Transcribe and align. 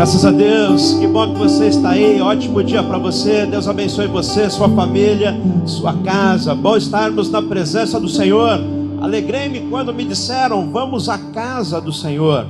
Graças 0.00 0.24
a 0.24 0.30
Deus, 0.30 0.94
que 0.94 1.06
bom 1.06 1.34
que 1.34 1.38
você 1.38 1.66
está 1.66 1.90
aí. 1.90 2.22
Ótimo 2.22 2.64
dia 2.64 2.82
para 2.82 2.96
você. 2.96 3.44
Deus 3.44 3.68
abençoe 3.68 4.06
você, 4.06 4.48
sua 4.48 4.66
família, 4.70 5.38
sua 5.66 5.92
casa. 5.92 6.54
Bom 6.54 6.74
estarmos 6.74 7.30
na 7.30 7.42
presença 7.42 8.00
do 8.00 8.08
Senhor. 8.08 8.58
Alegrei-me 8.98 9.68
quando 9.68 9.92
me 9.92 10.06
disseram: 10.06 10.72
Vamos 10.72 11.10
à 11.10 11.18
casa 11.18 11.82
do 11.82 11.92
Senhor. 11.92 12.46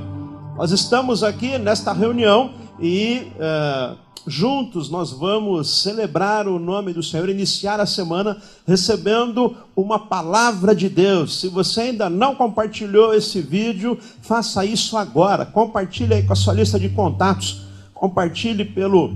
Nós 0.57 0.71
estamos 0.71 1.25
aqui 1.25 1.57
nesta 1.57 1.91
reunião 1.91 2.51
e 2.81 3.31
uh, 3.35 3.95
juntos 4.25 4.89
nós 4.89 5.11
vamos 5.11 5.81
celebrar 5.81 6.47
o 6.47 6.59
nome 6.59 6.93
do 6.93 7.03
Senhor, 7.03 7.29
iniciar 7.29 7.79
a 7.79 7.85
semana 7.85 8.37
recebendo 8.65 9.55
uma 9.75 9.99
palavra 9.99 10.75
de 10.75 10.89
Deus. 10.89 11.39
Se 11.39 11.47
você 11.47 11.81
ainda 11.81 12.09
não 12.09 12.35
compartilhou 12.35 13.13
esse 13.13 13.41
vídeo, 13.41 13.97
faça 14.21 14.65
isso 14.65 14.97
agora. 14.97 15.45
Compartilhe 15.45 16.13
aí 16.13 16.23
com 16.23 16.33
a 16.33 16.35
sua 16.35 16.53
lista 16.53 16.79
de 16.79 16.89
contatos. 16.89 17.61
Compartilhe 17.93 18.65
pelo 18.65 19.13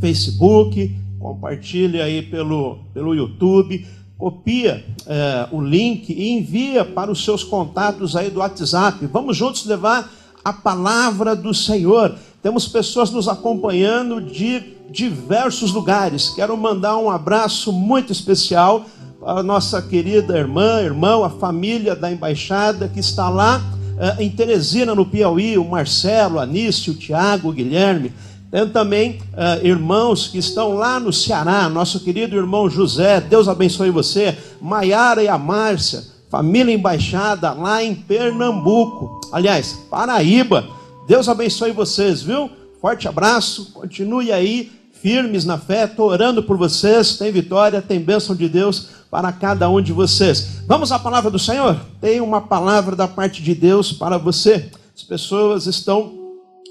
Facebook, 0.00 0.94
compartilhe 1.18 2.00
aí 2.00 2.22
pelo, 2.22 2.78
pelo 2.92 3.14
YouTube. 3.14 3.86
Copia 4.18 4.84
é, 5.06 5.48
o 5.50 5.60
link 5.60 6.10
e 6.12 6.30
envia 6.30 6.84
para 6.84 7.10
os 7.10 7.24
seus 7.24 7.42
contatos 7.42 8.14
aí 8.14 8.30
do 8.30 8.38
WhatsApp. 8.38 9.04
Vamos 9.06 9.36
juntos 9.36 9.66
levar 9.66 10.10
a 10.44 10.52
palavra 10.52 11.34
do 11.34 11.52
Senhor. 11.54 12.14
Temos 12.42 12.66
pessoas 12.66 13.10
nos 13.10 13.28
acompanhando 13.28 14.20
de 14.20 14.74
diversos 14.90 15.72
lugares. 15.72 16.30
Quero 16.30 16.56
mandar 16.56 16.96
um 16.96 17.08
abraço 17.08 17.72
muito 17.72 18.10
especial 18.10 18.84
para 19.20 19.38
a 19.38 19.42
nossa 19.44 19.80
querida 19.80 20.36
irmã, 20.36 20.80
irmão, 20.80 21.22
a 21.22 21.30
família 21.30 21.94
da 21.94 22.10
embaixada 22.10 22.88
que 22.88 22.98
está 22.98 23.28
lá 23.28 23.62
eh, 23.96 24.24
em 24.24 24.28
Teresina, 24.28 24.92
no 24.92 25.06
Piauí, 25.06 25.56
o 25.56 25.64
Marcelo, 25.64 26.40
a 26.40 26.42
Anício, 26.42 26.92
o 26.92 26.96
Tiago, 26.96 27.48
o 27.48 27.52
Guilherme. 27.52 28.12
Tem 28.50 28.68
também 28.68 29.18
uh, 29.32 29.66
irmãos 29.66 30.28
que 30.28 30.36
estão 30.36 30.74
lá 30.74 31.00
no 31.00 31.10
Ceará, 31.10 31.70
nosso 31.70 32.00
querido 32.00 32.36
irmão 32.36 32.68
José, 32.68 33.18
Deus 33.18 33.48
abençoe 33.48 33.88
você, 33.88 34.36
Maiara 34.60 35.22
e 35.22 35.28
a 35.28 35.38
Márcia, 35.38 36.02
família 36.28 36.74
embaixada 36.74 37.50
lá 37.52 37.82
em 37.82 37.94
Pernambuco, 37.94 39.22
aliás, 39.32 39.72
Paraíba. 39.90 40.81
Deus 41.06 41.28
abençoe 41.28 41.72
vocês, 41.72 42.22
viu? 42.22 42.50
Forte 42.80 43.06
abraço, 43.06 43.72
continue 43.72 44.32
aí, 44.32 44.72
firmes 45.02 45.44
na 45.44 45.58
fé, 45.58 45.84
estou 45.84 46.08
orando 46.08 46.42
por 46.42 46.56
vocês. 46.56 47.16
Tem 47.16 47.32
vitória, 47.32 47.82
tem 47.82 48.00
bênção 48.00 48.34
de 48.36 48.48
Deus 48.48 48.88
para 49.10 49.32
cada 49.32 49.68
um 49.68 49.80
de 49.80 49.92
vocês. 49.92 50.62
Vamos 50.66 50.92
à 50.92 50.98
palavra 50.98 51.30
do 51.30 51.38
Senhor? 51.38 51.76
Tem 52.00 52.20
uma 52.20 52.40
palavra 52.40 52.94
da 52.94 53.08
parte 53.08 53.42
de 53.42 53.54
Deus 53.54 53.92
para 53.92 54.16
você. 54.16 54.70
As 54.96 55.02
pessoas 55.02 55.66
estão 55.66 56.12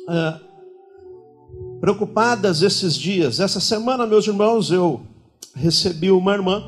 ah, 0.08 0.40
preocupadas 1.80 2.62
esses 2.62 2.95
dias. 2.95 3.40
Essa 3.40 3.60
semana, 3.60 4.08
meus 4.08 4.26
irmãos, 4.28 4.72
eu 4.72 5.02
recebi 5.54 6.10
uma 6.10 6.34
irmã 6.34 6.64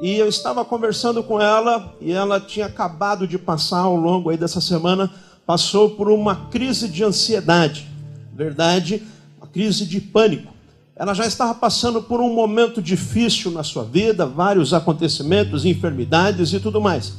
e 0.00 0.16
eu 0.16 0.28
estava 0.28 0.64
conversando 0.64 1.22
com 1.22 1.40
ela 1.40 1.94
e 2.00 2.12
ela 2.12 2.38
tinha 2.38 2.66
acabado 2.66 3.26
de 3.26 3.38
passar 3.38 3.80
ao 3.80 3.96
longo 3.96 4.30
aí 4.30 4.36
dessa 4.36 4.60
semana 4.60 5.10
passou 5.46 5.90
por 5.90 6.08
uma 6.08 6.48
crise 6.50 6.88
de 6.88 7.04
ansiedade, 7.04 7.88
verdade, 8.34 9.02
uma 9.38 9.46
crise 9.46 9.86
de 9.86 10.00
pânico. 10.00 10.52
Ela 10.96 11.12
já 11.12 11.26
estava 11.26 11.54
passando 11.54 12.02
por 12.02 12.20
um 12.20 12.32
momento 12.32 12.80
difícil 12.80 13.50
na 13.50 13.62
sua 13.62 13.84
vida, 13.84 14.24
vários 14.24 14.72
acontecimentos, 14.72 15.64
enfermidades 15.64 16.52
e 16.52 16.60
tudo 16.60 16.80
mais. 16.80 17.14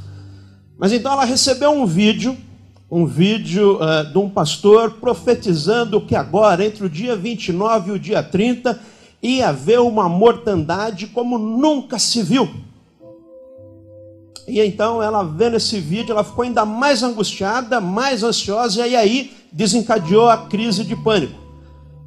Mas 0.77 0.91
então 0.91 1.11
ela 1.11 1.25
recebeu 1.25 1.71
um 1.71 1.85
vídeo, 1.85 2.37
um 2.89 3.05
vídeo 3.05 3.77
uh, 3.81 4.09
de 4.09 4.17
um 4.17 4.29
pastor 4.29 4.91
profetizando 4.91 6.01
que 6.01 6.15
agora, 6.15 6.65
entre 6.65 6.85
o 6.85 6.89
dia 6.89 7.15
29 7.15 7.89
e 7.89 7.93
o 7.93 7.99
dia 7.99 8.23
30, 8.23 8.79
ia 9.21 9.49
haver 9.49 9.79
uma 9.79 10.07
mortandade 10.07 11.07
como 11.07 11.37
nunca 11.37 11.99
se 11.99 12.23
viu. 12.23 12.49
E 14.47 14.61
então 14.61 15.01
ela 15.01 15.23
vendo 15.23 15.57
esse 15.57 15.79
vídeo, 15.79 16.13
ela 16.13 16.23
ficou 16.23 16.43
ainda 16.43 16.65
mais 16.65 17.01
angustiada, 17.01 17.81
mais 17.81 18.23
ansiosa, 18.23 18.85
e 18.85 18.95
aí 18.95 19.35
desencadeou 19.51 20.29
a 20.29 20.37
crise 20.37 20.83
de 20.83 20.95
pânico. 20.95 21.39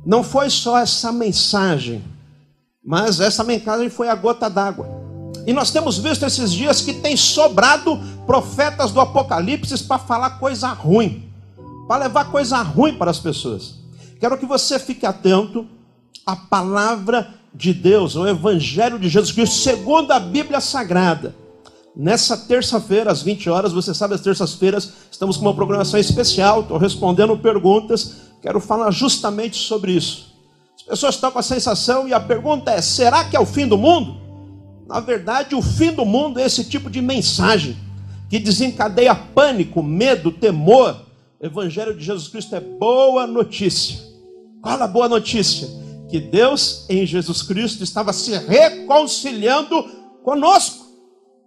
Não 0.07 0.23
foi 0.23 0.49
só 0.49 0.79
essa 0.79 1.11
mensagem, 1.11 2.03
mas 2.85 3.21
essa 3.21 3.43
mensagem 3.43 3.91
foi 3.91 4.09
a 4.09 4.15
gota 4.15 4.49
d'água. 4.49 4.89
E 5.47 5.53
nós 5.53 5.71
temos 5.71 5.99
visto 5.99 6.25
esses 6.25 6.53
dias 6.53 6.81
que 6.81 6.95
tem 6.95 7.17
sobrado 7.17 7.99
profetas 8.27 8.93
do 8.93 9.01
Apocalipse 9.01 9.83
para 9.85 9.99
falar 9.99 10.39
coisa 10.39 10.69
ruim, 10.69 11.29
para 11.89 12.05
levar 12.05 12.31
coisa 12.31 12.59
ruim 12.63 12.95
para 12.97 13.11
as 13.11 13.19
pessoas. 13.19 13.77
Quero 14.21 14.39
que 14.39 14.47
você 14.47 14.79
fique 14.79 15.07
atento 15.07 15.67
à 16.25 16.37
palavra 16.37 17.35
de 17.55 17.73
Deus, 17.73 18.15
o 18.15 18.29
Evangelho 18.29 18.99
de 18.99 19.09
Jesus 19.09 19.33
Cristo, 19.33 19.57
segundo 19.57 20.13
a 20.13 20.21
Bíblia 20.21 20.61
Sagrada. 20.61 21.35
Nessa 21.97 22.37
terça-feira, 22.37 23.11
às 23.11 23.23
20 23.23 23.51
horas, 23.51 23.73
você 23.73 23.93
sabe, 23.93 24.15
às 24.15 24.21
terças-feiras, 24.21 24.93
estamos 25.11 25.37
com 25.37 25.43
uma 25.43 25.55
programação 25.55 25.99
especial, 25.99 26.61
estou 26.61 26.79
respondendo 26.79 27.37
perguntas, 27.39 28.17
quero 28.41 28.61
falar 28.61 28.91
justamente 28.91 29.57
sobre 29.57 29.93
isso. 29.93 30.29
As 30.77 30.83
pessoas 30.85 31.17
estão 31.17 31.31
com 31.31 31.39
a 31.39 31.43
sensação, 31.43 32.07
e 32.07 32.15
a 32.15 32.21
pergunta 32.21 32.71
é: 32.71 32.81
será 32.81 33.25
que 33.25 33.37
é 33.37 33.41
o 33.41 33.47
fim 33.47 33.67
do 33.67 33.77
mundo? 33.77 34.17
Na 34.89 35.01
verdade, 35.01 35.55
o 35.55 35.61
fim 35.61 35.93
do 35.93 36.05
mundo 36.05 36.39
é 36.39 36.47
esse 36.47 36.65
tipo 36.65 36.89
de 36.89 37.03
mensagem 37.03 37.77
que 38.31 38.39
desencadeia 38.39 39.15
pânico, 39.15 39.83
medo, 39.83 40.31
temor. 40.31 40.97
O 41.41 41.47
Evangelho 41.47 41.97
de 41.97 42.05
Jesus 42.05 42.29
Cristo 42.29 42.55
é 42.55 42.61
boa 42.61 43.27
notícia. 43.27 43.99
Qual 44.63 44.83
a 44.83 44.87
boa 44.87 45.09
notícia? 45.09 45.69
Que 46.11 46.19
Deus, 46.19 46.87
em 46.89 47.05
Jesus 47.07 47.43
Cristo, 47.43 47.85
estava 47.85 48.13
se 48.13 48.37
reconciliando 48.37 49.83
conosco. 50.25 50.78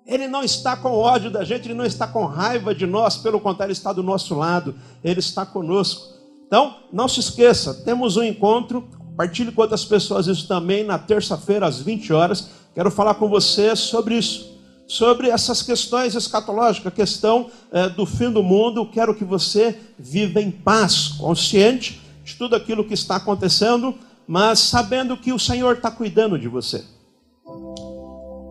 Ele 0.06 0.28
não 0.28 0.44
está 0.44 0.75
com 0.75 0.91
ódio 0.91 1.29
da 1.29 1.44
gente, 1.44 1.67
ele 1.67 1.73
não 1.73 1.85
está 1.85 2.07
com 2.07 2.25
raiva 2.25 2.73
de 2.73 2.85
nós, 2.85 3.17
pelo 3.17 3.39
contrário, 3.39 3.72
ele 3.72 3.78
está 3.78 3.94
do 3.94 4.03
nosso 4.03 4.35
lado, 4.35 4.75
ele 5.03 5.19
está 5.19 5.45
conosco. 5.45 6.12
Então, 6.47 6.75
não 6.91 7.07
se 7.07 7.19
esqueça, 7.19 7.73
temos 7.85 8.17
um 8.17 8.23
encontro, 8.23 8.88
compartilhe 8.97 9.51
com 9.51 9.61
outras 9.61 9.85
pessoas 9.85 10.28
isso 10.28 10.47
também 10.47 10.84
na 10.84 10.97
terça-feira 10.97 11.66
às 11.66 11.79
20 11.79 12.11
horas. 12.11 12.50
Quero 12.73 12.90
falar 12.90 13.13
com 13.16 13.29
você 13.29 13.75
sobre 13.75 14.17
isso, 14.17 14.57
sobre 14.88 15.29
essas 15.29 15.61
questões 15.61 16.16
escatológicas, 16.16 16.91
a 16.91 16.95
questão 16.95 17.50
é, 17.72 17.88
do 17.88 18.06
fim 18.06 18.31
do 18.31 18.41
mundo. 18.41 18.85
Quero 18.85 19.16
que 19.16 19.23
você 19.23 19.78
viva 19.97 20.41
em 20.41 20.51
paz, 20.51 21.09
consciente 21.09 22.01
de 22.23 22.35
tudo 22.35 22.56
aquilo 22.56 22.84
que 22.84 22.94
está 22.94 23.17
acontecendo, 23.17 23.95
mas 24.28 24.59
sabendo 24.59 25.16
que 25.16 25.31
o 25.31 25.40
Senhor 25.40 25.75
está 25.75 25.91
cuidando 25.91 26.38
de 26.38 26.47
você. 26.47 26.84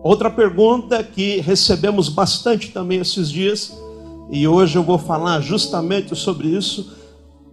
Outra 0.03 0.31
pergunta 0.31 1.03
que 1.03 1.39
recebemos 1.41 2.09
bastante 2.09 2.69
também 2.69 2.99
esses 2.99 3.29
dias, 3.29 3.71
e 4.31 4.47
hoje 4.47 4.75
eu 4.75 4.83
vou 4.83 4.97
falar 4.97 5.41
justamente 5.41 6.15
sobre 6.15 6.47
isso, 6.47 6.91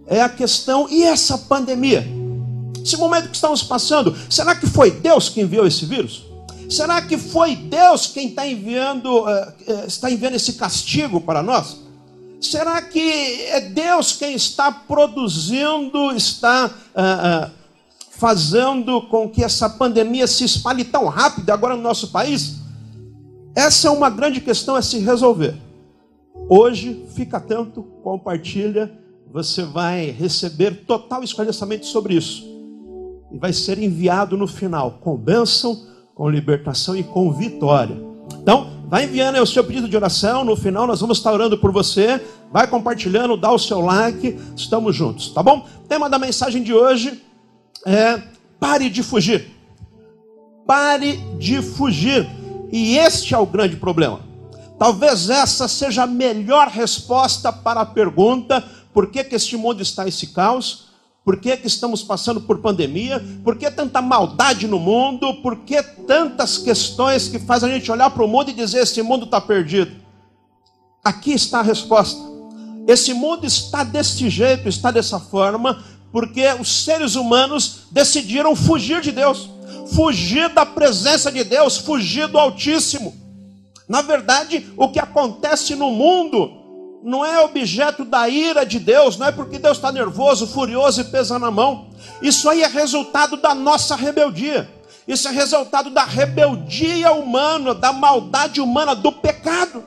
é 0.07 0.21
a 0.21 0.29
questão: 0.29 0.87
e 0.89 1.03
essa 1.03 1.37
pandemia? 1.37 2.07
Esse 2.83 2.97
momento 2.97 3.29
que 3.29 3.35
estamos 3.35 3.61
passando, 3.61 4.15
será 4.29 4.55
que 4.55 4.65
foi 4.65 4.89
Deus 4.89 5.29
que 5.29 5.41
enviou 5.41 5.67
esse 5.67 5.85
vírus? 5.85 6.23
Será 6.69 7.01
que 7.01 7.17
foi 7.17 7.55
Deus 7.55 8.07
quem 8.07 8.29
está 8.29 8.47
enviando, 8.47 9.25
uh, 9.25 9.85
está 9.87 10.09
enviando 10.09 10.35
esse 10.35 10.53
castigo 10.53 11.21
para 11.21 11.43
nós? 11.43 11.77
Será 12.41 12.81
que 12.81 13.43
é 13.47 13.59
Deus 13.59 14.13
quem 14.13 14.33
está 14.33 14.71
produzindo, 14.71 16.11
está 16.15 16.67
uh, 16.67 17.47
uh, 17.47 17.58
fazendo 18.19 19.01
com 19.03 19.29
que 19.29 19.41
essa 19.41 19.69
pandemia 19.69 20.27
se 20.27 20.43
espalhe 20.43 20.83
tão 20.83 21.07
rápido 21.07 21.49
agora 21.51 21.77
no 21.77 21.81
nosso 21.81 22.11
país? 22.11 22.57
Essa 23.55 23.87
é 23.87 23.91
uma 23.91 24.09
grande 24.09 24.41
questão 24.41 24.75
a 24.75 24.81
se 24.81 24.99
resolver. 24.99 25.55
Hoje, 26.49 27.05
fica 27.15 27.37
atento, 27.37 27.81
compartilha, 28.03 28.91
você 29.31 29.63
vai 29.63 30.11
receber 30.11 30.83
total 30.85 31.23
esclarecimento 31.23 31.85
sobre 31.85 32.15
isso. 32.15 32.43
E 33.31 33.37
vai 33.37 33.53
ser 33.53 33.79
enviado 33.79 34.35
no 34.35 34.47
final, 34.47 34.99
com 35.01 35.15
bênção, 35.15 35.87
com 36.13 36.29
libertação 36.29 36.97
e 36.97 37.03
com 37.03 37.31
vitória. 37.31 37.95
Então, 38.41 38.81
vai 38.89 39.05
enviando 39.05 39.35
aí 39.35 39.41
o 39.41 39.47
seu 39.47 39.63
pedido 39.63 39.87
de 39.87 39.95
oração, 39.95 40.43
no 40.43 40.57
final 40.57 40.85
nós 40.85 40.99
vamos 40.99 41.19
estar 41.19 41.31
orando 41.31 41.57
por 41.57 41.71
você. 41.71 42.21
Vai 42.51 42.67
compartilhando, 42.67 43.37
dá 43.37 43.51
o 43.51 43.59
seu 43.59 43.79
like, 43.79 44.37
estamos 44.57 44.93
juntos, 44.93 45.29
tá 45.29 45.41
bom? 45.41 45.65
Tema 45.87 46.09
da 46.09 46.19
mensagem 46.19 46.61
de 46.61 46.73
hoje 46.73 47.28
é 47.85 48.21
pare 48.59 48.89
de 48.89 49.03
fugir. 49.03 49.51
Pare 50.65 51.17
de 51.37 51.61
fugir. 51.61 52.27
E 52.71 52.97
este 52.97 53.33
é 53.33 53.37
o 53.37 53.45
grande 53.45 53.75
problema. 53.75 54.19
Talvez 54.77 55.29
essa 55.29 55.67
seja 55.67 56.03
a 56.03 56.07
melhor 56.07 56.67
resposta 56.67 57.51
para 57.51 57.81
a 57.81 57.85
pergunta: 57.85 58.63
por 58.93 59.07
que, 59.07 59.23
que 59.23 59.35
este 59.35 59.57
mundo 59.57 59.81
está 59.81 60.07
esse 60.07 60.27
caos? 60.27 60.89
Por 61.25 61.37
que, 61.37 61.55
que 61.57 61.67
estamos 61.67 62.01
passando 62.01 62.41
por 62.41 62.59
pandemia? 62.59 63.23
Por 63.43 63.57
que 63.57 63.69
tanta 63.69 64.01
maldade 64.01 64.67
no 64.67 64.79
mundo? 64.79 65.41
Por 65.41 65.57
que 65.57 65.83
tantas 65.83 66.57
questões 66.57 67.27
que 67.27 67.37
fazem 67.37 67.69
a 67.69 67.73
gente 67.75 67.91
olhar 67.91 68.09
para 68.09 68.23
o 68.23 68.27
mundo 68.27 68.49
e 68.49 68.53
dizer: 68.53 68.79
esse 68.79 69.01
mundo 69.01 69.25
está 69.25 69.41
perdido? 69.41 69.91
Aqui 71.03 71.33
está 71.33 71.59
a 71.59 71.63
resposta. 71.63 72.19
Esse 72.87 73.13
mundo 73.13 73.45
está 73.45 73.83
desse 73.83 74.29
jeito, 74.29 74.67
está 74.67 74.89
dessa 74.89 75.19
forma, 75.19 75.83
porque 76.11 76.45
os 76.59 76.83
seres 76.83 77.15
humanos 77.15 77.87
decidiram 77.91 78.55
fugir 78.55 79.01
de 79.01 79.11
Deus, 79.11 79.49
fugir 79.93 80.49
da 80.49 80.65
presença 80.65 81.31
de 81.31 81.43
Deus, 81.43 81.77
fugir 81.77 82.27
do 82.27 82.37
Altíssimo. 82.37 83.15
Na 83.87 84.01
verdade, 84.01 84.71
o 84.77 84.89
que 84.89 84.99
acontece 84.99 85.75
no 85.75 85.91
mundo 85.91 86.59
não 87.03 87.25
é 87.25 87.39
objeto 87.39 88.03
da 88.03 88.27
ira 88.27 88.65
de 88.65 88.79
Deus, 88.79 89.17
não 89.17 89.27
é 89.27 89.31
porque 89.31 89.57
Deus 89.57 89.77
está 89.77 89.91
nervoso, 89.91 90.47
furioso 90.47 91.01
e 91.01 91.05
pesa 91.05 91.39
na 91.39 91.49
mão. 91.49 91.89
Isso 92.21 92.49
aí 92.49 92.61
é 92.61 92.67
resultado 92.67 93.37
da 93.37 93.55
nossa 93.55 93.95
rebeldia. 93.95 94.69
Isso 95.07 95.27
é 95.27 95.31
resultado 95.31 95.89
da 95.89 96.03
rebeldia 96.03 97.11
humana, 97.11 97.73
da 97.73 97.91
maldade 97.91 98.61
humana, 98.61 98.93
do 98.93 99.11
pecado. 99.11 99.83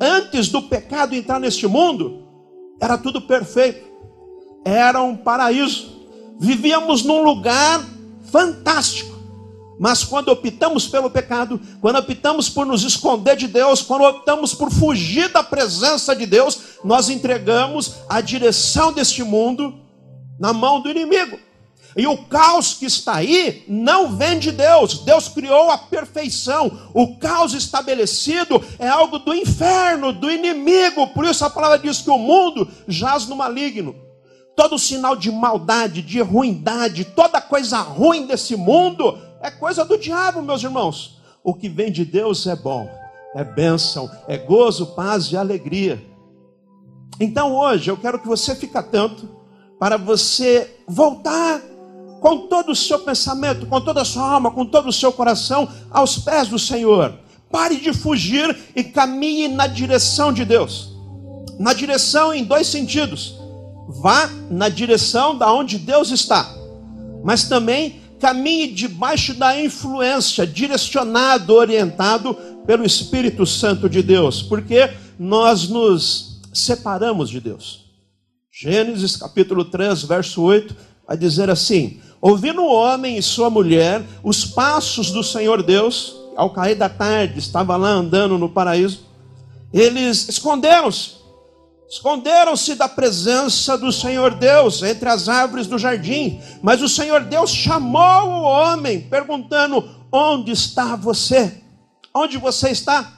Antes 0.00 0.48
do 0.48 0.62
pecado 0.62 1.14
entrar 1.14 1.40
neste 1.40 1.66
mundo, 1.66 2.26
era 2.80 2.96
tudo 2.96 3.20
perfeito. 3.20 3.87
Era 4.68 5.02
um 5.02 5.16
paraíso. 5.16 5.96
Vivíamos 6.38 7.02
num 7.02 7.22
lugar 7.22 7.82
fantástico. 8.30 9.16
Mas 9.80 10.04
quando 10.04 10.28
optamos 10.28 10.86
pelo 10.86 11.08
pecado, 11.08 11.58
quando 11.80 11.98
optamos 11.98 12.50
por 12.50 12.66
nos 12.66 12.82
esconder 12.82 13.36
de 13.36 13.46
Deus, 13.46 13.80
quando 13.80 14.04
optamos 14.04 14.52
por 14.52 14.70
fugir 14.70 15.30
da 15.30 15.42
presença 15.42 16.14
de 16.14 16.26
Deus, 16.26 16.60
nós 16.84 17.08
entregamos 17.08 17.94
a 18.08 18.20
direção 18.20 18.92
deste 18.92 19.22
mundo 19.22 19.74
na 20.38 20.52
mão 20.52 20.80
do 20.80 20.90
inimigo. 20.90 21.38
E 21.96 22.06
o 22.06 22.18
caos 22.18 22.74
que 22.74 22.84
está 22.84 23.16
aí 23.16 23.64
não 23.66 24.14
vem 24.16 24.38
de 24.38 24.52
Deus. 24.52 24.98
Deus 24.98 25.28
criou 25.28 25.70
a 25.70 25.78
perfeição. 25.78 26.90
O 26.92 27.16
caos 27.16 27.54
estabelecido 27.54 28.62
é 28.78 28.86
algo 28.86 29.18
do 29.18 29.32
inferno, 29.32 30.12
do 30.12 30.30
inimigo. 30.30 31.06
Por 31.08 31.24
isso 31.24 31.44
a 31.44 31.50
palavra 31.50 31.78
diz 31.78 32.02
que 32.02 32.10
o 32.10 32.18
mundo 32.18 32.68
jaz 32.86 33.26
no 33.26 33.34
maligno. 33.34 34.07
Todo 34.58 34.76
sinal 34.76 35.14
de 35.14 35.30
maldade, 35.30 36.02
de 36.02 36.20
ruindade, 36.20 37.04
toda 37.04 37.40
coisa 37.40 37.78
ruim 37.78 38.26
desse 38.26 38.56
mundo 38.56 39.16
é 39.40 39.52
coisa 39.52 39.84
do 39.84 39.96
diabo, 39.96 40.42
meus 40.42 40.64
irmãos. 40.64 41.20
O 41.44 41.54
que 41.54 41.68
vem 41.68 41.92
de 41.92 42.04
Deus 42.04 42.44
é 42.44 42.56
bom, 42.56 42.90
é 43.36 43.44
bênção, 43.44 44.10
é 44.26 44.36
gozo, 44.36 44.96
paz 44.96 45.26
e 45.26 45.36
alegria. 45.36 46.04
Então 47.20 47.54
hoje 47.54 47.88
eu 47.88 47.96
quero 47.96 48.18
que 48.18 48.26
você 48.26 48.52
fique 48.52 48.76
atento 48.76 49.28
para 49.78 49.96
você 49.96 50.80
voltar 50.88 51.60
com 52.20 52.48
todo 52.48 52.72
o 52.72 52.76
seu 52.76 52.98
pensamento, 52.98 53.64
com 53.64 53.80
toda 53.80 54.02
a 54.02 54.04
sua 54.04 54.28
alma, 54.28 54.50
com 54.50 54.66
todo 54.66 54.88
o 54.88 54.92
seu 54.92 55.12
coração 55.12 55.68
aos 55.88 56.18
pés 56.18 56.48
do 56.48 56.58
Senhor. 56.58 57.16
Pare 57.48 57.76
de 57.76 57.92
fugir 57.92 58.58
e 58.74 58.82
caminhe 58.82 59.46
na 59.46 59.68
direção 59.68 60.32
de 60.32 60.44
Deus. 60.44 60.96
Na 61.60 61.72
direção 61.72 62.34
em 62.34 62.42
dois 62.42 62.66
sentidos. 62.66 63.37
Vá 63.88 64.28
na 64.50 64.68
direção 64.68 65.36
da 65.36 65.50
onde 65.50 65.78
Deus 65.78 66.10
está, 66.10 66.46
mas 67.24 67.48
também 67.48 68.02
caminhe 68.20 68.68
debaixo 68.68 69.32
da 69.32 69.58
influência, 69.58 70.46
direcionado, 70.46 71.54
orientado 71.54 72.34
pelo 72.66 72.84
Espírito 72.84 73.46
Santo 73.46 73.88
de 73.88 74.02
Deus, 74.02 74.42
porque 74.42 74.90
nós 75.18 75.70
nos 75.70 76.42
separamos 76.52 77.30
de 77.30 77.40
Deus. 77.40 77.86
Gênesis 78.52 79.16
capítulo 79.16 79.64
3, 79.64 80.02
verso 80.02 80.42
8, 80.42 80.76
vai 81.06 81.16
dizer 81.16 81.48
assim: 81.48 81.98
Ouvindo 82.20 82.60
o 82.60 82.70
homem 82.70 83.16
e 83.16 83.22
sua 83.22 83.48
mulher 83.48 84.04
os 84.22 84.44
passos 84.44 85.10
do 85.10 85.22
Senhor 85.22 85.62
Deus, 85.62 86.14
ao 86.36 86.50
cair 86.50 86.74
da 86.74 86.90
tarde, 86.90 87.38
estava 87.38 87.74
lá 87.76 87.88
andando 87.88 88.36
no 88.36 88.50
paraíso, 88.50 89.00
eles 89.72 90.28
esconderam-se 90.28 91.17
Esconderam-se 91.88 92.74
da 92.74 92.86
presença 92.86 93.78
do 93.78 93.90
Senhor 93.90 94.34
Deus 94.34 94.82
entre 94.82 95.08
as 95.08 95.26
árvores 95.26 95.66
do 95.66 95.78
jardim. 95.78 96.38
Mas 96.62 96.82
o 96.82 96.88
Senhor 96.88 97.22
Deus 97.22 97.50
chamou 97.50 98.28
o 98.28 98.42
homem, 98.42 99.00
perguntando: 99.08 99.88
Onde 100.12 100.52
está 100.52 100.96
você? 100.96 101.62
Onde 102.14 102.36
você 102.36 102.68
está? 102.70 103.10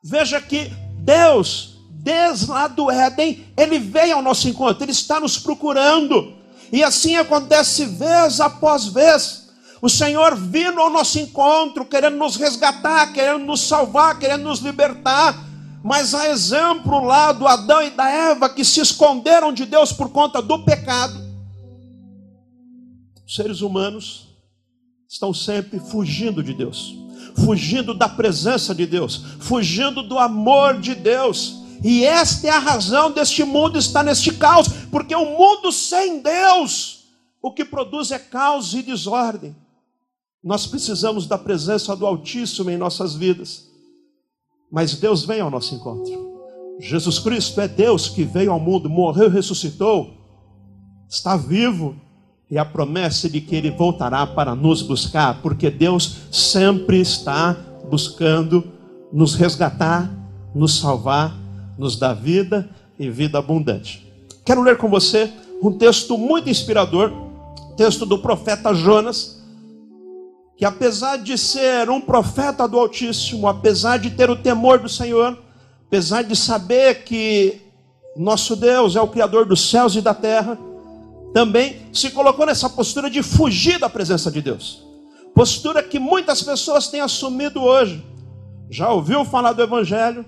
Veja 0.00 0.40
que 0.40 0.70
Deus, 0.98 1.80
desde 1.90 2.48
lá 2.48 2.68
do 2.68 2.88
Éden, 2.88 3.44
ele 3.56 3.80
veio 3.80 4.14
ao 4.14 4.22
nosso 4.22 4.48
encontro, 4.48 4.84
ele 4.84 4.92
está 4.92 5.18
nos 5.18 5.36
procurando. 5.36 6.32
E 6.70 6.84
assim 6.84 7.16
acontece 7.16 7.84
vez 7.84 8.40
após 8.40 8.86
vez. 8.86 9.46
O 9.82 9.88
Senhor 9.88 10.36
vindo 10.36 10.80
ao 10.80 10.90
nosso 10.90 11.18
encontro, 11.18 11.84
querendo 11.84 12.16
nos 12.16 12.36
resgatar, 12.36 13.12
querendo 13.12 13.44
nos 13.44 13.62
salvar, 13.62 14.18
querendo 14.18 14.44
nos 14.44 14.60
libertar 14.60 15.45
mas 15.86 16.14
há 16.14 16.30
exemplo 16.30 17.04
lá 17.04 17.30
do 17.30 17.46
Adão 17.46 17.80
e 17.80 17.90
da 17.90 18.10
Eva 18.10 18.48
que 18.48 18.64
se 18.64 18.80
esconderam 18.80 19.52
de 19.52 19.64
Deus 19.64 19.92
por 19.92 20.10
conta 20.10 20.42
do 20.42 20.64
pecado. 20.64 21.14
Os 23.24 23.36
seres 23.36 23.60
humanos 23.60 24.26
estão 25.08 25.32
sempre 25.32 25.78
fugindo 25.78 26.42
de 26.42 26.52
Deus, 26.52 26.92
fugindo 27.36 27.94
da 27.94 28.08
presença 28.08 28.74
de 28.74 28.84
Deus, 28.84 29.22
fugindo 29.38 30.02
do 30.02 30.18
amor 30.18 30.80
de 30.80 30.92
Deus. 30.92 31.62
E 31.84 32.04
esta 32.04 32.48
é 32.48 32.50
a 32.50 32.58
razão 32.58 33.12
deste 33.12 33.44
mundo 33.44 33.78
estar 33.78 34.02
neste 34.02 34.32
caos, 34.32 34.66
porque 34.90 35.14
o 35.14 35.38
mundo 35.38 35.70
sem 35.70 36.20
Deus, 36.20 37.04
o 37.40 37.52
que 37.52 37.64
produz 37.64 38.10
é 38.10 38.18
caos 38.18 38.74
e 38.74 38.82
desordem. 38.82 39.54
Nós 40.42 40.66
precisamos 40.66 41.28
da 41.28 41.38
presença 41.38 41.94
do 41.94 42.04
Altíssimo 42.04 42.70
em 42.70 42.76
nossas 42.76 43.14
vidas. 43.14 43.75
Mas 44.76 44.94
Deus 44.96 45.24
vem 45.24 45.40
ao 45.40 45.50
nosso 45.50 45.74
encontro. 45.74 46.12
Jesus 46.78 47.18
Cristo 47.18 47.58
é 47.62 47.66
Deus 47.66 48.10
que 48.10 48.24
veio 48.24 48.52
ao 48.52 48.60
mundo, 48.60 48.90
morreu 48.90 49.30
ressuscitou, 49.30 50.10
está 51.08 51.34
vivo, 51.34 51.96
e 52.50 52.58
a 52.58 52.64
promessa 52.66 53.26
de 53.26 53.40
que 53.40 53.56
Ele 53.56 53.70
voltará 53.70 54.26
para 54.26 54.54
nos 54.54 54.82
buscar, 54.82 55.40
porque 55.40 55.70
Deus 55.70 56.18
sempre 56.30 57.00
está 57.00 57.56
buscando 57.88 58.64
nos 59.10 59.34
resgatar, 59.34 60.12
nos 60.54 60.78
salvar, 60.78 61.34
nos 61.78 61.98
dar 61.98 62.12
vida 62.12 62.68
e 62.98 63.08
vida 63.08 63.38
abundante. 63.38 64.06
Quero 64.44 64.60
ler 64.60 64.76
com 64.76 64.90
você 64.90 65.32
um 65.62 65.72
texto 65.72 66.18
muito 66.18 66.50
inspirador, 66.50 67.10
texto 67.78 68.04
do 68.04 68.18
profeta 68.18 68.74
Jonas 68.74 69.42
que 70.56 70.64
apesar 70.64 71.18
de 71.18 71.36
ser 71.36 71.90
um 71.90 72.00
profeta 72.00 72.66
do 72.66 72.78
Altíssimo, 72.78 73.46
apesar 73.46 73.98
de 73.98 74.10
ter 74.10 74.30
o 74.30 74.36
temor 74.36 74.78
do 74.78 74.88
Senhor, 74.88 75.38
apesar 75.86 76.22
de 76.22 76.34
saber 76.34 77.04
que 77.04 77.60
nosso 78.16 78.56
Deus 78.56 78.96
é 78.96 79.00
o 79.00 79.08
Criador 79.08 79.44
dos 79.44 79.68
céus 79.68 79.94
e 79.94 80.00
da 80.00 80.14
terra, 80.14 80.58
também 81.34 81.82
se 81.92 82.10
colocou 82.10 82.46
nessa 82.46 82.70
postura 82.70 83.10
de 83.10 83.22
fugir 83.22 83.78
da 83.78 83.90
presença 83.90 84.30
de 84.30 84.40
Deus. 84.40 84.82
Postura 85.34 85.82
que 85.82 85.98
muitas 85.98 86.42
pessoas 86.42 86.88
têm 86.88 87.02
assumido 87.02 87.62
hoje. 87.62 88.02
Já 88.70 88.88
ouviu 88.90 89.22
falar 89.26 89.52
do 89.52 89.62
Evangelho, 89.62 90.24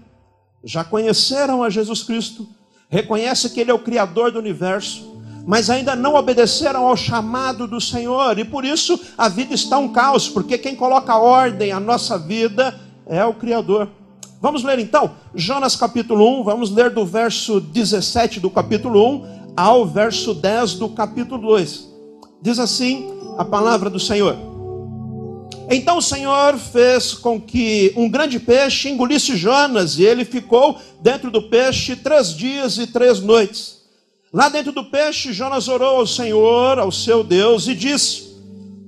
já 0.62 0.84
conheceram 0.84 1.62
a 1.62 1.70
Jesus 1.70 2.02
Cristo, 2.02 2.46
reconhece 2.90 3.48
que 3.48 3.60
Ele 3.60 3.70
é 3.70 3.74
o 3.74 3.78
Criador 3.78 4.30
do 4.30 4.38
universo, 4.38 5.17
mas 5.48 5.70
ainda 5.70 5.96
não 5.96 6.14
obedeceram 6.14 6.86
ao 6.86 6.94
chamado 6.94 7.66
do 7.66 7.80
Senhor, 7.80 8.38
e 8.38 8.44
por 8.44 8.66
isso 8.66 9.00
a 9.16 9.30
vida 9.30 9.54
está 9.54 9.78
um 9.78 9.88
caos, 9.88 10.28
porque 10.28 10.58
quem 10.58 10.76
coloca 10.76 11.16
ordem 11.16 11.72
à 11.72 11.80
nossa 11.80 12.18
vida 12.18 12.78
é 13.06 13.24
o 13.24 13.32
Criador. 13.32 13.88
Vamos 14.42 14.62
ler 14.62 14.78
então 14.78 15.12
Jonas 15.34 15.74
capítulo 15.74 16.40
1, 16.40 16.44
vamos 16.44 16.70
ler 16.70 16.90
do 16.90 17.02
verso 17.06 17.62
17 17.62 18.40
do 18.40 18.50
capítulo 18.50 19.02
1 19.10 19.54
ao 19.56 19.86
verso 19.86 20.34
10 20.34 20.74
do 20.74 20.90
capítulo 20.90 21.40
2. 21.40 21.88
Diz 22.42 22.58
assim 22.58 23.10
a 23.38 23.44
palavra 23.44 23.88
do 23.88 23.98
Senhor. 23.98 24.36
Então 25.70 25.96
o 25.96 26.02
Senhor 26.02 26.58
fez 26.58 27.14
com 27.14 27.40
que 27.40 27.94
um 27.96 28.06
grande 28.06 28.38
peixe 28.38 28.90
engolisse 28.90 29.34
Jonas, 29.34 29.98
e 29.98 30.04
ele 30.04 30.26
ficou 30.26 30.76
dentro 31.00 31.30
do 31.30 31.40
peixe 31.44 31.96
três 31.96 32.34
dias 32.34 32.76
e 32.76 32.86
três 32.86 33.20
noites. 33.20 33.77
Lá 34.32 34.48
dentro 34.48 34.72
do 34.72 34.84
peixe, 34.84 35.32
Jonas 35.32 35.68
orou 35.68 36.00
ao 36.00 36.06
Senhor, 36.06 36.78
ao 36.78 36.92
seu 36.92 37.24
Deus, 37.24 37.66
e 37.66 37.74
disse: 37.74 38.36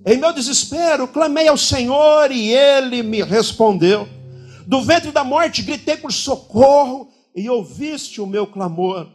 Em 0.05 0.19
meu 0.19 0.33
desespero, 0.33 1.09
clamei 1.09 1.49
ao 1.49 1.57
Senhor 1.57 2.31
e 2.31 2.53
ele 2.53 3.03
me 3.03 3.23
respondeu. 3.23 4.07
Do 4.67 4.83
ventre 4.83 5.11
da 5.11 5.25
morte, 5.25 5.63
gritei 5.63 5.97
por 5.97 6.13
socorro 6.13 7.09
e 7.35 7.49
ouviste 7.49 8.21
o 8.21 8.27
meu 8.27 8.47
clamor. 8.47 9.09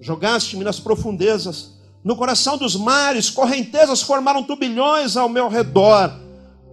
Jogaste-me 0.00 0.62
nas 0.62 0.78
profundezas, 0.78 1.78
no 2.04 2.14
coração 2.14 2.56
dos 2.56 2.76
mares, 2.76 3.30
correntezas 3.30 4.02
formaram 4.02 4.42
turbilhões 4.42 5.16
ao 5.16 5.28
meu 5.28 5.48
redor. 5.48 6.12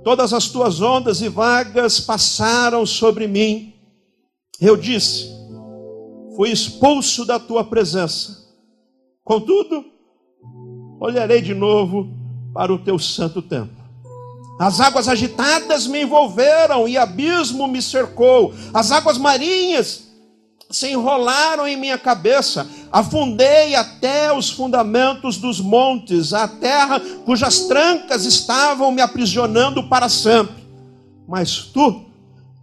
Todas 0.04 0.34
as 0.34 0.50
tuas 0.50 0.82
ondas 0.82 1.22
e 1.22 1.30
vagas 1.30 2.00
passaram 2.00 2.86
sobre 2.86 3.28
mim. 3.28 3.74
Eu 4.62 4.78
disse: 4.78 5.28
fui 6.36 6.52
expulso 6.52 7.26
da 7.26 7.40
tua 7.40 7.64
presença. 7.64 8.46
Contudo, 9.24 9.86
olharei 11.00 11.42
de 11.42 11.54
novo 11.54 12.10
para 12.54 12.74
o 12.74 12.78
teu 12.78 13.00
santo 13.00 13.42
templo. 13.42 13.84
As 14.60 14.80
águas 14.80 15.08
agitadas 15.08 15.88
me 15.88 16.04
envolveram 16.04 16.88
e 16.88 16.98
abismo 16.98 17.68
me 17.68 17.82
cercou. 17.82 18.54
As 18.74 18.92
águas 18.92 19.18
marinhas 19.18 20.06
se 20.70 20.90
enrolaram 20.90 21.68
em 21.68 21.78
minha 21.78 21.98
cabeça, 21.98 22.68
afundei 22.92 23.76
até 23.76 24.34
os 24.34 24.50
fundamentos 24.50 25.38
dos 25.38 25.60
montes, 25.60 26.34
a 26.34 26.48
terra 26.48 27.00
cujas 27.24 27.62
trancas 27.62 28.26
estavam 28.26 28.92
me 28.92 29.02
aprisionando 29.02 29.84
para 29.84 30.10
sempre. 30.10 30.64
Mas 31.28 31.58
tu 31.58 32.05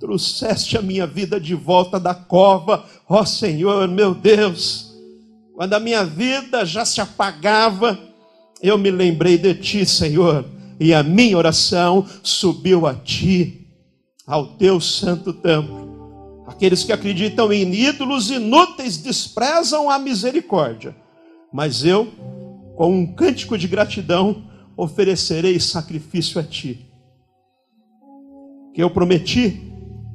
trouxeste 0.03 0.77
a 0.77 0.83
minha 0.83 1.07
vida 1.07 1.39
de 1.39 1.55
volta 1.55 2.01
da 2.01 2.13
cova, 2.13 2.85
ó 3.09 3.25
Senhor, 3.25 3.87
meu 3.87 4.13
Deus. 4.13 4.93
Quando 5.55 5.75
a 5.75 5.79
minha 5.79 6.05
vida 6.05 6.67
já 6.67 6.85
se 6.85 7.01
apagava, 7.01 7.97
eu 8.61 8.77
me 8.77 8.91
lembrei 8.91 9.39
de 9.39 9.55
ti, 9.55 9.87
Senhor, 9.87 10.45
e 10.81 10.93
a 10.93 11.05
minha 11.05 11.39
oração 11.39 12.05
subiu 12.21 12.85
a 12.85 12.97
ti, 12.97 13.69
ao 14.27 14.57
teu 14.57 14.81
santo 14.81 15.33
templo. 15.33 16.43
Aqueles 16.49 16.83
que 16.83 16.93
acreditam 16.93 17.53
em 17.53 17.73
ídolos 17.73 18.29
inúteis 18.29 18.97
desprezam 18.97 19.89
a 19.89 20.01
misericórdia. 20.01 20.97
Mas 21.53 21.85
eu, 21.85 22.09
com 22.75 22.93
um 22.93 23.07
cântico 23.07 23.57
de 23.57 23.69
gratidão, 23.69 24.51
oferecerei 24.77 25.61
sacrifício 25.61 26.41
a 26.41 26.43
ti. 26.43 26.91
Que 28.75 28.83
eu 28.83 28.91
prometi, 28.91 29.72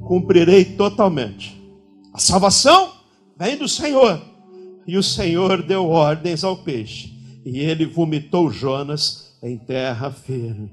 cumprirei 0.08 0.64
totalmente. 0.64 1.60
A 2.14 2.18
salvação 2.18 2.92
vem 3.38 3.58
do 3.58 3.68
Senhor. 3.68 4.18
E 4.86 4.96
o 4.96 5.02
Senhor 5.02 5.62
deu 5.62 5.90
ordens 5.90 6.42
ao 6.42 6.56
peixe. 6.56 7.12
E 7.44 7.58
ele 7.58 7.84
vomitou 7.84 8.50
Jonas 8.50 9.36
em 9.42 9.58
terra 9.58 10.10
firme. 10.10 10.70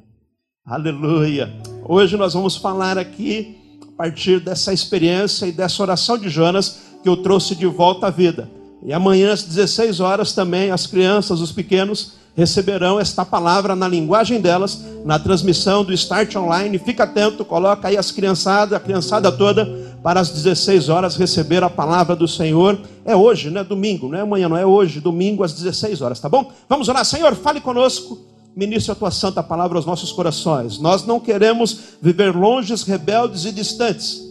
Aleluia. 0.65 1.53
Hoje 1.83 2.15
nós 2.15 2.33
vamos 2.33 2.55
falar 2.55 2.97
aqui 2.97 3.57
a 3.81 3.97
partir 3.97 4.39
dessa 4.39 4.71
experiência 4.71 5.45
e 5.45 5.51
dessa 5.51 5.83
oração 5.83 6.17
de 6.17 6.29
Jonas 6.29 6.79
que 7.03 7.09
eu 7.09 7.17
trouxe 7.17 7.55
de 7.55 7.65
volta 7.65 8.07
à 8.07 8.09
vida. 8.09 8.49
E 8.85 8.93
amanhã 8.93 9.33
às 9.33 9.43
16 9.43 9.99
horas 9.99 10.31
também 10.31 10.71
as 10.71 10.87
crianças, 10.87 11.41
os 11.41 11.51
pequenos, 11.51 12.13
receberão 12.35 12.99
esta 12.99 13.23
palavra 13.23 13.75
na 13.75 13.87
linguagem 13.87 14.41
delas, 14.41 14.83
na 15.05 15.17
transmissão 15.17 15.83
do 15.83 15.93
Start 15.93 16.35
Online. 16.35 16.77
Fica 16.77 17.03
atento, 17.03 17.45
coloca 17.45 17.87
aí 17.87 17.97
as 17.97 18.11
criançadas, 18.11 18.73
a 18.73 18.79
criançada 18.79 19.31
toda, 19.31 19.65
para 20.03 20.19
as 20.19 20.29
16 20.29 20.89
horas 20.89 21.15
receber 21.15 21.63
a 21.63 21.69
palavra 21.69 22.15
do 22.15 22.27
Senhor. 22.27 22.77
É 23.05 23.15
hoje, 23.15 23.49
não 23.49 23.61
é 23.61 23.63
domingo, 23.63 24.09
não 24.09 24.17
é 24.17 24.21
amanhã, 24.21 24.49
não 24.49 24.57
é 24.57 24.65
hoje, 24.65 24.99
domingo 24.99 25.43
às 25.43 25.53
16 25.53 26.01
horas, 26.01 26.19
tá 26.19 26.27
bom? 26.27 26.51
Vamos 26.67 26.89
orar, 26.89 27.05
Senhor, 27.05 27.33
fale 27.35 27.61
conosco 27.61 28.19
ministre 28.55 28.91
a 28.91 28.95
tua 28.95 29.11
santa 29.11 29.43
palavra 29.43 29.77
aos 29.77 29.85
nossos 29.85 30.13
corações. 30.13 30.79
Nós 30.79 31.05
não 31.05 31.19
queremos 31.19 31.77
viver 32.01 32.33
longes, 32.33 32.83
rebeldes 32.83 33.43
e 33.43 33.51
distantes. 33.51 34.21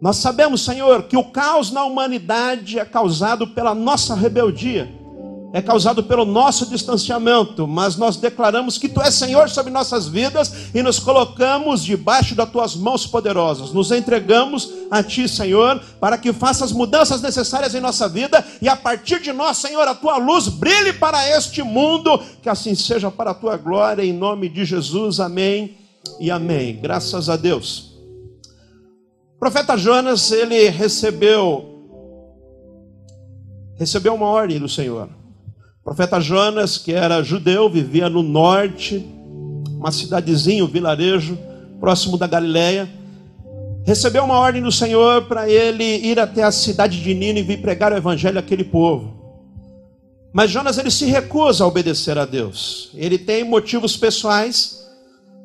Nós 0.00 0.16
sabemos, 0.16 0.62
Senhor, 0.62 1.04
que 1.04 1.16
o 1.16 1.24
caos 1.24 1.70
na 1.70 1.84
humanidade 1.84 2.78
é 2.78 2.84
causado 2.84 3.46
pela 3.46 3.74
nossa 3.74 4.14
rebeldia 4.14 4.99
é 5.52 5.60
causado 5.60 6.04
pelo 6.04 6.24
nosso 6.24 6.66
distanciamento, 6.66 7.66
mas 7.66 7.96
nós 7.96 8.16
declaramos 8.16 8.78
que 8.78 8.88
Tu 8.88 9.00
és 9.02 9.14
Senhor 9.14 9.48
sobre 9.50 9.72
nossas 9.72 10.06
vidas 10.06 10.52
e 10.72 10.82
nos 10.82 11.00
colocamos 11.00 11.82
debaixo 11.82 12.36
das 12.36 12.50
Tuas 12.50 12.76
mãos 12.76 13.06
poderosas. 13.06 13.72
Nos 13.72 13.90
entregamos 13.90 14.70
a 14.90 15.02
Ti, 15.02 15.28
Senhor, 15.28 15.80
para 16.00 16.16
que 16.16 16.32
faças 16.32 16.70
as 16.70 16.72
mudanças 16.72 17.20
necessárias 17.20 17.74
em 17.74 17.80
nossa 17.80 18.08
vida 18.08 18.44
e 18.62 18.68
a 18.68 18.76
partir 18.76 19.20
de 19.20 19.32
nós, 19.32 19.56
Senhor, 19.56 19.86
a 19.88 19.94
Tua 19.94 20.18
luz 20.18 20.46
brilhe 20.46 20.92
para 20.92 21.28
este 21.36 21.62
mundo, 21.62 22.22
que 22.40 22.48
assim 22.48 22.74
seja 22.74 23.10
para 23.10 23.32
a 23.32 23.34
Tua 23.34 23.56
glória, 23.56 24.04
em 24.04 24.12
nome 24.12 24.48
de 24.48 24.64
Jesus. 24.64 25.18
Amém 25.18 25.78
e 26.20 26.30
amém. 26.30 26.78
Graças 26.80 27.28
a 27.28 27.36
Deus. 27.36 27.90
O 29.34 29.40
profeta 29.40 29.76
Jonas, 29.76 30.30
ele 30.30 30.68
recebeu 30.68 31.66
recebeu 33.76 34.14
uma 34.14 34.26
ordem 34.26 34.58
do 34.58 34.68
Senhor. 34.68 35.19
O 35.80 35.84
profeta 35.84 36.20
Jonas, 36.20 36.76
que 36.76 36.92
era 36.92 37.22
judeu, 37.22 37.70
vivia 37.70 38.10
no 38.10 38.22
norte, 38.22 39.02
uma 39.78 39.90
cidadezinha, 39.90 40.62
um 40.62 40.68
vilarejo, 40.68 41.38
próximo 41.80 42.18
da 42.18 42.26
Galileia, 42.26 42.86
recebeu 43.86 44.24
uma 44.24 44.38
ordem 44.38 44.60
do 44.60 44.70
Senhor 44.70 45.22
para 45.22 45.48
ele 45.48 45.82
ir 45.82 46.20
até 46.20 46.42
a 46.42 46.52
cidade 46.52 47.02
de 47.02 47.14
Nínive 47.14 47.54
e 47.54 47.56
pregar 47.56 47.92
o 47.92 47.96
evangelho 47.96 48.38
àquele 48.38 48.62
povo. 48.62 49.18
Mas 50.34 50.50
Jonas 50.50 50.76
ele 50.76 50.90
se 50.90 51.06
recusa 51.06 51.64
a 51.64 51.66
obedecer 51.66 52.18
a 52.18 52.26
Deus. 52.26 52.90
Ele 52.94 53.16
tem 53.16 53.42
motivos 53.42 53.96
pessoais 53.96 54.86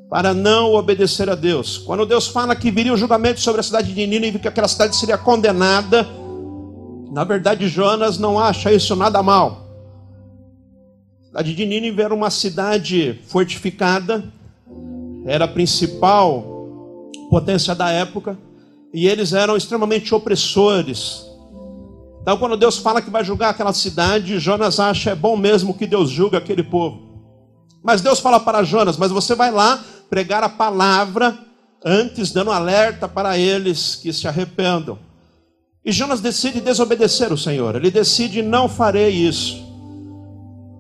para 0.09 0.33
não 0.33 0.73
obedecer 0.73 1.29
a 1.29 1.35
Deus. 1.35 1.77
Quando 1.77 2.05
Deus 2.05 2.27
fala 2.27 2.57
que 2.57 2.69
viria 2.69 2.93
o 2.93 2.97
julgamento 2.97 3.39
sobre 3.39 3.61
a 3.61 3.63
cidade 3.63 3.93
de 3.93 4.05
Nínive, 4.05 4.39
que 4.39 4.49
aquela 4.49 4.67
cidade 4.67 4.97
seria 4.97 5.17
condenada, 5.17 6.05
na 7.09 7.23
verdade 7.23 7.69
Jonas 7.69 8.17
não 8.17 8.37
acha 8.37 8.69
isso 8.69 8.97
nada 8.97 9.23
mal. 9.23 9.64
A 11.35 11.39
cidade 11.39 11.53
de 11.53 11.65
Nínive 11.65 12.01
era 12.01 12.15
uma 12.15 12.29
cidade 12.29 13.19
fortificada, 13.27 14.23
era 15.25 15.43
a 15.43 15.47
principal 15.49 17.11
potência 17.29 17.75
da 17.75 17.91
época, 17.91 18.39
e 18.93 19.05
eles 19.05 19.33
eram 19.33 19.57
extremamente 19.57 20.15
opressores. 20.15 21.25
Então, 22.21 22.37
quando 22.37 22.55
Deus 22.55 22.77
fala 22.77 23.01
que 23.01 23.09
vai 23.09 23.21
julgar 23.21 23.49
aquela 23.49 23.73
cidade, 23.73 24.39
Jonas 24.39 24.79
acha 24.79 25.09
é 25.09 25.15
bom 25.15 25.35
mesmo 25.35 25.73
que 25.73 25.85
Deus 25.85 26.09
julgue 26.09 26.37
aquele 26.37 26.63
povo. 26.63 27.01
Mas 27.83 27.99
Deus 27.99 28.21
fala 28.21 28.39
para 28.39 28.63
Jonas: 28.63 28.95
Mas 28.95 29.11
você 29.11 29.35
vai 29.35 29.51
lá 29.51 29.83
pregar 30.09 30.41
a 30.41 30.47
palavra, 30.47 31.37
antes 31.83 32.31
dando 32.31 32.49
alerta 32.49 33.09
para 33.09 33.37
eles 33.37 33.95
que 33.95 34.13
se 34.13 34.25
arrependam. 34.25 34.97
E 35.83 35.91
Jonas 35.91 36.21
decide 36.21 36.61
desobedecer 36.61 37.33
o 37.33 37.37
Senhor, 37.37 37.75
ele 37.75 37.91
decide: 37.91 38.41
Não 38.41 38.69
farei 38.69 39.09
isso. 39.09 39.64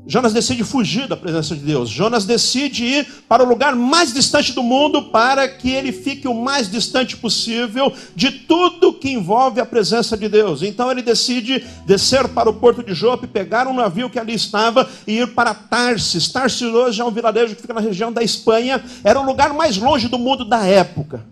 Jonas 0.07 0.33
decide 0.33 0.63
fugir 0.63 1.07
da 1.07 1.17
presença 1.17 1.55
de 1.55 1.61
Deus. 1.61 1.89
Jonas 1.89 2.25
decide 2.25 2.85
ir 2.85 3.07
para 3.27 3.43
o 3.43 3.47
lugar 3.47 3.75
mais 3.75 4.13
distante 4.13 4.53
do 4.53 4.61
mundo 4.61 5.03
para 5.03 5.47
que 5.47 5.71
ele 5.71 5.91
fique 5.91 6.27
o 6.27 6.33
mais 6.33 6.69
distante 6.69 7.17
possível 7.17 7.91
de 8.15 8.29
tudo 8.29 8.93
que 8.93 9.09
envolve 9.09 9.59
a 9.59 9.65
presença 9.65 10.15
de 10.15 10.29
Deus. 10.29 10.61
Então 10.61 10.91
ele 10.91 11.01
decide 11.01 11.65
descer 11.87 12.27
para 12.27 12.49
o 12.49 12.53
porto 12.53 12.83
de 12.83 12.93
Jope, 12.93 13.25
pegar 13.25 13.67
um 13.67 13.73
navio 13.73 14.09
que 14.09 14.19
ali 14.19 14.35
estava 14.35 14.87
e 15.07 15.19
ir 15.19 15.33
para 15.33 15.55
Tarsis. 15.55 16.27
Tarsis 16.27 16.61
hoje 16.61 17.01
é 17.01 17.05
um 17.05 17.11
vilarejo 17.11 17.55
que 17.55 17.61
fica 17.61 17.73
na 17.73 17.81
região 17.81 18.13
da 18.13 18.21
Espanha. 18.21 18.83
Era 19.03 19.19
o 19.19 19.25
lugar 19.25 19.53
mais 19.55 19.75
longe 19.77 20.07
do 20.07 20.19
mundo 20.19 20.45
da 20.45 20.67
época. 20.67 21.25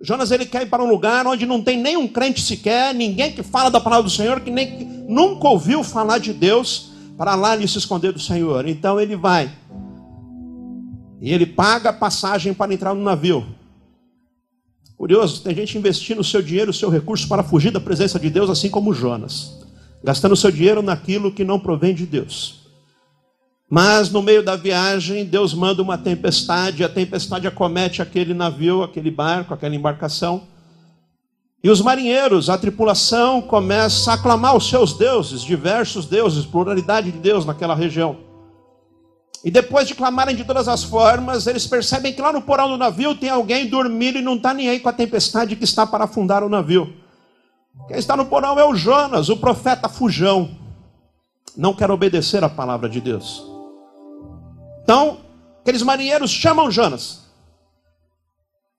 Jonas 0.00 0.32
ele 0.32 0.44
quer 0.44 0.62
ir 0.62 0.66
para 0.66 0.82
um 0.82 0.88
lugar 0.88 1.26
onde 1.28 1.46
não 1.46 1.62
tem 1.62 1.78
nenhum 1.78 2.08
crente 2.08 2.42
sequer, 2.42 2.92
ninguém 2.92 3.32
que 3.32 3.42
fala 3.42 3.70
da 3.70 3.80
palavra 3.80 4.02
do 4.02 4.10
Senhor, 4.10 4.40
que 4.40 4.50
nem 4.50 5.04
nunca 5.08 5.48
ouviu 5.48 5.82
falar 5.84 6.18
de 6.18 6.32
Deus 6.32 6.95
para 7.16 7.34
lá 7.34 7.54
ele 7.56 7.66
se 7.66 7.78
esconder 7.78 8.12
do 8.12 8.20
Senhor. 8.20 8.66
Então 8.68 9.00
ele 9.00 9.16
vai. 9.16 9.50
E 11.20 11.32
ele 11.32 11.46
paga 11.46 11.90
a 11.90 11.92
passagem 11.92 12.52
para 12.52 12.72
entrar 12.72 12.94
no 12.94 13.02
navio. 13.02 13.46
Curioso, 14.96 15.42
tem 15.42 15.54
gente 15.54 15.76
investindo 15.76 16.20
o 16.20 16.24
seu 16.24 16.40
dinheiro, 16.40 16.70
o 16.70 16.74
seu 16.74 16.88
recurso 16.88 17.28
para 17.28 17.42
fugir 17.42 17.70
da 17.70 17.80
presença 17.80 18.18
de 18.18 18.30
Deus, 18.30 18.48
assim 18.48 18.70
como 18.70 18.94
Jonas, 18.94 19.58
gastando 20.02 20.32
o 20.32 20.36
seu 20.36 20.50
dinheiro 20.50 20.80
naquilo 20.80 21.32
que 21.32 21.44
não 21.44 21.60
provém 21.60 21.94
de 21.94 22.06
Deus. 22.06 22.66
Mas 23.68 24.10
no 24.10 24.22
meio 24.22 24.42
da 24.42 24.56
viagem, 24.56 25.24
Deus 25.24 25.52
manda 25.52 25.82
uma 25.82 25.98
tempestade, 25.98 26.84
a 26.84 26.88
tempestade 26.88 27.46
acomete 27.46 28.00
aquele 28.00 28.32
navio, 28.32 28.82
aquele 28.82 29.10
barco, 29.10 29.52
aquela 29.52 29.74
embarcação. 29.74 30.44
E 31.66 31.68
os 31.68 31.80
marinheiros, 31.80 32.48
a 32.48 32.56
tripulação, 32.56 33.42
começa 33.42 34.12
a 34.12 34.16
clamar 34.16 34.54
os 34.54 34.68
seus 34.68 34.92
deuses, 34.92 35.42
diversos 35.42 36.06
deuses, 36.06 36.46
pluralidade 36.46 37.10
de 37.10 37.18
Deus 37.18 37.44
naquela 37.44 37.74
região. 37.74 38.18
E 39.44 39.50
depois 39.50 39.88
de 39.88 39.96
clamarem 39.96 40.36
de 40.36 40.44
todas 40.44 40.68
as 40.68 40.84
formas, 40.84 41.44
eles 41.48 41.66
percebem 41.66 42.12
que 42.12 42.22
lá 42.22 42.32
no 42.32 42.40
porão 42.40 42.68
do 42.68 42.76
navio 42.76 43.16
tem 43.16 43.30
alguém 43.30 43.66
dormindo 43.66 44.16
e 44.16 44.22
não 44.22 44.36
está 44.36 44.54
nem 44.54 44.68
aí 44.68 44.78
com 44.78 44.88
a 44.88 44.92
tempestade 44.92 45.56
que 45.56 45.64
está 45.64 45.84
para 45.84 46.04
afundar 46.04 46.44
o 46.44 46.48
navio. 46.48 46.94
Quem 47.88 47.98
está 47.98 48.16
no 48.16 48.26
porão 48.26 48.60
é 48.60 48.64
o 48.64 48.76
Jonas, 48.76 49.28
o 49.28 49.36
profeta 49.36 49.88
fujão. 49.88 50.56
Não 51.56 51.74
quer 51.74 51.90
obedecer 51.90 52.44
a 52.44 52.48
palavra 52.48 52.88
de 52.88 53.00
Deus. 53.00 53.44
Então, 54.84 55.18
aqueles 55.62 55.82
marinheiros 55.82 56.30
chamam 56.30 56.70
Jonas 56.70 57.25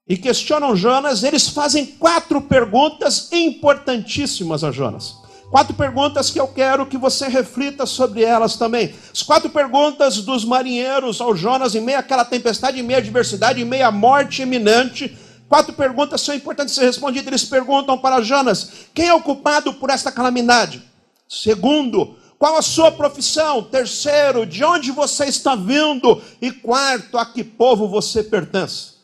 e 0.08 0.16
questionam 0.16 0.76
Jonas, 0.76 1.24
eles 1.24 1.50
fazem 1.50 1.86
quatro 1.86 2.42
perguntas 2.42 3.30
importantíssimas 3.32 4.64
a 4.64 4.72
Jonas. 4.72 5.18
Quatro 5.50 5.74
perguntas 5.74 6.30
que 6.30 6.40
eu 6.40 6.48
quero 6.48 6.86
que 6.86 6.98
você 6.98 7.28
reflita 7.28 7.86
sobre 7.86 8.24
elas 8.24 8.58
também. 8.58 8.94
As 9.12 9.22
quatro 9.22 9.50
perguntas 9.50 10.22
dos 10.22 10.44
marinheiros 10.44 11.22
ao 11.22 11.36
Jonas 11.36 11.74
em 11.74 11.82
meio 11.82 12.00
àquela 12.00 12.26
tempestade, 12.26 12.80
em 12.80 12.84
meio 12.84 13.00
à 13.00 13.02
adversidade, 13.02 13.62
em 13.62 13.66
meio 13.66 13.88
à 13.88 13.92
morte 13.92 14.42
iminente. 14.42 15.18
Quatro 15.48 15.74
perguntas 15.74 16.22
são 16.22 16.36
importantes 16.36 16.76
ser 16.76 16.86
respondidas. 16.86 17.28
Eles 17.28 17.46
perguntam 17.46 17.98
para 17.98 18.22
Jonas: 18.22 18.72
quem 18.94 19.08
é 19.08 19.14
o 19.14 19.22
culpado 19.22 19.74
por 19.74 19.90
esta 19.90 20.12
calamidade? 20.12 20.84
Segundo, 21.30 22.18
qual 22.38 22.58
a 22.58 22.62
sua 22.62 22.92
profissão? 22.92 23.64
Terceiro, 23.64 24.46
de 24.46 24.66
onde 24.66 24.92
você 24.92 25.26
está 25.26 25.56
vindo? 25.56 26.22
E 26.42 26.52
quarto, 26.52 27.18
a 27.18 27.26
que 27.26 27.44
povo 27.44 27.88
você 27.88 28.22
pertence? 28.22 28.97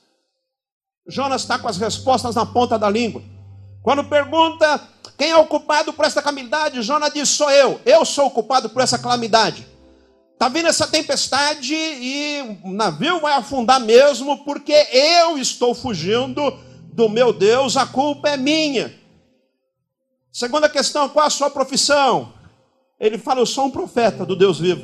Jonas 1.08 1.42
está 1.42 1.60
com 1.60 1.68
as 1.68 1.78
respostas 1.78 2.36
na 2.36 2.46
ponta 2.46 2.80
da 2.80 2.90
língua. 2.90 3.22
Quando 3.82 4.04
pergunta 4.06 4.82
Quem 5.18 5.30
é 5.30 5.38
o 5.38 5.46
culpado 5.46 5.94
por 5.94 6.06
essa 6.06 6.22
calamidade? 6.22 6.82
Jonas 6.82 7.14
diz: 7.14 7.30
Sou 7.30 7.50
eu. 7.52 7.80
Eu 7.86 8.04
sou 8.04 8.28
o 8.28 8.32
culpado 8.32 8.70
por 8.70 8.82
essa 8.82 8.98
calamidade. 8.98 9.68
Está 10.34 10.50
vindo 10.50 10.68
essa 10.68 10.88
tempestade 10.88 11.74
e 11.74 12.60
o 12.64 12.72
navio 12.72 13.22
vai 13.22 13.34
afundar 13.34 13.80
mesmo, 13.80 14.44
porque 14.44 14.74
eu 14.92 15.38
estou 15.38 15.74
fugindo 15.74 16.60
do 16.92 17.08
meu 17.08 17.32
Deus, 17.32 17.78
a 17.78 17.86
culpa 17.86 18.30
é 18.30 18.38
minha. 18.38 18.94
Segunda 20.32 20.68
questão: 20.68 21.08
qual 21.10 21.28
a 21.28 21.30
sua 21.30 21.50
profissão? 21.50 22.34
Ele 23.00 23.18
fala: 23.18 23.40
Eu 23.40 23.46
sou 23.46 23.66
um 23.66 23.72
profeta 23.72 24.26
do 24.26 24.36
Deus 24.36 24.60
vivo. 24.60 24.84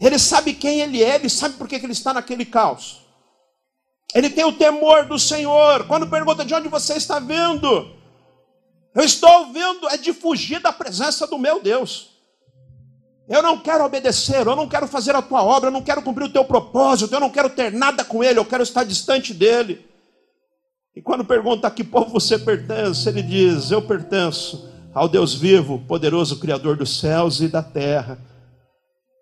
Ele 0.00 0.18
sabe 0.18 0.52
quem 0.52 0.80
ele 0.80 1.02
é, 1.02 1.16
ele 1.16 1.28
sabe 1.28 1.54
por 1.54 1.68
que 1.68 1.76
ele 1.76 1.92
está 1.92 2.12
naquele 2.12 2.44
caos. 2.44 3.07
Ele 4.14 4.30
tem 4.30 4.44
o 4.44 4.52
temor 4.52 5.06
do 5.06 5.18
Senhor. 5.18 5.86
Quando 5.86 6.06
pergunta 6.06 6.44
de 6.44 6.54
onde 6.54 6.68
você 6.68 6.94
está 6.94 7.18
vindo, 7.18 7.90
eu 8.94 9.04
estou 9.04 9.52
vindo 9.52 9.88
é 9.88 9.96
de 9.96 10.12
fugir 10.12 10.60
da 10.60 10.72
presença 10.72 11.26
do 11.26 11.38
meu 11.38 11.60
Deus. 11.60 12.10
Eu 13.28 13.42
não 13.42 13.58
quero 13.58 13.84
obedecer, 13.84 14.46
eu 14.46 14.56
não 14.56 14.66
quero 14.66 14.86
fazer 14.88 15.14
a 15.14 15.20
tua 15.20 15.42
obra, 15.44 15.68
eu 15.68 15.72
não 15.72 15.82
quero 15.82 16.00
cumprir 16.00 16.24
o 16.24 16.32
teu 16.32 16.44
propósito, 16.44 17.14
eu 17.14 17.20
não 17.20 17.28
quero 17.28 17.50
ter 17.50 17.70
nada 17.70 18.02
com 18.02 18.24
ele, 18.24 18.38
eu 18.38 18.44
quero 18.44 18.62
estar 18.62 18.84
distante 18.84 19.34
dele. 19.34 19.86
E 20.96 21.02
quando 21.02 21.24
pergunta 21.24 21.68
a 21.68 21.70
que 21.70 21.84
povo 21.84 22.10
você 22.10 22.38
pertence, 22.38 23.06
ele 23.06 23.22
diz: 23.22 23.70
Eu 23.70 23.82
pertenço 23.82 24.68
ao 24.94 25.06
Deus 25.08 25.34
vivo, 25.34 25.78
poderoso 25.86 26.40
Criador 26.40 26.76
dos 26.76 26.98
céus 26.98 27.40
e 27.40 27.48
da 27.48 27.62
terra. 27.62 28.18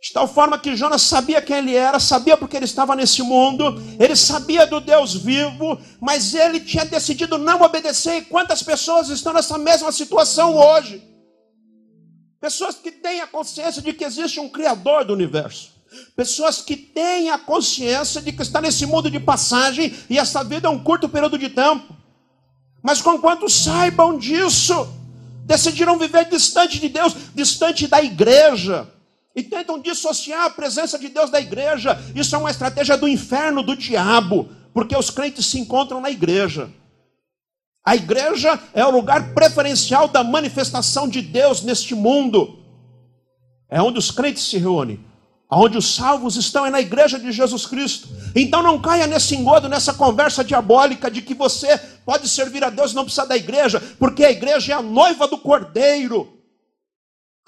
De 0.01 0.13
tal 0.13 0.29
forma 0.29 0.59
que 0.59 0.77
Jonas 0.77 1.03
sabia 1.03 1.41
quem 1.41 1.57
ele 1.57 1.75
era, 1.75 1.99
sabia 1.99 2.37
porque 2.37 2.57
ele 2.57 2.67
estava 2.67 2.95
nesse 2.95 3.23
mundo, 3.23 3.83
ele 3.99 4.15
sabia 4.15 4.67
do 4.67 4.81
Deus 4.81 5.15
vivo, 5.15 5.81
mas 6.01 6.35
ele 6.35 6.61
tinha 6.61 6.85
decidido 6.85 7.39
não 7.39 7.63
obedecer. 7.63 8.19
E 8.19 8.25
quantas 8.25 8.63
pessoas 8.63 9.09
estão 9.09 9.33
nessa 9.33 9.57
mesma 9.59 9.91
situação 9.91 10.55
hoje? 10.55 11.03
Pessoas 12.41 12.77
que 12.77 12.91
têm 12.91 13.21
a 13.21 13.27
consciência 13.27 13.81
de 13.83 13.93
que 13.93 14.05
existe 14.05 14.39
um 14.39 14.49
Criador 14.49 15.05
do 15.05 15.15
universo. 15.15 15.75
Pessoas 16.15 16.61
que 16.61 16.77
têm 16.77 17.31
a 17.31 17.39
consciência 17.39 18.21
de 18.21 18.33
que 18.33 18.43
está 18.43 18.61
nesse 18.61 18.85
mundo 18.85 19.11
de 19.11 19.19
passagem 19.19 19.97
e 20.11 20.19
essa 20.19 20.45
vida 20.45 20.69
é 20.69 20.71
um 20.71 20.83
curto 20.83 21.09
período 21.09 21.39
de 21.39 21.49
tempo. 21.49 21.97
Mas 22.83 23.01
conquanto 23.01 23.49
saibam 23.49 24.19
disso, 24.19 24.87
decidiram 25.45 25.99
viver 25.99 26.29
distante 26.29 26.79
de 26.79 26.89
Deus, 26.89 27.15
distante 27.35 27.87
da 27.87 28.03
igreja 28.03 28.87
e 29.37 29.43
tentam 29.43 29.79
dissociar 29.79 30.47
a 30.47 30.51
presença 30.51 30.99
de 30.99 31.11
Deus 31.11 31.29
da 31.29 31.39
igreja. 31.39 32.01
Isso 32.15 32.35
é 32.35 32.39
uma 32.39 32.51
estratégia 32.51 32.97
do 32.97 33.07
inferno, 33.07 33.63
do 33.63 33.77
diabo, 33.77 34.49
porque 34.73 34.97
os 34.97 35.11
crentes 35.11 35.45
se 35.45 35.61
encontram 35.61 36.01
na 36.01 36.11
igreja. 36.11 36.71
A 37.85 37.95
igreja 37.95 38.59
é 38.73 38.85
o 38.85 38.91
lugar 38.91 39.35
preferencial 39.35 40.09
da 40.09 40.25
manifestação 40.25 41.07
de 41.07 41.21
Deus 41.21 41.63
neste 41.63 41.95
mundo. 41.95 42.59
É 43.69 43.81
onde 43.81 43.99
os 43.99 44.11
crentes 44.11 44.43
se 44.45 44.57
reúnem. 44.57 45.05
Onde 45.49 45.79
os 45.79 45.95
salvos 45.95 46.35
estão 46.35 46.67
é 46.67 46.71
na 46.71 46.81
igreja 46.81 47.19
de 47.19 47.31
Jesus 47.31 47.67
Cristo. 47.67 48.09
Então 48.35 48.63
não 48.63 48.81
caia 48.81 49.07
nesse 49.07 49.37
engodo, 49.37 49.69
nessa 49.69 49.95
conversa 49.95 50.43
diabólica 50.43 51.09
de 51.09 51.23
que 51.23 51.35
você 51.35 51.79
pode 52.05 52.29
servir 52.29 52.65
a 52.65 52.71
Deus 52.71 52.91
e 52.91 52.95
não 52.95 53.05
precisa 53.05 53.27
da 53.27 53.37
igreja, 53.37 53.81
porque 53.99 54.25
a 54.25 54.31
igreja 54.33 54.73
é 54.73 54.77
a 54.77 54.83
noiva 54.83 55.29
do 55.29 55.39
cordeiro. 55.39 56.36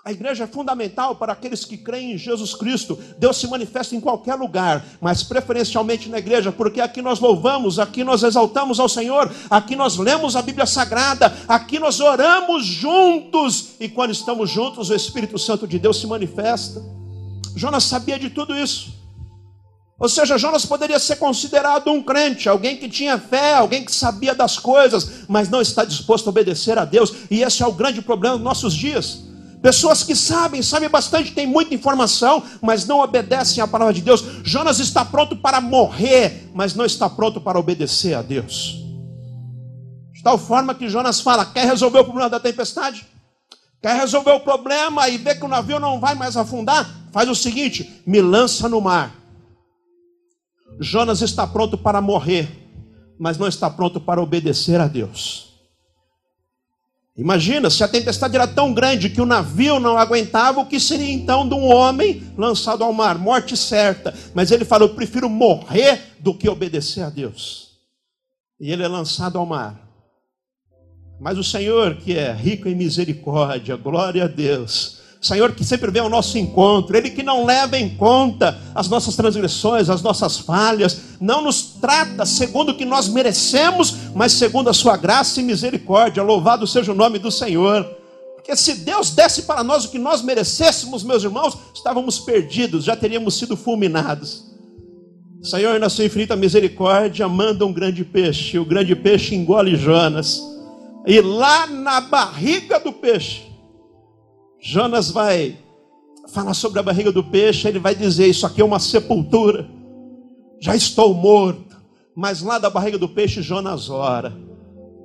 A 0.09 0.13
igreja 0.13 0.45
é 0.45 0.47
fundamental 0.47 1.17
para 1.17 1.35
aqueles 1.35 1.67
que 1.67 1.77
creem 1.77 2.15
em 2.15 2.17
Jesus 2.17 2.55
Cristo. 2.55 2.99
Deus 3.19 3.37
se 3.37 3.47
manifesta 3.47 3.95
em 3.95 4.01
qualquer 4.01 4.37
lugar, 4.37 4.83
mas 5.03 5.23
preferencialmente 5.23 6.09
na 6.09 6.17
igreja, 6.17 6.51
porque 6.51 6.81
aqui 6.81 7.03
nós 7.03 7.21
louvamos, 7.21 7.79
aqui 7.79 8.03
nós 8.03 8.23
exaltamos 8.23 8.81
ao 8.81 8.89
Senhor, 8.89 9.31
aqui 9.51 9.77
nós 9.77 9.99
lemos 9.99 10.35
a 10.35 10.41
Bíblia 10.41 10.65
Sagrada, 10.65 11.37
aqui 11.47 11.79
nós 11.79 12.01
oramos 12.01 12.65
juntos, 12.65 13.73
e 13.79 13.87
quando 13.87 14.13
estamos 14.13 14.49
juntos, 14.49 14.89
o 14.89 14.95
Espírito 14.95 15.39
Santo 15.39 15.69
de 15.69 15.79
Deus 15.79 16.01
se 16.01 16.07
manifesta. 16.07 16.83
Jonas 17.55 17.85
sabia 17.85 18.19
de 18.19 18.31
tudo 18.31 18.57
isso. 18.57 18.95
Ou 19.99 20.09
seja, 20.09 20.39
Jonas 20.39 20.65
poderia 20.65 20.99
ser 20.99 21.17
considerado 21.17 21.91
um 21.91 22.03
crente, 22.03 22.49
alguém 22.49 22.79
que 22.79 22.89
tinha 22.89 23.19
fé, 23.19 23.53
alguém 23.53 23.85
que 23.85 23.93
sabia 23.93 24.35
das 24.35 24.59
coisas, 24.59 25.27
mas 25.29 25.51
não 25.51 25.61
está 25.61 25.85
disposto 25.85 26.29
a 26.29 26.31
obedecer 26.31 26.79
a 26.79 26.87
Deus, 26.87 27.13
e 27.31 27.43
esse 27.43 27.63
é 27.63 27.67
o 27.67 27.73
grande 27.73 28.01
problema 28.01 28.37
dos 28.37 28.45
nossos 28.45 28.73
dias. 28.73 29.28
Pessoas 29.63 30.03
que 30.05 30.15
sabem, 30.15 30.63
sabem 30.63 30.89
bastante, 30.89 31.33
têm 31.33 31.47
muita 31.47 31.75
informação, 31.75 32.43
mas 32.63 32.87
não 32.87 33.01
obedecem 33.01 33.63
à 33.63 33.67
palavra 33.67 33.93
de 33.93 34.01
Deus. 34.01 34.25
Jonas 34.45 34.79
está 34.79 35.05
pronto 35.05 35.37
para 35.37 35.61
morrer, 35.61 36.49
mas 36.55 36.75
não 36.75 36.85
está 36.85 37.11
pronto 37.11 37.41
para 37.41 37.59
obedecer 37.59 38.15
a 38.15 38.23
Deus. 38.23 38.77
De 40.13 40.23
tal 40.23 40.39
forma 40.39 40.75
que 40.75 40.89
Jonas 40.89 41.21
fala: 41.21 41.45
quer 41.45 41.67
resolver 41.67 42.01
o 42.01 42.05
problema 42.05 42.31
da 42.31 42.39
tempestade? 42.39 43.07
Quer 43.81 43.97
resolver 43.97 44.33
o 44.33 44.41
problema 44.41 45.09
e 45.09 45.17
ver 45.17 45.39
que 45.39 45.45
o 45.45 45.49
navio 45.49 45.79
não 45.79 46.01
vai 46.01 46.15
mais 46.15 46.37
afundar? 46.37 46.89
Faz 47.13 47.29
o 47.29 47.35
seguinte: 47.35 48.03
me 48.07 48.21
lança 48.21 48.69
no 48.69 48.81
mar. 48.81 49.15
Jonas 50.81 51.21
está 51.23 51.47
pronto 51.47 51.77
para 51.77 52.01
morrer, 52.01 52.49
mas 53.19 53.39
não 53.39 53.49
está 53.49 53.69
pronto 53.69 54.01
para 54.01 54.23
obedecer 54.23 54.81
a 54.81 54.87
Deus. 54.87 55.48
Imagina, 57.19 57.69
se 57.69 57.83
a 57.83 57.89
tempestade 57.89 58.37
era 58.37 58.47
tão 58.47 58.73
grande 58.73 59.11
que 59.11 59.21
o 59.21 59.27
navio 59.27 59.81
não 59.81 59.99
aguentava, 59.99 60.61
o 60.61 60.67
que 60.67 60.79
seria 60.79 61.13
então 61.13 61.49
de 61.49 61.53
um 61.53 61.65
homem 61.65 62.23
lançado 62.39 62.85
ao 62.85 62.93
mar? 62.93 63.19
Morte 63.19 63.57
certa. 63.57 64.15
Mas 64.33 64.53
ele 64.53 64.65
falou: 64.65 64.89
Eu 64.89 64.95
prefiro 64.95 65.29
morrer 65.29 66.15
do 66.21 66.33
que 66.33 66.49
obedecer 66.49 67.03
a 67.03 67.11
Deus. 67.11 67.73
E 68.61 68.71
ele 68.71 68.85
é 68.85 68.89
lançado 68.89 69.37
ao 69.37 69.45
mar. 69.45 69.89
Mas 71.21 71.37
o 71.37 71.43
Senhor, 71.43 71.97
que 71.97 72.17
é 72.17 72.33
rico 72.33 72.69
em 72.69 72.77
misericórdia, 72.77 73.75
glória 73.75 74.25
a 74.25 74.29
Deus, 74.29 74.98
Senhor 75.21 75.53
que 75.53 75.65
sempre 75.65 75.91
vem 75.91 76.01
ao 76.01 76.09
nosso 76.09 76.39
encontro, 76.39 76.97
Ele 76.97 77.11
que 77.11 77.23
não 77.23 77.45
leva 77.45 77.77
em 77.77 77.89
conta 77.97 78.57
as 78.75 78.89
nossas 78.89 79.17
transgressões, 79.17 79.91
as 79.91 80.01
nossas 80.01 80.39
falhas, 80.39 81.01
não 81.21 81.43
nos 81.43 81.63
trata 81.81 82.25
segundo 82.25 82.71
o 82.71 82.77
que 82.77 82.85
nós 82.85 83.09
merecemos, 83.09 83.95
mas 84.15 84.33
segundo 84.33 84.71
a 84.71 84.75
Sua 84.75 84.97
graça 84.97 85.41
e 85.41 85.45
misericórdia. 85.45 86.23
Louvado 86.23 86.67
seja 86.67 86.93
o 86.93 86.95
nome 86.95 87.19
do 87.19 87.33
Senhor. 87.33 87.85
Porque 88.37 88.55
se 88.55 88.77
Deus 88.77 89.11
desse 89.11 89.43
para 89.43 89.65
nós 89.65 89.85
o 89.85 89.91
que 89.91 89.99
nós 89.99 90.23
merecêssemos, 90.23 91.03
meus 91.03 91.25
irmãos, 91.25 91.59
estávamos 91.75 92.21
perdidos, 92.21 92.85
já 92.85 92.95
teríamos 92.95 93.37
sido 93.37 93.57
fulminados. 93.57 94.45
Senhor, 95.43 95.79
na 95.79 95.89
sua 95.89 96.05
infinita 96.05 96.35
misericórdia, 96.35 97.29
manda 97.29 97.67
um 97.67 97.73
grande 97.73 98.05
peixe. 98.05 98.59
O 98.59 98.65
grande 98.65 98.95
peixe 98.97 99.35
engole 99.35 99.77
Jonas. 99.77 100.43
E 101.07 101.21
lá 101.21 101.67
na 101.67 102.01
barriga 102.01 102.81
do 102.81 102.93
peixe, 102.93 103.48
Jonas 104.61 105.11
vai 105.11 105.59
falar 106.33 106.55
sobre 106.55 106.79
a 106.79 106.83
barriga 106.83 107.13
do 107.13 107.25
peixe, 107.25 107.69
ele 107.69 107.79
vai 107.79 107.95
dizer: 107.95 108.27
Isso 108.27 108.47
aqui 108.47 108.61
é 108.61 108.65
uma 108.65 108.81
sepultura, 108.81 109.69
já 110.61 110.75
estou 110.75 111.15
morto. 111.15 111.69
Mas 112.15 112.43
lá 112.43 112.59
da 112.59 112.69
barriga 112.69 112.99
do 112.99 113.09
peixe, 113.09 113.41
Jonas 113.43 113.89
ora. 113.89 114.37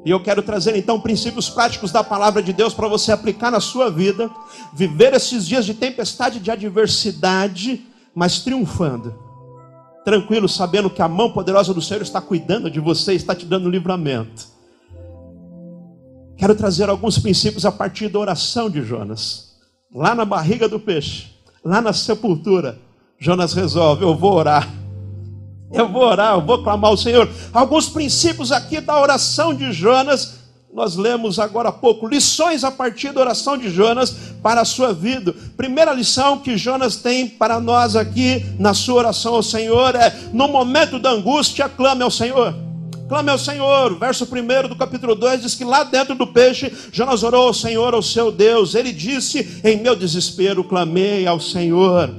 E 0.05 0.09
eu 0.09 0.19
quero 0.21 0.41
trazer 0.41 0.75
então 0.75 0.99
princípios 0.99 1.49
práticos 1.49 1.91
da 1.91 2.03
palavra 2.03 2.41
de 2.41 2.51
Deus 2.51 2.73
para 2.73 2.87
você 2.87 3.11
aplicar 3.11 3.51
na 3.51 3.59
sua 3.59 3.89
vida, 3.89 4.29
viver 4.73 5.13
esses 5.13 5.47
dias 5.47 5.65
de 5.65 5.73
tempestade, 5.73 6.39
de 6.39 6.51
adversidade, 6.51 7.85
mas 8.13 8.39
triunfando, 8.39 9.17
tranquilo, 10.03 10.49
sabendo 10.49 10.89
que 10.89 11.01
a 11.01 11.07
mão 11.07 11.31
poderosa 11.31 11.73
do 11.73 11.81
Senhor 11.81 12.01
está 12.01 12.19
cuidando 12.19 12.69
de 12.69 12.79
você, 12.79 13.13
está 13.13 13.33
te 13.33 13.45
dando 13.45 13.69
livramento. 13.69 14.52
Quero 16.37 16.55
trazer 16.55 16.89
alguns 16.89 17.19
princípios 17.19 17.65
a 17.65 17.71
partir 17.71 18.09
da 18.09 18.19
oração 18.19 18.69
de 18.69 18.81
Jonas. 18.83 19.53
Lá 19.93 20.15
na 20.15 20.25
barriga 20.25 20.67
do 20.67 20.79
peixe, 20.79 21.27
lá 21.63 21.81
na 21.81 21.93
sepultura, 21.93 22.79
Jonas 23.19 23.53
resolve: 23.53 24.03
eu 24.03 24.15
vou 24.15 24.33
orar. 24.33 24.67
Eu 25.71 25.87
vou 25.89 26.03
orar, 26.03 26.33
eu 26.33 26.41
vou 26.41 26.63
clamar 26.63 26.91
ao 26.91 26.97
Senhor. 26.97 27.27
Alguns 27.51 27.89
princípios 27.89 28.51
aqui 28.51 28.79
da 28.79 28.99
oração 28.99 29.55
de 29.55 29.71
Jonas, 29.71 30.35
nós 30.71 30.95
lemos 30.95 31.39
agora 31.39 31.69
há 31.69 31.71
pouco, 31.71 32.07
lições 32.07 32.63
a 32.63 32.71
partir 32.71 33.11
da 33.11 33.21
oração 33.21 33.57
de 33.57 33.69
Jonas 33.69 34.11
para 34.41 34.61
a 34.61 34.65
sua 34.65 34.93
vida. 34.93 35.33
Primeira 35.57 35.93
lição 35.93 36.39
que 36.39 36.57
Jonas 36.57 36.97
tem 36.97 37.27
para 37.27 37.59
nós 37.59 37.95
aqui 37.95 38.45
na 38.59 38.73
sua 38.73 38.95
oração 38.95 39.35
ao 39.35 39.43
Senhor 39.43 39.95
é: 39.95 40.15
no 40.31 40.47
momento 40.47 40.99
da 40.99 41.11
angústia, 41.11 41.69
clame 41.69 42.03
ao 42.03 42.11
Senhor. 42.11 42.62
Clame 43.13 43.29
ao 43.29 43.37
Senhor. 43.37 43.93
Verso 43.99 44.25
1 44.25 44.67
do 44.67 44.75
capítulo 44.75 45.13
2 45.13 45.43
diz 45.43 45.53
que 45.53 45.63
lá 45.63 45.83
dentro 45.83 46.15
do 46.15 46.25
peixe, 46.25 46.73
Jonas 46.91 47.21
orou 47.21 47.45
ao 47.45 47.53
Senhor, 47.53 47.93
ao 47.93 48.01
seu 48.01 48.31
Deus. 48.31 48.73
Ele 48.73 48.91
disse: 48.91 49.61
Em 49.63 49.79
meu 49.79 49.95
desespero, 49.95 50.63
clamei 50.63 51.27
ao 51.27 51.39
Senhor. 51.39 52.11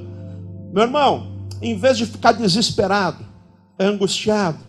Meu 0.71 0.83
irmão, 0.83 1.49
em 1.61 1.77
vez 1.77 1.97
de 1.97 2.05
ficar 2.05 2.31
desesperado, 2.31 3.25
angustiado, 3.77 4.59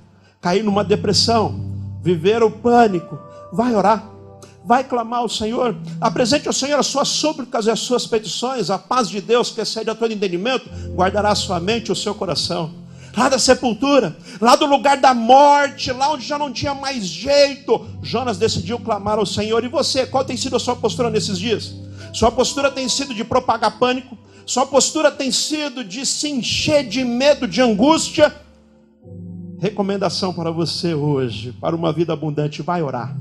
cair 0.40 0.64
numa 0.64 0.82
depressão, 0.82 2.00
viver 2.02 2.42
o 2.42 2.50
pânico, 2.50 3.16
vai 3.52 3.72
orar. 3.76 4.10
Vai 4.64 4.82
clamar 4.82 5.20
ao 5.20 5.28
Senhor, 5.28 5.76
apresente 6.00 6.48
ao 6.48 6.52
Senhor 6.52 6.76
as 6.76 6.88
suas 6.88 7.06
súplicas 7.06 7.66
e 7.66 7.70
as 7.70 7.78
suas 7.78 8.04
petições, 8.04 8.68
a 8.68 8.76
paz 8.76 9.08
de 9.08 9.20
Deus 9.20 9.52
que 9.52 9.60
excede 9.60 9.90
a 9.90 9.94
todo 9.94 10.12
entendimento, 10.12 10.68
guardará 10.92 11.28
a 11.28 11.36
sua 11.36 11.60
mente 11.60 11.86
e 11.86 11.92
o 11.92 11.94
seu 11.94 12.16
coração. 12.16 12.84
Lá 13.16 13.28
da 13.28 13.38
sepultura, 13.38 14.16
lá 14.40 14.54
do 14.56 14.66
lugar 14.66 14.98
da 14.98 15.14
morte, 15.14 15.90
lá 15.90 16.12
onde 16.12 16.26
já 16.26 16.38
não 16.38 16.52
tinha 16.52 16.74
mais 16.74 17.06
jeito, 17.06 17.86
Jonas 18.02 18.36
decidiu 18.36 18.78
clamar 18.78 19.18
ao 19.18 19.24
Senhor. 19.24 19.64
E 19.64 19.68
você, 19.68 20.04
qual 20.04 20.24
tem 20.24 20.36
sido 20.36 20.56
a 20.56 20.60
sua 20.60 20.76
postura 20.76 21.08
nesses 21.08 21.38
dias? 21.38 21.74
Sua 22.12 22.30
postura 22.30 22.70
tem 22.70 22.88
sido 22.88 23.14
de 23.14 23.24
propagar 23.24 23.78
pânico? 23.78 24.16
Sua 24.44 24.66
postura 24.66 25.10
tem 25.10 25.32
sido 25.32 25.82
de 25.82 26.04
se 26.04 26.28
encher 26.28 26.86
de 26.86 27.04
medo, 27.04 27.48
de 27.48 27.60
angústia? 27.60 28.34
Recomendação 29.58 30.34
para 30.34 30.50
você 30.50 30.92
hoje, 30.92 31.52
para 31.60 31.74
uma 31.74 31.92
vida 31.92 32.12
abundante, 32.12 32.60
vai 32.60 32.82
orar. 32.82 33.16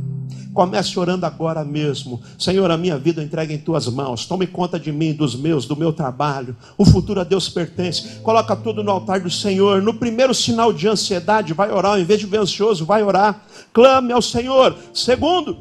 Comece 0.55 0.97
orando 0.97 1.25
agora 1.25 1.65
mesmo. 1.65 2.21
Senhor, 2.39 2.71
a 2.71 2.77
minha 2.77 2.97
vida 2.97 3.21
entrega 3.21 3.53
em 3.53 3.57
tuas 3.57 3.89
mãos. 3.89 4.25
Tome 4.25 4.47
conta 4.47 4.79
de 4.79 4.89
mim, 4.89 5.11
dos 5.11 5.35
meus, 5.35 5.65
do 5.65 5.75
meu 5.75 5.91
trabalho. 5.91 6.55
O 6.77 6.85
futuro 6.85 7.19
a 7.19 7.25
Deus 7.25 7.49
pertence. 7.49 8.21
Coloca 8.21 8.55
tudo 8.55 8.81
no 8.81 8.89
altar 8.89 9.19
do 9.19 9.29
Senhor. 9.29 9.81
No 9.81 9.93
primeiro 9.93 10.33
sinal 10.33 10.71
de 10.71 10.87
ansiedade, 10.87 11.53
vai 11.53 11.69
orar. 11.69 11.99
Em 11.99 12.05
vez 12.05 12.21
de 12.21 12.25
ver 12.25 12.39
ansioso, 12.39 12.85
vai 12.85 13.03
orar. 13.03 13.43
Clame 13.73 14.13
ao 14.13 14.21
Senhor. 14.21 14.77
Segundo, 14.93 15.57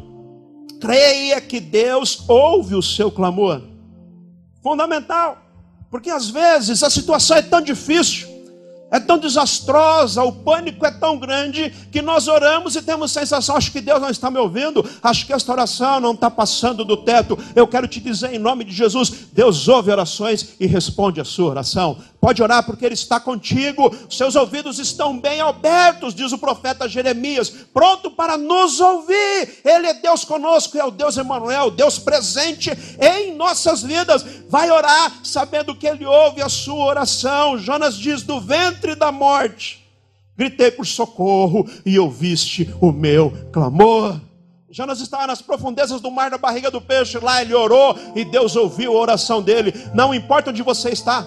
creia 0.80 1.40
que 1.40 1.58
Deus 1.58 2.22
ouve 2.28 2.76
o 2.76 2.82
seu 2.82 3.10
clamor. 3.10 3.62
Fundamental. 4.62 5.38
Porque 5.90 6.08
às 6.08 6.30
vezes 6.30 6.84
a 6.84 6.88
situação 6.88 7.36
é 7.36 7.42
tão 7.42 7.60
difícil 7.60 8.33
é 8.94 9.00
tão 9.00 9.18
desastrosa, 9.18 10.22
o 10.22 10.30
pânico 10.30 10.86
é 10.86 10.90
tão 10.92 11.18
grande 11.18 11.68
que 11.90 12.00
nós 12.00 12.28
oramos 12.28 12.76
e 12.76 12.82
temos 12.82 13.10
sensação, 13.10 13.56
acho 13.56 13.72
que 13.72 13.80
Deus 13.80 14.00
não 14.00 14.08
está 14.08 14.30
me 14.30 14.38
ouvindo, 14.38 14.88
acho 15.02 15.26
que 15.26 15.32
esta 15.32 15.50
oração 15.50 15.98
não 15.98 16.12
está 16.12 16.30
passando 16.30 16.84
do 16.84 16.96
teto. 16.98 17.36
Eu 17.56 17.66
quero 17.66 17.88
te 17.88 17.98
dizer 17.98 18.32
em 18.32 18.38
nome 18.38 18.62
de 18.62 18.72
Jesus, 18.72 19.23
Deus 19.34 19.66
ouve 19.66 19.90
orações 19.90 20.54
e 20.60 20.66
responde 20.66 21.20
a 21.20 21.24
sua 21.24 21.50
oração. 21.50 21.98
Pode 22.20 22.40
orar 22.40 22.64
porque 22.64 22.84
Ele 22.84 22.94
está 22.94 23.18
contigo, 23.18 23.92
seus 24.08 24.36
ouvidos 24.36 24.78
estão 24.78 25.18
bem 25.18 25.40
abertos, 25.40 26.14
diz 26.14 26.30
o 26.30 26.38
profeta 26.38 26.88
Jeremias, 26.88 27.50
pronto 27.50 28.12
para 28.12 28.38
nos 28.38 28.78
ouvir. 28.78 29.60
Ele 29.64 29.88
é 29.88 29.94
Deus 29.94 30.24
conosco, 30.24 30.78
é 30.78 30.84
o 30.84 30.92
Deus 30.92 31.16
Emmanuel, 31.16 31.72
Deus 31.72 31.98
presente 31.98 32.70
em 33.00 33.34
nossas 33.34 33.82
vidas. 33.82 34.24
Vai 34.48 34.70
orar 34.70 35.12
sabendo 35.24 35.74
que 35.74 35.88
Ele 35.88 36.06
ouve 36.06 36.40
a 36.40 36.48
sua 36.48 36.84
oração. 36.84 37.58
Jonas 37.58 37.98
diz: 37.98 38.22
do 38.22 38.40
ventre 38.40 38.94
da 38.94 39.10
morte, 39.10 39.84
gritei 40.36 40.70
por 40.70 40.86
socorro 40.86 41.68
e 41.84 41.98
ouviste 41.98 42.72
o 42.80 42.92
meu 42.92 43.32
clamor. 43.52 44.20
Jonas 44.74 45.00
estava 45.00 45.28
nas 45.28 45.40
profundezas 45.40 46.00
do 46.00 46.10
mar, 46.10 46.32
na 46.32 46.36
barriga 46.36 46.68
do 46.68 46.80
peixe, 46.80 47.16
lá 47.20 47.40
ele 47.40 47.54
orou 47.54 47.96
e 48.12 48.24
Deus 48.24 48.56
ouviu 48.56 48.90
a 48.96 49.00
oração 49.00 49.40
dele. 49.40 49.72
Não 49.94 50.12
importa 50.12 50.50
onde 50.50 50.64
você 50.64 50.90
está. 50.90 51.24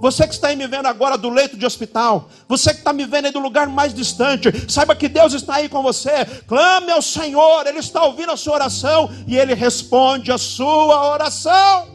Você 0.00 0.26
que 0.26 0.34
está 0.34 0.48
aí 0.48 0.56
me 0.56 0.66
vendo 0.66 0.86
agora 0.86 1.16
do 1.16 1.30
leito 1.30 1.56
de 1.56 1.64
hospital, 1.64 2.28
você 2.48 2.72
que 2.72 2.80
está 2.80 2.92
me 2.92 3.06
vendo 3.06 3.26
aí 3.26 3.32
do 3.32 3.38
lugar 3.38 3.68
mais 3.68 3.94
distante, 3.94 4.50
saiba 4.68 4.96
que 4.96 5.06
Deus 5.06 5.34
está 5.34 5.54
aí 5.56 5.68
com 5.68 5.84
você. 5.84 6.24
Clame 6.48 6.90
ao 6.90 7.00
Senhor, 7.00 7.64
Ele 7.64 7.78
está 7.78 8.02
ouvindo 8.02 8.32
a 8.32 8.36
sua 8.36 8.54
oração 8.54 9.08
e 9.24 9.36
Ele 9.36 9.54
responde 9.54 10.32
a 10.32 10.38
sua 10.38 11.12
oração. 11.12 11.86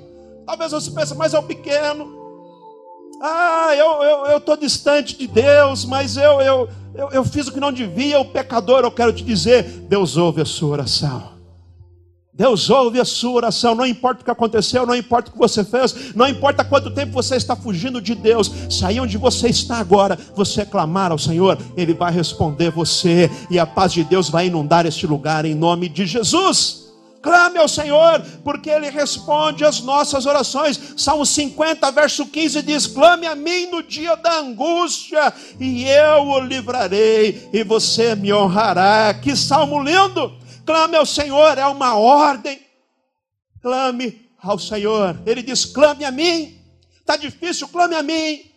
Talvez 0.46 0.72
você 0.72 0.92
pense, 0.92 1.14
mas 1.14 1.34
é 1.34 1.40
o 1.40 1.44
pequeno. 1.44 2.10
Ah, 3.22 3.72
eu 3.76 4.38
estou 4.38 4.56
distante 4.56 5.18
de 5.18 5.28
Deus, 5.28 5.84
mas 5.84 6.16
eu, 6.16 6.40
eu, 6.40 6.70
eu, 6.96 7.10
eu 7.12 7.26
fiz 7.26 7.48
o 7.48 7.52
que 7.52 7.60
não 7.60 7.72
devia, 7.72 8.20
o 8.20 8.26
pecador, 8.26 8.82
eu 8.84 8.92
quero 8.92 9.12
te 9.12 9.24
dizer, 9.24 9.64
Deus 9.88 10.18
ouve 10.18 10.42
a 10.42 10.46
sua 10.46 10.70
oração. 10.70 11.36
Deus 12.34 12.70
ouve 12.70 13.00
a 13.00 13.06
sua 13.06 13.32
oração, 13.32 13.76
não 13.76 13.86
importa 13.86 14.22
o 14.22 14.26
que 14.26 14.32
aconteceu, 14.32 14.86
não 14.86 14.96
importa 14.96 15.30
o 15.30 15.34
que 15.34 15.40
você 15.40 15.64
fez, 15.64 16.14
não 16.14 16.28
importa 16.28 16.66
quanto 16.66 16.92
tempo 16.92 17.14
você 17.14 17.38
está 17.38 17.56
fugindo 17.56 18.02
de 18.02 18.14
Deus, 18.14 18.52
sair 18.70 19.00
onde 19.00 19.18
você 19.18 19.48
está 19.48 19.78
agora, 19.78 20.20
você 20.36 20.66
clamar 20.66 21.12
ao 21.12 21.18
Senhor, 21.18 21.58
Ele 21.78 21.94
vai 21.94 22.12
responder 22.12 22.72
você, 22.72 23.32
e 23.50 23.58
a 23.58 23.66
paz 23.66 23.94
de 23.94 24.04
Deus 24.04 24.30
vai 24.30 24.48
inundar 24.48 24.86
este 24.86 25.08
lugar 25.08 25.46
em 25.46 25.56
nome 25.56 25.88
de 25.88 26.06
Jesus. 26.06 26.85
Clame 27.26 27.58
ao 27.58 27.68
Senhor, 27.68 28.22
porque 28.44 28.70
Ele 28.70 28.88
responde 28.88 29.66
às 29.66 29.80
nossas 29.80 30.28
orações. 30.28 30.80
Salmo 30.96 31.26
50, 31.26 31.90
verso 31.90 32.28
15 32.28 32.62
diz: 32.62 32.86
Clame 32.86 33.26
a 33.26 33.34
mim 33.34 33.66
no 33.66 33.82
dia 33.82 34.16
da 34.16 34.38
angústia, 34.38 35.34
e 35.60 35.86
eu 35.86 36.22
o 36.22 36.40
livrarei, 36.40 37.50
e 37.52 37.64
você 37.64 38.14
me 38.14 38.32
honrará. 38.32 39.12
Que 39.12 39.36
salmo 39.36 39.82
lindo! 39.82 40.38
Clame 40.68 40.98
ao 40.98 41.06
Senhor, 41.06 41.58
é 41.58 41.66
uma 41.66 41.98
ordem. 41.98 42.60
Clame 43.60 44.30
ao 44.40 44.60
Senhor. 44.60 45.20
Ele 45.26 45.42
diz: 45.42 45.66
clame 45.66 46.06
a 46.06 46.12
mim. 46.12 46.62
Está 47.00 47.18
difícil, 47.18 47.68
clame 47.70 47.96
a 47.96 48.04
mim. 48.04 48.52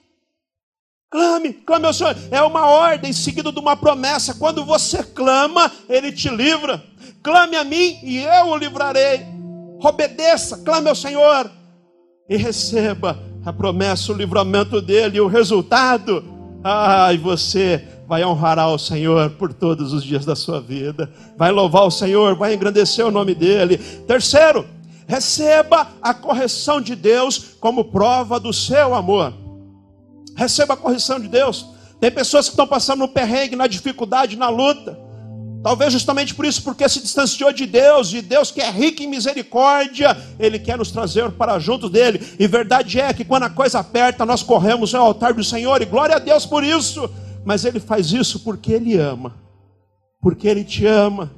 Clame, 1.08 1.54
clame 1.54 1.86
ao 1.86 1.94
Senhor. 1.94 2.14
É 2.30 2.42
uma 2.42 2.66
ordem 2.66 3.14
seguida 3.14 3.50
de 3.50 3.58
uma 3.58 3.78
promessa. 3.78 4.34
Quando 4.34 4.62
você 4.62 5.02
clama, 5.02 5.72
Ele 5.88 6.12
te 6.12 6.28
livra. 6.28 6.84
Clame 7.22 7.56
a 7.56 7.64
mim 7.64 7.98
e 8.02 8.18
eu 8.18 8.46
o 8.46 8.56
livrarei. 8.56 9.26
Obedeça, 9.82 10.58
clame 10.58 10.88
ao 10.88 10.94
Senhor 10.94 11.50
e 12.28 12.36
receba 12.36 13.18
a 13.44 13.52
promessa, 13.52 14.12
o 14.12 14.16
livramento 14.16 14.82
dele, 14.82 15.20
o 15.20 15.26
resultado. 15.26 16.22
Ai, 16.62 17.16
você 17.16 17.82
vai 18.06 18.24
honrar 18.24 18.58
ao 18.58 18.78
Senhor 18.78 19.30
por 19.30 19.52
todos 19.52 19.92
os 19.92 20.04
dias 20.04 20.24
da 20.24 20.36
sua 20.36 20.60
vida, 20.60 21.10
vai 21.36 21.50
louvar 21.50 21.84
o 21.84 21.90
Senhor, 21.90 22.34
vai 22.36 22.54
engrandecer 22.54 23.06
o 23.06 23.10
nome 23.10 23.34
dEle. 23.34 23.78
Terceiro, 23.78 24.66
receba 25.06 25.88
a 26.02 26.12
correção 26.12 26.80
de 26.80 26.94
Deus 26.94 27.56
como 27.60 27.84
prova 27.84 28.38
do 28.38 28.52
seu 28.52 28.94
amor. 28.94 29.32
Receba 30.36 30.74
a 30.74 30.76
correção 30.76 31.18
de 31.18 31.28
Deus. 31.28 31.66
Tem 32.00 32.10
pessoas 32.10 32.46
que 32.46 32.52
estão 32.52 32.66
passando 32.66 33.00
no 33.00 33.08
perrengue, 33.08 33.56
na 33.56 33.66
dificuldade, 33.66 34.36
na 34.36 34.48
luta. 34.48 34.98
Talvez 35.68 35.92
justamente 35.92 36.34
por 36.34 36.46
isso, 36.46 36.62
porque 36.62 36.88
se 36.88 37.02
distanciou 37.02 37.52
de 37.52 37.66
Deus, 37.66 38.10
e 38.14 38.22
Deus 38.22 38.50
que 38.50 38.62
é 38.62 38.70
rico 38.70 39.02
em 39.02 39.06
misericórdia, 39.06 40.16
Ele 40.40 40.58
quer 40.58 40.78
nos 40.78 40.90
trazer 40.90 41.30
para 41.32 41.58
junto 41.58 41.90
dele. 41.90 42.26
E 42.38 42.46
verdade 42.46 42.98
é 42.98 43.12
que 43.12 43.22
quando 43.22 43.42
a 43.42 43.50
coisa 43.50 43.80
aperta, 43.80 44.24
nós 44.24 44.42
corremos 44.42 44.94
ao 44.94 45.04
altar 45.04 45.34
do 45.34 45.44
Senhor, 45.44 45.82
e 45.82 45.84
glória 45.84 46.16
a 46.16 46.18
Deus 46.18 46.46
por 46.46 46.64
isso 46.64 47.10
mas 47.44 47.64
ele 47.64 47.80
faz 47.80 48.12
isso 48.12 48.40
porque 48.40 48.72
ele 48.72 48.98
ama, 48.98 49.34
porque 50.20 50.46
ele 50.46 50.64
te 50.64 50.84
ama. 50.84 51.34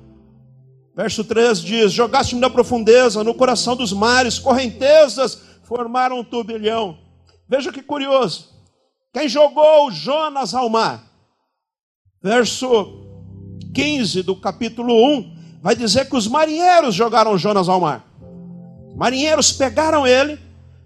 Verso 0.96 1.22
3 1.22 1.60
diz: 1.60 1.92
Jogaste-me 1.92 2.40
na 2.40 2.50
profundeza, 2.50 3.22
no 3.22 3.32
coração 3.32 3.76
dos 3.76 3.92
mares, 3.92 4.38
correntezas 4.38 5.40
formaram 5.62 6.18
um 6.18 6.24
turbilhão. 6.24 6.98
Veja 7.48 7.70
que 7.70 7.80
curioso. 7.80 8.48
Quem 9.12 9.28
jogou 9.28 9.90
Jonas 9.92 10.52
ao 10.52 10.68
mar? 10.68 11.04
Verso 12.22 13.09
15 13.74 14.22
do 14.22 14.36
capítulo 14.36 14.94
1 15.18 15.36
vai 15.62 15.74
dizer 15.74 16.08
que 16.08 16.16
os 16.16 16.26
marinheiros 16.26 16.94
jogaram 16.94 17.36
Jonas 17.38 17.68
ao 17.68 17.80
mar. 17.80 18.04
Marinheiros 18.96 19.52
pegaram 19.52 20.06
ele 20.06 20.38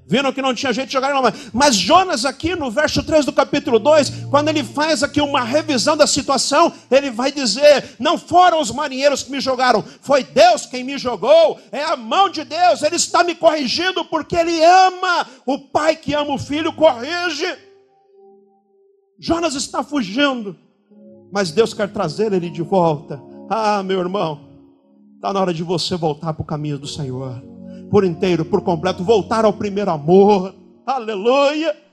Viram 0.07 0.33
que 0.33 0.43
não 0.43 0.55
tinha 0.55 0.73
jeito 0.73 0.89
de 0.89 0.93
jogar 0.93 1.15
mar. 1.21 1.35
Mas 1.53 1.77
Jonas, 1.77 2.25
aqui 2.27 2.55
no 2.55 2.71
verso 2.71 3.03
3 3.03 3.25
do 3.25 3.33
capítulo 3.33 3.79
2, 3.79 4.27
quando 4.31 4.49
ele 4.49 4.63
faz 4.63 5.03
aqui 5.03 5.21
uma 5.21 5.43
revisão 5.43 5.97
da 5.97 6.07
situação, 6.07 6.73
ele 6.91 7.11
vai 7.11 7.33
dizer: 7.33 7.97
Não 7.99 8.19
foram 8.19 8.61
os 8.61 8.71
marinheiros 8.71 9.23
que 9.23 9.31
me 9.31 9.41
jogaram, 9.41 9.83
foi 10.03 10.23
Deus 10.23 10.67
quem 10.67 10.85
me 10.85 10.99
jogou, 10.99 11.59
é 11.73 11.83
a 11.83 11.97
mão 11.97 12.29
de 12.29 12.45
Deus, 12.45 12.83
Ele 12.83 12.97
está 12.97 13.25
me 13.25 13.35
corrigindo 13.35 14.05
porque 14.05 14.37
Ele 14.37 14.63
ama. 14.63 15.27
O 15.47 15.59
pai 15.59 15.97
que 15.97 16.13
ama 16.13 16.35
o 16.35 16.39
filho 16.39 16.73
corrige. 16.75 17.57
Jonas 19.19 19.55
está 19.55 19.83
fugindo, 19.83 20.59
mas 21.35 21.51
Deus 21.51 21.75
quer 21.75 21.89
trazer 21.93 22.33
ele 22.33 22.49
de 22.49 22.63
volta. 22.63 23.21
Ah, 23.51 23.83
meu 23.83 23.99
irmão, 23.99 24.39
está 25.17 25.33
na 25.33 25.41
hora 25.41 25.53
de 25.53 25.65
você 25.65 25.97
voltar 25.97 26.33
para 26.33 26.43
o 26.43 26.47
caminho 26.47 26.79
do 26.79 26.87
Senhor 26.87 27.43
por 27.91 28.05
inteiro, 28.05 28.45
por 28.45 28.61
completo, 28.61 29.03
voltar 29.03 29.45
ao 29.45 29.53
primeiro 29.53 29.91
amor. 29.91 30.55
Aleluia. 30.87 31.84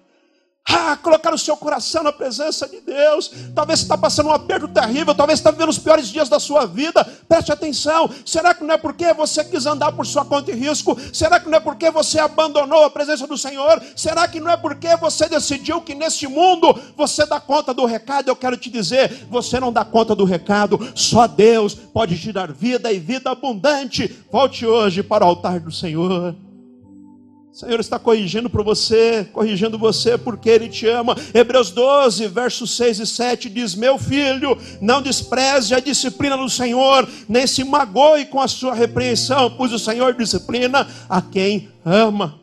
Ah, 0.69 0.95
colocar 0.95 1.33
o 1.33 1.37
seu 1.39 1.57
coração 1.57 2.03
na 2.03 2.11
presença 2.11 2.67
de 2.67 2.79
Deus. 2.81 3.31
Talvez 3.55 3.79
você 3.79 3.85
está 3.85 3.97
passando 3.97 4.27
um 4.29 4.31
aperto 4.31 4.67
terrível, 4.67 5.15
talvez 5.15 5.39
está 5.39 5.49
vivendo 5.49 5.69
os 5.69 5.79
piores 5.79 6.07
dias 6.07 6.29
da 6.29 6.39
sua 6.39 6.65
vida. 6.65 7.03
Preste 7.27 7.51
atenção. 7.51 8.09
Será 8.23 8.53
que 8.53 8.63
não 8.63 8.75
é 8.75 8.77
porque 8.77 9.11
você 9.13 9.43
quis 9.43 9.65
andar 9.65 9.91
por 9.91 10.05
sua 10.05 10.23
conta 10.23 10.51
e 10.51 10.55
risco? 10.55 10.95
Será 11.11 11.39
que 11.39 11.49
não 11.49 11.57
é 11.57 11.59
porque 11.59 11.89
você 11.89 12.19
abandonou 12.19 12.83
a 12.83 12.91
presença 12.91 13.25
do 13.25 13.37
Senhor? 13.37 13.81
Será 13.95 14.27
que 14.27 14.39
não 14.39 14.51
é 14.51 14.57
porque 14.57 14.95
você 14.97 15.27
decidiu 15.27 15.81
que 15.81 15.95
neste 15.95 16.27
mundo 16.27 16.79
você 16.95 17.25
dá 17.25 17.39
conta 17.39 17.73
do 17.73 17.85
recado? 17.85 18.27
Eu 18.29 18.35
quero 18.35 18.55
te 18.55 18.69
dizer, 18.69 19.25
você 19.29 19.59
não 19.59 19.73
dá 19.73 19.83
conta 19.83 20.13
do 20.13 20.25
recado. 20.25 20.79
Só 20.93 21.25
Deus 21.25 21.73
pode 21.73 22.19
te 22.19 22.31
dar 22.31 22.51
vida 22.51 22.91
e 22.93 22.99
vida 22.99 23.31
abundante. 23.31 24.15
Volte 24.31 24.65
hoje 24.65 25.01
para 25.01 25.25
o 25.25 25.27
altar 25.27 25.59
do 25.59 25.71
Senhor. 25.71 26.35
Senhor 27.61 27.79
está 27.79 27.99
corrigindo 27.99 28.49
para 28.49 28.63
você, 28.63 29.27
corrigindo 29.31 29.77
você 29.77 30.17
porque 30.17 30.49
Ele 30.49 30.67
te 30.67 30.87
ama. 30.87 31.15
Hebreus 31.33 31.69
12, 31.71 32.27
versos 32.27 32.75
6 32.75 32.99
e 32.99 33.05
7 33.07 33.49
diz: 33.49 33.75
Meu 33.75 33.97
filho, 33.97 34.57
não 34.81 35.01
despreze 35.01 35.73
a 35.75 35.79
disciplina 35.79 36.35
do 36.35 36.49
Senhor, 36.49 37.07
nem 37.29 37.45
se 37.45 37.63
magoe 37.63 38.25
com 38.25 38.39
a 38.41 38.47
sua 38.47 38.73
repreensão, 38.73 39.53
pois 39.57 39.71
o 39.71 39.79
Senhor 39.79 40.13
disciplina 40.15 40.87
a 41.07 41.21
quem 41.21 41.69
ama. 41.85 42.39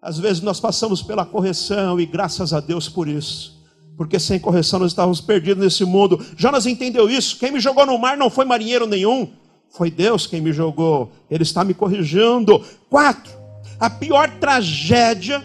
Às 0.00 0.18
vezes 0.18 0.42
nós 0.42 0.58
passamos 0.58 1.02
pela 1.02 1.26
correção 1.26 2.00
e 2.00 2.06
graças 2.06 2.52
a 2.52 2.60
Deus 2.60 2.88
por 2.88 3.08
isso. 3.08 3.56
porque 3.96 4.18
sem 4.20 4.38
correção 4.38 4.78
nós 4.78 4.92
estávamos 4.92 5.20
perdidos 5.20 5.62
nesse 5.62 5.84
mundo. 5.84 6.24
Jonas 6.36 6.66
entendeu 6.66 7.10
isso. 7.10 7.36
Quem 7.36 7.50
me 7.50 7.58
jogou 7.58 7.84
no 7.84 7.98
mar 7.98 8.16
não 8.16 8.30
foi 8.30 8.44
marinheiro 8.44 8.86
nenhum, 8.86 9.28
foi 9.70 9.90
Deus 9.90 10.24
quem 10.26 10.40
me 10.40 10.52
jogou. 10.52 11.10
Ele 11.28 11.42
está 11.42 11.64
me 11.64 11.74
corrigindo. 11.74 12.64
Quatro, 12.88 13.32
a 13.80 13.88
pior 13.88 14.38
tragédia, 14.38 15.42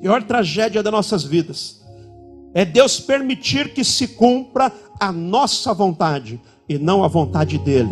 pior 0.00 0.22
tragédia 0.22 0.82
das 0.82 0.92
nossas 0.92 1.24
vidas 1.24 1.82
é 2.54 2.64
Deus 2.64 3.00
permitir 3.00 3.72
que 3.72 3.82
se 3.82 4.08
cumpra 4.08 4.72
a 5.00 5.10
nossa 5.10 5.72
vontade 5.72 6.40
e 6.68 6.78
não 6.78 7.02
a 7.02 7.08
vontade 7.08 7.58
dele. 7.58 7.90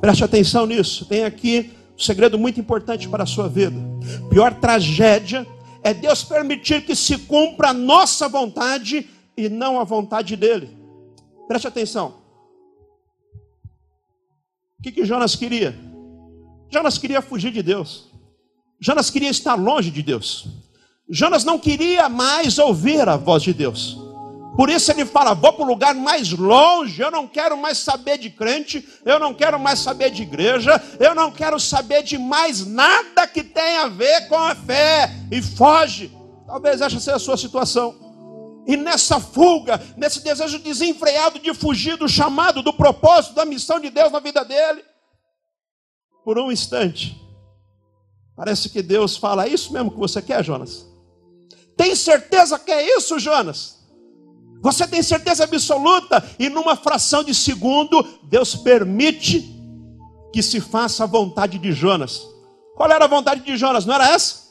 Preste 0.00 0.22
atenção 0.22 0.66
nisso. 0.66 1.06
Tem 1.06 1.24
aqui 1.24 1.72
um 1.94 1.98
segredo 1.98 2.38
muito 2.38 2.60
importante 2.60 3.08
para 3.08 3.22
a 3.22 3.26
sua 3.26 3.48
vida. 3.48 3.76
Pior 4.28 4.54
tragédia 4.54 5.46
é 5.82 5.94
Deus 5.94 6.22
permitir 6.22 6.84
que 6.84 6.94
se 6.94 7.18
cumpra 7.18 7.70
a 7.70 7.74
nossa 7.74 8.28
vontade 8.28 9.08
e 9.36 9.48
não 9.48 9.80
a 9.80 9.84
vontade 9.84 10.36
dele. 10.36 10.76
Preste 11.48 11.66
atenção. 11.66 12.22
O 14.78 14.82
que, 14.82 14.92
que 14.92 15.04
Jonas 15.06 15.34
queria? 15.34 15.74
Jonas 16.70 16.98
queria 16.98 17.22
fugir 17.22 17.50
de 17.50 17.62
Deus. 17.62 18.13
Jonas 18.80 19.10
queria 19.10 19.30
estar 19.30 19.54
longe 19.54 19.90
de 19.90 20.02
Deus. 20.02 20.46
Jonas 21.08 21.44
não 21.44 21.58
queria 21.58 22.08
mais 22.08 22.58
ouvir 22.58 23.08
a 23.08 23.16
voz 23.16 23.42
de 23.42 23.52
Deus. 23.52 23.98
Por 24.56 24.70
isso 24.70 24.90
ele 24.90 25.04
fala: 25.04 25.34
vou 25.34 25.52
para 25.52 25.64
o 25.64 25.68
lugar 25.68 25.94
mais 25.94 26.30
longe, 26.30 27.02
eu 27.02 27.10
não 27.10 27.26
quero 27.26 27.56
mais 27.56 27.78
saber 27.78 28.18
de 28.18 28.30
crente, 28.30 28.86
eu 29.04 29.18
não 29.18 29.34
quero 29.34 29.58
mais 29.58 29.80
saber 29.80 30.10
de 30.10 30.22
igreja, 30.22 30.80
eu 31.00 31.14
não 31.14 31.30
quero 31.30 31.58
saber 31.58 32.02
de 32.02 32.16
mais 32.16 32.64
nada 32.64 33.26
que 33.26 33.42
tenha 33.42 33.82
a 33.82 33.88
ver 33.88 34.28
com 34.28 34.38
a 34.38 34.54
fé. 34.54 35.10
E 35.30 35.42
foge. 35.42 36.12
Talvez 36.46 36.80
essa 36.80 37.00
seja 37.00 37.16
a 37.16 37.20
sua 37.20 37.36
situação. 37.36 38.04
E 38.66 38.76
nessa 38.76 39.20
fuga, 39.20 39.80
nesse 39.96 40.22
desejo 40.22 40.58
desenfreado 40.58 41.38
de 41.38 41.52
fugir 41.52 41.96
do 41.96 42.08
chamado, 42.08 42.62
do 42.62 42.72
propósito, 42.72 43.34
da 43.34 43.44
missão 43.44 43.78
de 43.78 43.90
Deus 43.90 44.10
na 44.10 44.20
vida 44.20 44.42
dele, 44.44 44.82
por 46.24 46.38
um 46.38 46.50
instante, 46.50 47.20
parece 48.36 48.68
que 48.68 48.82
Deus 48.82 49.16
fala: 49.16 49.46
é 49.46 49.48
isso 49.48 49.72
mesmo 49.72 49.90
que 49.90 49.98
você 49.98 50.20
quer, 50.20 50.44
Jonas? 50.44 50.86
Tem 51.76 51.94
certeza 51.94 52.58
que 52.58 52.70
é 52.70 52.96
isso, 52.96 53.18
Jonas? 53.18 53.74
Você 54.62 54.86
tem 54.86 55.02
certeza 55.02 55.44
absoluta? 55.44 56.24
E 56.38 56.48
numa 56.48 56.74
fração 56.76 57.22
de 57.22 57.34
segundo, 57.34 58.02
Deus 58.22 58.54
permite 58.54 59.54
que 60.32 60.42
se 60.42 60.60
faça 60.60 61.04
a 61.04 61.06
vontade 61.06 61.58
de 61.58 61.72
Jonas. 61.72 62.26
Qual 62.74 62.90
era 62.90 63.04
a 63.04 63.08
vontade 63.08 63.42
de 63.42 63.56
Jonas? 63.56 63.84
Não 63.84 63.94
era 63.94 64.08
essa? 64.08 64.44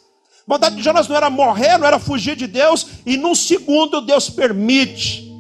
A 0.48 0.54
vontade 0.54 0.76
de 0.76 0.84
Jonas 0.84 1.08
não 1.08 1.16
era 1.16 1.30
morrer, 1.30 1.78
não 1.78 1.88
era 1.88 2.00
fugir 2.00 2.36
de 2.36 2.48
Deus, 2.48 2.88
e 3.06 3.18
num 3.18 3.34
segundo 3.34 4.02
Deus 4.02 4.30
permite. 4.30 5.32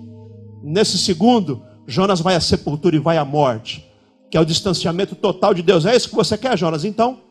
Nesse 0.63 0.97
segundo, 0.97 1.61
Jonas 1.85 2.19
vai 2.21 2.35
à 2.35 2.41
sepultura 2.41 2.95
e 2.95 2.99
vai 2.99 3.17
à 3.17 3.25
morte, 3.25 3.85
que 4.31 4.37
é 4.37 4.41
o 4.41 4.45
distanciamento 4.45 5.15
total 5.15 5.53
de 5.53 5.61
Deus. 5.61 5.85
É 5.85 5.95
isso 5.95 6.09
que 6.09 6.15
você 6.15 6.37
quer, 6.37 6.57
Jonas? 6.57 6.83
Então, 6.83 7.21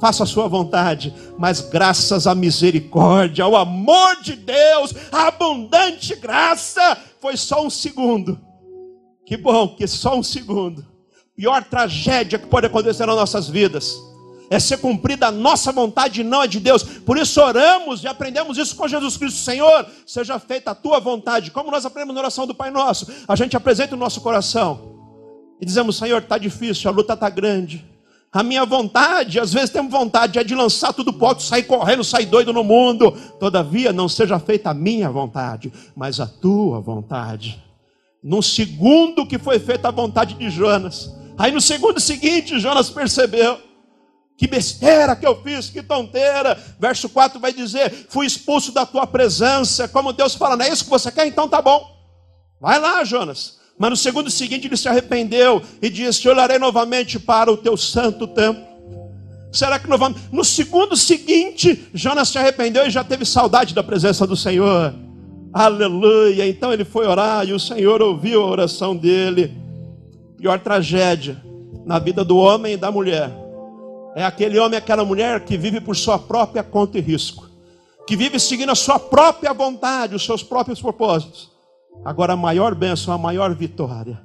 faça 0.00 0.24
a 0.24 0.26
sua 0.26 0.48
vontade, 0.48 1.14
mas 1.38 1.60
graças 1.60 2.26
à 2.26 2.34
misericórdia, 2.34 3.44
ao 3.44 3.56
amor 3.56 4.20
de 4.22 4.34
Deus, 4.34 4.94
à 5.10 5.28
abundante 5.28 6.14
graça, 6.16 6.98
foi 7.20 7.36
só 7.36 7.64
um 7.64 7.70
segundo. 7.70 8.40
Que 9.26 9.36
bom 9.36 9.68
que 9.68 9.86
só 9.86 10.16
um 10.16 10.22
segundo. 10.22 10.84
Pior 11.36 11.64
tragédia 11.64 12.38
que 12.38 12.46
pode 12.46 12.66
acontecer 12.66 13.06
nas 13.06 13.16
nossas 13.16 13.48
vidas 13.48 13.96
é 14.50 14.60
ser 14.60 14.78
cumprida 14.78 15.28
a 15.28 15.30
nossa 15.30 15.72
vontade 15.72 16.20
e 16.20 16.24
não 16.24 16.42
a 16.42 16.46
de 16.46 16.60
Deus. 16.60 16.82
Por 16.82 17.18
isso 17.18 17.40
oramos 17.40 18.04
e 18.04 18.06
aprendemos 18.06 18.58
isso 18.58 18.76
com 18.76 18.86
Jesus 18.86 19.16
Cristo. 19.16 19.40
Senhor, 19.40 19.86
seja 20.06 20.38
feita 20.38 20.70
a 20.70 20.74
tua 20.74 21.00
vontade. 21.00 21.50
Como 21.50 21.70
nós 21.70 21.84
aprendemos 21.84 22.14
na 22.14 22.20
oração 22.20 22.46
do 22.46 22.54
Pai 22.54 22.70
Nosso, 22.70 23.06
a 23.26 23.34
gente 23.34 23.56
apresenta 23.56 23.94
o 23.94 23.98
nosso 23.98 24.20
coração 24.20 24.94
e 25.60 25.66
dizemos: 25.66 25.96
Senhor, 25.96 26.22
está 26.22 26.38
difícil, 26.38 26.90
a 26.90 26.92
luta 26.92 27.14
está 27.14 27.28
grande. 27.30 27.84
A 28.34 28.42
minha 28.42 28.66
vontade, 28.66 29.38
às 29.38 29.52
vezes 29.52 29.70
temos 29.70 29.92
vontade, 29.92 30.40
é 30.40 30.42
de 30.42 30.56
lançar 30.56 30.92
tudo 30.92 31.14
alto, 31.24 31.40
sair 31.40 31.62
correndo, 31.62 32.02
sair 32.02 32.26
doido 32.26 32.52
no 32.52 32.64
mundo. 32.64 33.12
Todavia, 33.38 33.92
não 33.92 34.08
seja 34.08 34.40
feita 34.40 34.70
a 34.70 34.74
minha 34.74 35.08
vontade, 35.08 35.72
mas 35.94 36.18
a 36.18 36.26
tua 36.26 36.80
vontade. 36.80 37.62
No 38.20 38.42
segundo 38.42 39.24
que 39.24 39.38
foi 39.38 39.60
feita 39.60 39.86
a 39.86 39.92
vontade 39.92 40.34
de 40.34 40.50
Jonas, 40.50 41.14
aí 41.38 41.52
no 41.52 41.60
segundo 41.60 42.00
seguinte, 42.00 42.58
Jonas 42.58 42.90
percebeu. 42.90 43.56
Que 44.36 44.48
besteira 44.48 45.14
que 45.14 45.24
eu 45.24 45.40
fiz, 45.40 45.70
que 45.70 45.80
tonteira. 45.80 46.60
Verso 46.80 47.08
4 47.08 47.38
vai 47.38 47.52
dizer: 47.52 48.08
Fui 48.08 48.26
expulso 48.26 48.72
da 48.72 48.84
tua 48.84 49.06
presença. 49.06 49.86
Como 49.86 50.12
Deus 50.12 50.34
fala, 50.34 50.56
não 50.56 50.64
é 50.64 50.70
isso 50.70 50.82
que 50.82 50.90
você 50.90 51.12
quer? 51.12 51.28
Então 51.28 51.48
tá 51.48 51.62
bom. 51.62 51.88
Vai 52.60 52.80
lá, 52.80 53.04
Jonas. 53.04 53.60
Mas 53.78 53.90
no 53.90 53.96
segundo 53.96 54.30
seguinte 54.30 54.68
ele 54.68 54.76
se 54.76 54.88
arrependeu 54.88 55.62
e 55.82 55.90
disse: 55.90 56.28
Olharei 56.28 56.58
novamente 56.58 57.18
para 57.18 57.50
o 57.50 57.56
teu 57.56 57.76
santo 57.76 58.26
templo. 58.26 58.62
Será 59.52 59.78
que 59.78 59.88
novamente? 59.88 60.20
No 60.32 60.44
segundo 60.44 60.96
seguinte, 60.96 61.88
Jonas 61.92 62.28
se 62.28 62.38
arrependeu 62.38 62.86
e 62.86 62.90
já 62.90 63.04
teve 63.04 63.24
saudade 63.24 63.74
da 63.74 63.82
presença 63.82 64.26
do 64.26 64.36
Senhor. 64.36 64.94
Aleluia! 65.52 66.48
Então 66.48 66.72
ele 66.72 66.84
foi 66.84 67.06
orar 67.06 67.46
e 67.48 67.52
o 67.52 67.60
Senhor 67.60 68.02
ouviu 68.02 68.42
a 68.42 68.46
oração 68.46 68.96
dele. 68.96 69.52
Pior 70.36 70.58
tragédia 70.58 71.42
na 71.84 71.98
vida 71.98 72.24
do 72.24 72.36
homem 72.36 72.74
e 72.74 72.76
da 72.76 72.90
mulher 72.90 73.30
é 74.16 74.24
aquele 74.24 74.58
homem 74.58 74.74
e 74.74 74.78
aquela 74.78 75.04
mulher 75.04 75.40
que 75.44 75.56
vive 75.56 75.80
por 75.80 75.96
sua 75.96 76.18
própria 76.18 76.62
conta 76.62 76.98
e 76.98 77.00
risco, 77.00 77.48
que 78.06 78.16
vive 78.16 78.38
seguindo 78.38 78.70
a 78.70 78.74
sua 78.76 78.98
própria 78.98 79.52
vontade, 79.52 80.14
os 80.14 80.24
seus 80.24 80.42
próprios 80.42 80.80
propósitos 80.80 81.53
Agora, 82.02 82.32
a 82.32 82.36
maior 82.36 82.74
bênção, 82.74 83.12
a 83.12 83.18
maior 83.18 83.54
vitória 83.54 84.22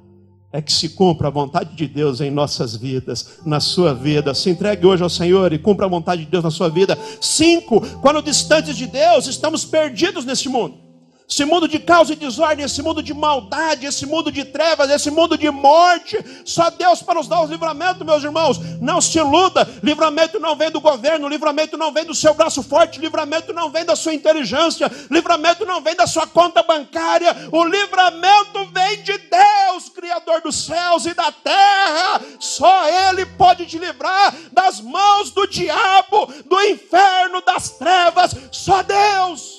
é 0.52 0.62
que 0.62 0.74
se 0.74 0.90
cumpra 0.90 1.28
a 1.28 1.32
vontade 1.32 1.76
de 1.76 1.88
Deus 1.88 2.22
em 2.22 2.32
nossas 2.32 2.76
vidas, 2.76 3.40
na 3.46 3.60
sua 3.60 3.94
vida. 3.94 4.34
Se 4.34 4.50
entregue 4.50 4.86
hoje 4.86 5.04
ao 5.04 5.10
Senhor 5.10 5.54
e 5.54 5.60
cumpra 5.60 5.86
a 5.86 5.90
vontade 5.90 6.26
de 6.26 6.32
Deus 6.32 6.44
na 6.44 6.52
sua 6.52 6.70
vida. 6.70 6.98
Cinco, 7.22 7.82
quando 8.00 8.22
distantes 8.22 8.76
de 8.76 8.88
Deus, 8.88 9.28
estamos 9.28 9.64
perdidos 9.64 10.26
nesse 10.26 10.50
mundo. 10.50 10.89
Esse 11.32 11.46
mundo 11.46 11.68
de 11.68 11.78
caos 11.78 12.10
e 12.10 12.16
desordem, 12.16 12.66
esse 12.66 12.82
mundo 12.82 13.04
de 13.04 13.14
maldade, 13.14 13.86
esse 13.86 14.04
mundo 14.08 14.32
de 14.32 14.44
trevas, 14.44 14.90
esse 14.90 15.12
mundo 15.12 15.38
de 15.38 15.52
morte, 15.52 16.18
só 16.44 16.72
Deus 16.72 17.04
para 17.04 17.20
nos 17.20 17.28
dar 17.28 17.44
os 17.44 17.52
livramentos, 17.52 18.04
meus 18.04 18.24
irmãos. 18.24 18.58
Não 18.82 19.00
se 19.00 19.20
iluda, 19.20 19.70
livramento 19.84 20.40
não 20.40 20.56
vem 20.56 20.72
do 20.72 20.82
governo, 20.82 21.28
livramento 21.28 21.78
não 21.78 21.94
vem 21.94 22.04
do 22.04 22.16
seu 22.16 22.34
braço 22.34 22.64
forte, 22.64 23.00
livramento 23.00 23.54
não 23.54 23.70
vem 23.70 23.86
da 23.86 23.96
sua 23.96 24.16
inteligência, 24.16 24.92
livramento 25.12 25.68
não 25.68 25.82
vem 25.82 25.96
da 25.96 26.08
sua 26.08 26.26
conta 26.26 26.64
bancária, 26.64 27.36
o 27.52 27.64
livramento 27.64 28.66
vem 28.74 29.04
de 29.04 29.16
Deus, 29.20 29.88
Criador 29.94 30.42
dos 30.42 30.56
céus 30.56 31.06
e 31.06 31.14
da 31.14 31.32
terra. 31.32 32.22
Só 32.40 32.88
Ele 32.88 33.28
pode 33.28 33.68
te 33.68 33.78
livrar 33.78 34.34
das 34.52 34.82
mãos 34.82 35.30
do 35.30 35.46
diabo, 35.46 36.26
do 36.48 36.60
inferno, 36.62 37.40
das 37.42 37.70
trevas, 37.70 38.36
só 38.52 38.82
Deus. 38.82 39.59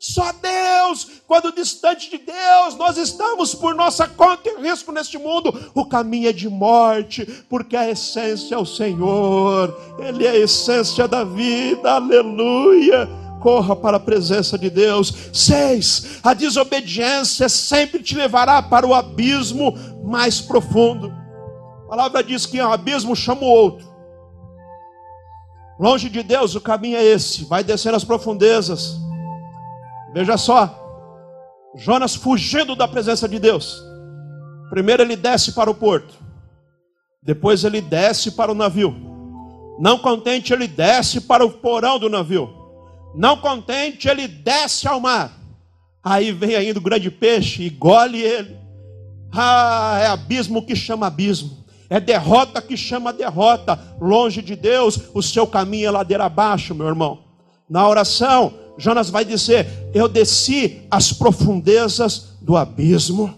Só 0.00 0.32
Deus, 0.32 1.20
quando 1.26 1.52
distante 1.52 2.08
de 2.08 2.16
Deus, 2.16 2.74
nós 2.78 2.96
estamos 2.96 3.54
por 3.54 3.74
nossa 3.74 4.08
conta 4.08 4.48
e 4.48 4.62
risco 4.62 4.90
neste 4.90 5.18
mundo. 5.18 5.70
O 5.74 5.84
caminho 5.84 6.30
é 6.30 6.32
de 6.32 6.48
morte, 6.48 7.26
porque 7.50 7.76
a 7.76 7.90
essência 7.90 8.54
é 8.54 8.58
o 8.58 8.64
Senhor, 8.64 9.78
Ele 9.98 10.26
é 10.26 10.30
a 10.30 10.38
essência 10.38 11.06
da 11.06 11.22
vida, 11.22 11.92
aleluia. 11.92 13.06
Corra 13.42 13.76
para 13.76 13.98
a 13.98 14.00
presença 14.00 14.56
de 14.56 14.70
Deus. 14.70 15.12
Seis, 15.34 16.18
a 16.22 16.32
desobediência 16.32 17.46
sempre 17.50 18.02
te 18.02 18.14
levará 18.14 18.62
para 18.62 18.86
o 18.86 18.94
abismo 18.94 19.74
mais 20.02 20.40
profundo. 20.40 21.12
A 21.84 21.90
palavra 21.90 22.24
diz 22.24 22.46
que 22.46 22.58
um 22.58 22.72
abismo 22.72 23.14
chama 23.14 23.42
o 23.42 23.50
outro. 23.50 23.86
Longe 25.78 26.08
de 26.08 26.22
Deus, 26.22 26.54
o 26.54 26.60
caminho 26.60 26.96
é 26.96 27.04
esse: 27.04 27.44
vai 27.44 27.62
descer 27.62 27.92
as 27.92 28.02
profundezas 28.02 29.09
Veja 30.12 30.36
só, 30.36 30.76
Jonas 31.76 32.14
fugindo 32.14 32.74
da 32.74 32.88
presença 32.88 33.28
de 33.28 33.38
Deus. 33.38 33.82
Primeiro 34.68 35.02
ele 35.02 35.16
desce 35.16 35.52
para 35.52 35.70
o 35.70 35.74
porto, 35.74 36.14
depois 37.22 37.64
ele 37.64 37.80
desce 37.80 38.32
para 38.32 38.50
o 38.50 38.54
navio. 38.54 38.94
Não 39.78 39.98
contente, 39.98 40.52
ele 40.52 40.66
desce 40.66 41.22
para 41.22 41.44
o 41.44 41.50
porão 41.50 41.98
do 41.98 42.08
navio. 42.08 42.50
Não 43.14 43.36
contente, 43.36 44.08
ele 44.08 44.28
desce 44.28 44.86
ao 44.86 45.00
mar. 45.00 45.32
Aí 46.02 46.32
vem 46.32 46.54
ainda 46.54 46.78
o 46.78 46.82
grande 46.82 47.10
peixe 47.10 47.62
e 47.62 47.70
gole 47.70 48.20
ele. 48.20 48.56
Ah, 49.32 49.98
é 50.00 50.06
abismo 50.06 50.64
que 50.64 50.74
chama 50.74 51.06
abismo. 51.06 51.64
É 51.88 51.98
derrota 51.98 52.60
que 52.62 52.76
chama 52.76 53.12
derrota. 53.12 53.78
Longe 54.00 54.42
de 54.42 54.54
Deus, 54.54 55.08
o 55.14 55.22
seu 55.22 55.46
caminho 55.46 55.88
é 55.88 55.90
ladeira 55.90 56.24
abaixo, 56.24 56.74
meu 56.74 56.86
irmão. 56.86 57.24
Na 57.68 57.88
oração, 57.88 58.52
Jonas 58.78 59.10
vai 59.10 59.24
dizer: 59.24 59.66
Eu 59.94 60.08
desci 60.08 60.82
as 60.90 61.12
profundezas 61.12 62.36
do 62.40 62.56
abismo, 62.56 63.34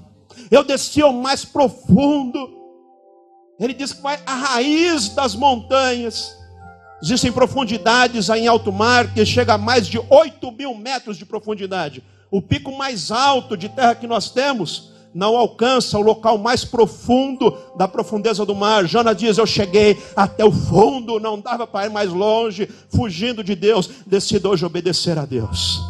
eu 0.51 0.65
desci 0.65 1.03
ao 1.03 1.13
mais 1.13 1.45
profundo. 1.45 2.61
Ele 3.59 3.75
diz 3.75 3.93
que 3.93 4.03
vai 4.03 4.21
à 4.27 4.35
raiz 4.35 5.09
das 5.11 5.35
montanhas. 5.35 6.37
Existem 7.03 7.33
profundidades 7.33 8.31
aí 8.31 8.43
em 8.43 8.47
alto 8.47 8.73
mar 8.73 9.13
que 9.13 9.25
chega 9.27 9.55
a 9.55 9.59
mais 9.59 9.89
de 9.89 9.99
8 9.99 10.53
mil 10.53 10.75
metros 10.75 11.17
de 11.17 11.27
profundidade. 11.27 12.03
O 12.31 12.41
pico 12.41 12.77
mais 12.77 13.11
alto 13.11 13.57
de 13.57 13.69
terra 13.69 13.95
que 13.95 14.07
nós 14.07 14.31
temos 14.31 14.92
não 15.15 15.37
alcança 15.37 15.99
o 15.99 16.03
local 16.03 16.39
mais 16.39 16.65
profundo 16.65 17.57
da 17.77 17.87
profundeza 17.87 18.45
do 18.47 18.55
mar. 18.55 18.87
Jonas 18.87 19.17
diz: 19.17 19.39
Eu 19.39 19.47
cheguei 19.47 20.01
até 20.17 20.45
o 20.45 20.53
fundo, 20.53 21.21
não 21.21 21.39
dava 21.39 21.67
para 21.67 21.87
ir 21.87 21.91
mais 21.91 22.11
longe, 22.11 22.69
fugindo 22.89 23.45
de 23.45 23.55
Deus. 23.55 23.89
Decido 24.07 24.51
hoje 24.51 24.65
obedecer 24.65 25.19
a 25.19 25.25
Deus. 25.25 25.81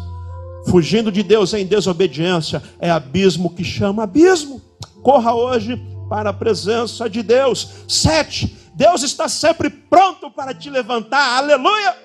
Fugindo 0.67 1.11
de 1.11 1.23
Deus 1.23 1.53
em 1.53 1.65
desobediência 1.65 2.63
é 2.79 2.89
abismo 2.89 3.49
que 3.49 3.63
chama 3.63 4.03
abismo. 4.03 4.61
Corra 5.01 5.33
hoje 5.33 5.81
para 6.09 6.29
a 6.29 6.33
presença 6.33 7.09
de 7.09 7.21
Deus. 7.21 7.69
Sete, 7.87 8.55
Deus 8.73 9.03
está 9.03 9.27
sempre 9.27 9.69
pronto 9.69 10.29
para 10.31 10.53
te 10.53 10.69
levantar. 10.69 11.37
Aleluia! 11.37 12.02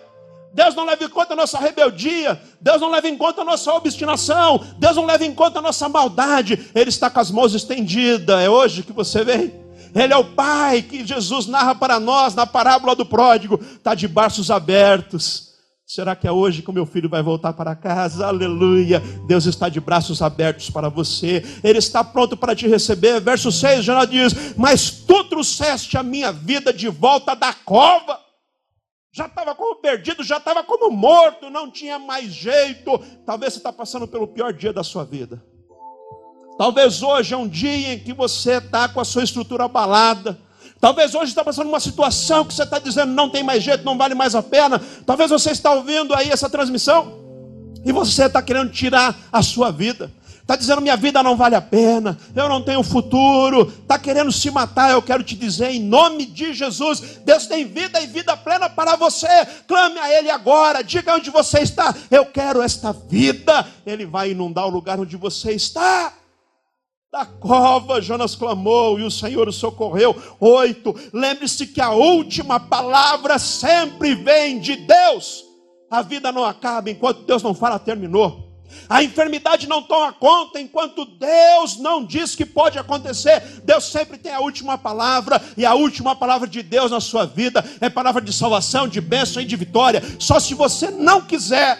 Deus 0.58 0.74
não 0.74 0.84
leva 0.84 1.04
em 1.04 1.08
conta 1.08 1.34
a 1.34 1.36
nossa 1.36 1.56
rebeldia, 1.56 2.42
Deus 2.60 2.80
não 2.80 2.90
leva 2.90 3.06
em 3.06 3.16
conta 3.16 3.42
a 3.42 3.44
nossa 3.44 3.72
obstinação, 3.74 4.60
Deus 4.76 4.96
não 4.96 5.06
leva 5.06 5.24
em 5.24 5.32
conta 5.32 5.60
a 5.60 5.62
nossa 5.62 5.88
maldade, 5.88 6.68
Ele 6.74 6.88
está 6.88 7.08
com 7.08 7.20
as 7.20 7.30
mãos 7.30 7.54
estendidas, 7.54 8.40
é 8.40 8.50
hoje 8.50 8.82
que 8.82 8.92
você 8.92 9.22
vem. 9.22 9.52
Ele 9.94 10.12
é 10.12 10.16
o 10.16 10.24
Pai 10.24 10.82
que 10.82 11.06
Jesus 11.06 11.46
narra 11.46 11.76
para 11.76 12.00
nós 12.00 12.34
na 12.34 12.44
parábola 12.44 12.96
do 12.96 13.06
pródigo, 13.06 13.60
está 13.76 13.94
de 13.94 14.08
braços 14.08 14.50
abertos. 14.50 15.52
Será 15.86 16.16
que 16.16 16.26
é 16.26 16.32
hoje 16.32 16.60
que 16.60 16.70
o 16.70 16.74
meu 16.74 16.84
filho 16.84 17.08
vai 17.08 17.22
voltar 17.22 17.52
para 17.52 17.76
casa? 17.76 18.26
Aleluia! 18.26 19.00
Deus 19.28 19.46
está 19.46 19.68
de 19.68 19.78
braços 19.78 20.20
abertos 20.20 20.70
para 20.70 20.88
você, 20.88 21.40
Ele 21.62 21.78
está 21.78 22.02
pronto 22.02 22.36
para 22.36 22.56
te 22.56 22.66
receber. 22.66 23.20
Verso 23.20 23.52
6 23.52 23.84
já 23.84 24.04
diz: 24.04 24.56
Mas 24.56 24.90
tu 24.90 25.22
trouxeste 25.22 25.96
a 25.96 26.02
minha 26.02 26.32
vida 26.32 26.72
de 26.72 26.88
volta 26.88 27.36
da 27.36 27.52
cova 27.52 28.26
já 29.18 29.26
estava 29.26 29.52
como 29.52 29.74
perdido, 29.76 30.22
já 30.22 30.36
estava 30.36 30.62
como 30.62 30.90
morto, 30.90 31.50
não 31.50 31.68
tinha 31.68 31.98
mais 31.98 32.32
jeito. 32.32 32.98
Talvez 33.26 33.52
você 33.52 33.58
está 33.58 33.72
passando 33.72 34.06
pelo 34.06 34.28
pior 34.28 34.52
dia 34.52 34.72
da 34.72 34.84
sua 34.84 35.04
vida. 35.04 35.42
Talvez 36.56 37.02
hoje 37.02 37.34
é 37.34 37.36
um 37.36 37.48
dia 37.48 37.94
em 37.94 37.98
que 37.98 38.12
você 38.12 38.58
está 38.58 38.88
com 38.88 39.00
a 39.00 39.04
sua 39.04 39.24
estrutura 39.24 39.64
abalada. 39.64 40.38
Talvez 40.80 41.16
hoje 41.16 41.32
está 41.32 41.42
passando 41.42 41.66
uma 41.66 41.80
situação 41.80 42.44
que 42.44 42.54
você 42.54 42.62
está 42.62 42.78
dizendo 42.78 43.12
não 43.12 43.28
tem 43.28 43.42
mais 43.42 43.60
jeito, 43.60 43.84
não 43.84 43.98
vale 43.98 44.14
mais 44.14 44.36
a 44.36 44.42
pena. 44.42 44.80
Talvez 45.04 45.30
você 45.30 45.50
está 45.50 45.72
ouvindo 45.72 46.14
aí 46.14 46.30
essa 46.30 46.48
transmissão 46.48 47.18
e 47.84 47.90
você 47.90 48.26
está 48.26 48.40
querendo 48.40 48.70
tirar 48.70 49.18
a 49.32 49.42
sua 49.42 49.72
vida 49.72 50.12
está 50.48 50.56
dizendo 50.56 50.80
minha 50.80 50.96
vida 50.96 51.22
não 51.22 51.36
vale 51.36 51.54
a 51.54 51.60
pena, 51.60 52.16
eu 52.34 52.48
não 52.48 52.62
tenho 52.62 52.82
futuro, 52.82 53.70
está 53.82 53.98
querendo 53.98 54.32
se 54.32 54.50
matar, 54.50 54.90
eu 54.90 55.02
quero 55.02 55.22
te 55.22 55.34
dizer, 55.34 55.72
em 55.72 55.78
nome 55.78 56.24
de 56.24 56.54
Jesus, 56.54 57.18
Deus 57.22 57.46
tem 57.46 57.66
vida 57.66 58.00
e 58.00 58.06
vida 58.06 58.34
plena 58.34 58.70
para 58.70 58.96
você. 58.96 59.28
Clame 59.66 59.98
a 59.98 60.10
Ele 60.10 60.30
agora, 60.30 60.82
diga 60.82 61.14
onde 61.14 61.28
você 61.28 61.58
está, 61.58 61.94
eu 62.10 62.24
quero 62.24 62.62
esta 62.62 62.94
vida. 62.94 63.66
Ele 63.84 64.06
vai 64.06 64.30
inundar 64.30 64.64
o 64.66 64.70
lugar 64.70 64.98
onde 64.98 65.18
você 65.18 65.52
está. 65.52 66.14
Da 67.12 67.26
cova, 67.26 68.00
Jonas 68.00 68.34
clamou 68.34 68.98
e 68.98 69.02
o 69.02 69.10
Senhor 69.10 69.48
o 69.48 69.52
socorreu. 69.52 70.16
Oito, 70.40 70.94
lembre-se 71.12 71.66
que 71.66 71.80
a 71.80 71.90
última 71.90 72.58
palavra 72.58 73.38
sempre 73.38 74.14
vem 74.14 74.58
de 74.60 74.76
Deus. 74.76 75.44
A 75.90 76.00
vida 76.00 76.32
não 76.32 76.44
acaba 76.44 76.88
enquanto 76.88 77.24
Deus 77.24 77.42
não 77.42 77.52
fala, 77.52 77.78
terminou. 77.78 78.47
A 78.88 79.02
enfermidade 79.02 79.68
não 79.68 79.82
toma 79.82 80.12
conta 80.12 80.60
enquanto 80.60 81.04
Deus 81.04 81.78
não 81.78 82.04
diz 82.04 82.34
que 82.34 82.44
pode 82.44 82.78
acontecer. 82.78 83.40
Deus 83.64 83.84
sempre 83.84 84.18
tem 84.18 84.32
a 84.32 84.40
última 84.40 84.78
palavra, 84.78 85.42
e 85.56 85.64
a 85.64 85.74
última 85.74 86.14
palavra 86.14 86.46
de 86.46 86.62
Deus 86.62 86.90
na 86.90 87.00
sua 87.00 87.26
vida 87.26 87.64
é 87.80 87.88
palavra 87.88 88.22
de 88.22 88.32
salvação, 88.32 88.86
de 88.86 89.00
bênção 89.00 89.42
e 89.42 89.44
de 89.44 89.56
vitória. 89.56 90.02
Só 90.18 90.38
se 90.38 90.54
você 90.54 90.90
não 90.90 91.20
quiser, 91.20 91.78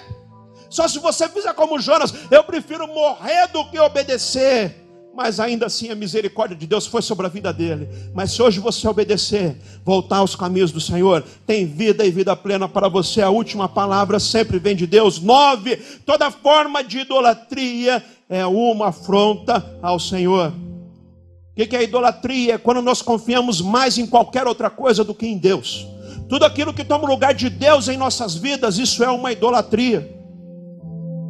só 0.70 0.87
se 0.87 0.98
você 0.98 1.29
fizer 1.29 1.53
como 1.55 1.81
Jonas, 1.81 2.12
eu 2.31 2.44
prefiro 2.44 2.87
morrer 2.87 3.46
do 3.48 3.64
que 3.70 3.79
obedecer 3.79 4.88
mas 5.18 5.40
ainda 5.40 5.66
assim 5.66 5.90
a 5.90 5.96
misericórdia 5.96 6.57
de 6.57 6.64
Deus 6.64 6.87
foi 6.87 7.02
sobre 7.02 7.26
a 7.26 7.28
vida 7.28 7.52
dele. 7.52 7.88
Mas 8.14 8.31
se 8.31 8.40
hoje 8.40 8.61
você 8.61 8.87
obedecer, 8.87 9.57
voltar 9.85 10.18
aos 10.18 10.37
caminhos 10.37 10.70
do 10.70 10.81
Senhor, 10.81 11.24
tem 11.44 11.66
vida 11.66 12.07
e 12.07 12.11
vida 12.12 12.37
plena 12.37 12.68
para 12.68 12.88
você. 12.88 13.20
A 13.20 13.28
última 13.28 13.68
palavra 13.68 14.20
sempre 14.20 14.61
vem 14.61 14.76
de 14.76 14.87
Deus. 14.87 15.20
Nove, 15.20 15.74
toda 16.07 16.31
forma 16.31 16.85
de 16.85 17.00
idolatria 17.00 18.00
é 18.28 18.46
uma 18.46 18.90
afronta 18.90 19.76
ao 19.83 19.98
Senhor. 19.98 20.52
O 20.52 21.66
que 21.66 21.74
é 21.74 21.83
idolatria? 21.83 22.54
É 22.54 22.59
quando 22.59 22.81
nós 22.81 23.02
confiamos 23.02 23.61
mais 23.61 23.98
em 23.98 24.07
qualquer 24.07 24.46
outra 24.46 24.70
coisa 24.70 25.02
do 25.02 25.12
que 25.12 25.26
em 25.26 25.37
Deus. 25.37 25.85
Tudo 26.28 26.44
aquilo 26.44 26.72
que 26.72 26.85
toma 26.85 27.09
lugar 27.09 27.35
de 27.35 27.50
Deus 27.50 27.88
em 27.88 27.96
nossas 27.96 28.37
vidas, 28.37 28.78
isso 28.78 29.02
é 29.02 29.11
uma 29.11 29.33
idolatria. 29.33 30.17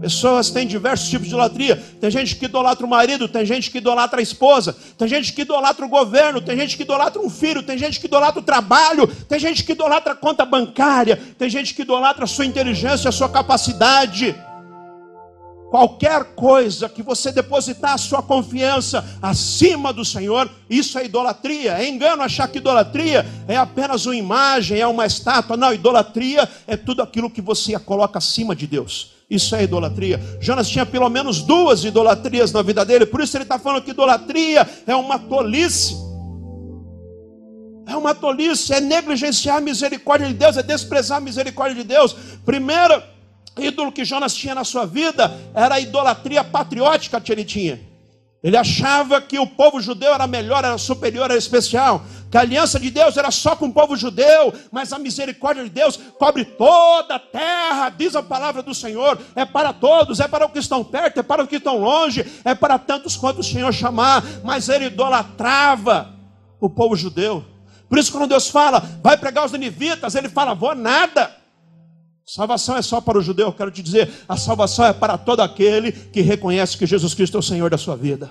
Pessoas 0.01 0.51
têm 0.51 0.67
diversos 0.67 1.09
tipos 1.09 1.27
de 1.27 1.35
idolatria. 1.35 1.77
Tem 2.01 2.11
gente 2.11 2.37
que 2.37 2.45
idolatra 2.45 2.87
o 2.87 2.89
marido, 2.89 3.29
tem 3.29 3.45
gente 3.45 3.71
que 3.71 3.79
idolatra 3.79 4.21
a 4.21 4.23
esposa, 4.23 4.77
tem 4.97 5.09
gente 5.09 5.33
que 5.33 5.43
idolatra 5.43 5.85
o 5.85 5.89
governo, 5.89 6.41
tem 6.41 6.57
gente 6.57 6.77
que 6.77 6.85
idolatra 6.85 7.21
um 7.21 7.29
filho, 7.29 7.63
tem 7.63 7.77
gente 7.77 7.99
que 7.99 8.07
idolatra 8.07 8.41
o 8.41 8.45
trabalho, 8.45 9.07
tem 9.07 9.39
gente 9.39 9.65
que 9.65 9.73
idolatra 9.73 10.13
a 10.13 10.17
conta 10.17 10.45
bancária, 10.45 11.21
tem 11.37 11.51
gente 11.51 11.75
que 11.75 11.83
idolatra 11.83 12.25
a 12.25 12.29
sua 12.29 12.47
inteligência, 12.47 13.09
a 13.09 13.13
sua 13.13 13.29
capacidade. 13.29 14.37
Qualquer 15.69 16.25
coisa 16.35 16.89
que 16.89 17.03
você 17.03 17.31
depositar 17.31 17.93
a 17.93 17.99
sua 17.99 18.23
confiança 18.23 19.05
acima 19.21 19.93
do 19.93 20.05
Senhor, 20.05 20.49
isso 20.71 20.99
é 20.99 21.05
idolatria. 21.05 21.73
É 21.73 21.87
engano 21.87 22.23
achar 22.23 22.49
que 22.49 22.57
idolatria 22.57 23.27
é 23.47 23.57
apenas 23.57 24.07
uma 24.07 24.17
imagem, 24.17 24.81
é 24.81 24.87
uma 24.87 25.05
estátua. 25.05 25.59
Não, 25.59 25.75
idolatria 25.75 26.49
é 26.67 26.75
tudo 26.75 27.03
aquilo 27.03 27.29
que 27.29 27.43
você 27.43 27.79
coloca 27.79 28.17
acima 28.17 28.57
de 28.57 28.67
Deus. 28.67 29.18
Isso 29.31 29.55
é 29.55 29.65
idolatria. 29.65 30.21
Jonas 30.41 30.69
tinha 30.69 30.87
pelo 30.87 31.09
menos 31.11 31.43
duas 31.43 31.85
idolatrias 31.85 32.51
na 32.51 32.63
vida 32.63 32.85
dele, 32.85 33.05
por 33.05 33.21
isso 33.21 33.37
ele 33.37 33.45
está 33.45 33.59
falando 33.59 33.83
que 33.83 33.91
idolatria 33.91 34.67
é 34.87 34.97
uma 34.97 35.19
tolice. 35.19 35.95
É 37.87 37.97
uma 37.97 38.15
tolice, 38.15 38.73
é 38.73 38.81
negligenciar 38.81 39.59
a 39.59 39.61
misericórdia 39.61 40.29
de 40.29 40.35
Deus, 40.35 40.57
é 40.57 40.63
desprezar 40.63 41.19
a 41.19 41.21
misericórdia 41.21 41.83
de 41.83 41.89
Deus. 41.89 42.15
Primeiro 42.45 43.03
ídolo 43.59 43.93
que 43.93 44.05
Jonas 44.05 44.35
tinha 44.35 44.55
na 44.55 44.65
sua 44.65 44.87
vida 44.87 45.35
era 45.55 45.77
a 45.77 45.81
idolatria 45.81 46.45
patriótica 46.45 47.21
que 47.21 47.33
ele 47.33 47.45
tinha. 47.45 47.81
Ele 48.43 48.57
achava 48.57 49.21
que 49.21 49.39
o 49.39 49.47
povo 49.47 49.81
judeu 49.81 50.15
era 50.15 50.27
melhor, 50.27 50.65
era 50.65 50.79
superior, 50.79 51.25
era 51.25 51.37
especial. 51.37 52.05
Que 52.31 52.37
a 52.37 52.41
aliança 52.41 52.79
de 52.79 52.91
Deus 52.91 53.17
era 53.17 53.31
só 53.31 53.57
com 53.57 53.67
o 53.67 53.73
povo 53.73 53.97
judeu, 53.97 54.53
mas 54.71 54.93
a 54.93 54.99
misericórdia 54.99 55.65
de 55.65 55.71
Deus 55.71 55.99
cobre 56.19 56.45
toda 56.45 57.15
a 57.15 57.19
terra, 57.19 57.89
diz 57.89 58.15
a 58.15 58.23
palavra 58.23 58.63
do 58.63 58.75
Senhor. 58.75 59.19
É 59.35 59.47
para 59.47 59.73
todos, 59.73 60.21
é 60.21 60.29
para 60.29 60.47
os 60.47 60.53
que 60.53 60.59
estão 60.59 60.85
perto, 60.85 61.21
é 61.21 61.23
para 61.23 61.43
os 61.43 61.49
que 61.49 61.57
estão 61.57 61.79
longe, 61.79 62.25
é 62.45 62.55
para 62.55 62.79
tantos 62.79 63.17
quanto 63.17 63.41
o 63.41 63.45
Senhor 63.45 63.73
chamar. 63.73 64.23
Mas 64.45 64.69
ele 64.69 64.87
idolatrava 64.87 66.15
o 66.61 66.69
povo 66.69 66.95
judeu. 66.95 67.45
Por 67.89 67.99
isso, 67.99 68.13
quando 68.13 68.29
Deus 68.29 68.49
fala, 68.49 68.81
vai 69.03 69.17
pregar 69.17 69.47
os 69.47 69.53
ninivitas, 69.53 70.15
ele 70.15 70.29
fala, 70.29 70.55
vou 70.55 70.75
nada. 70.75 71.35
Salvação 72.27 72.77
é 72.77 72.83
só 72.83 73.01
para 73.01 73.17
o 73.17 73.23
judeu, 73.23 73.51
quero 73.55 73.71
te 73.71 73.83
dizer, 73.83 74.11
a 74.29 74.37
salvação 74.37 74.85
é 74.85 74.93
para 74.93 75.17
todo 75.17 75.41
aquele 75.41 75.93
que 75.93 76.21
reconhece 76.21 76.77
que 76.77 76.85
Jesus 76.85 77.15
Cristo 77.15 77.39
é 77.39 77.41
o 77.41 77.43
Senhor 77.43 77.71
da 77.71 77.79
sua 77.79 77.97
vida. 77.97 78.31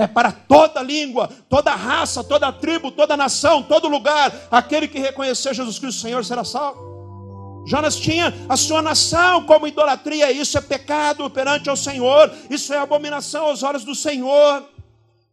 É 0.00 0.06
para 0.06 0.32
toda 0.32 0.82
língua, 0.82 1.28
toda 1.46 1.74
raça, 1.74 2.24
toda 2.24 2.50
tribo, 2.50 2.90
toda 2.90 3.18
nação, 3.18 3.62
todo 3.62 3.86
lugar. 3.86 4.32
Aquele 4.50 4.88
que 4.88 4.98
reconhecer 4.98 5.52
Jesus 5.52 5.78
Cristo 5.78 6.00
Senhor 6.00 6.24
será 6.24 6.42
salvo. 6.42 7.64
Jonas 7.66 7.96
tinha 7.96 8.32
a 8.48 8.56
sua 8.56 8.80
nação 8.80 9.44
como 9.44 9.66
idolatria, 9.66 10.32
isso 10.32 10.56
é 10.56 10.60
pecado 10.62 11.28
perante 11.28 11.68
ao 11.68 11.76
Senhor, 11.76 12.32
isso 12.48 12.72
é 12.72 12.78
abominação 12.78 13.48
aos 13.48 13.62
olhos 13.62 13.84
do 13.84 13.94
Senhor. 13.94 14.64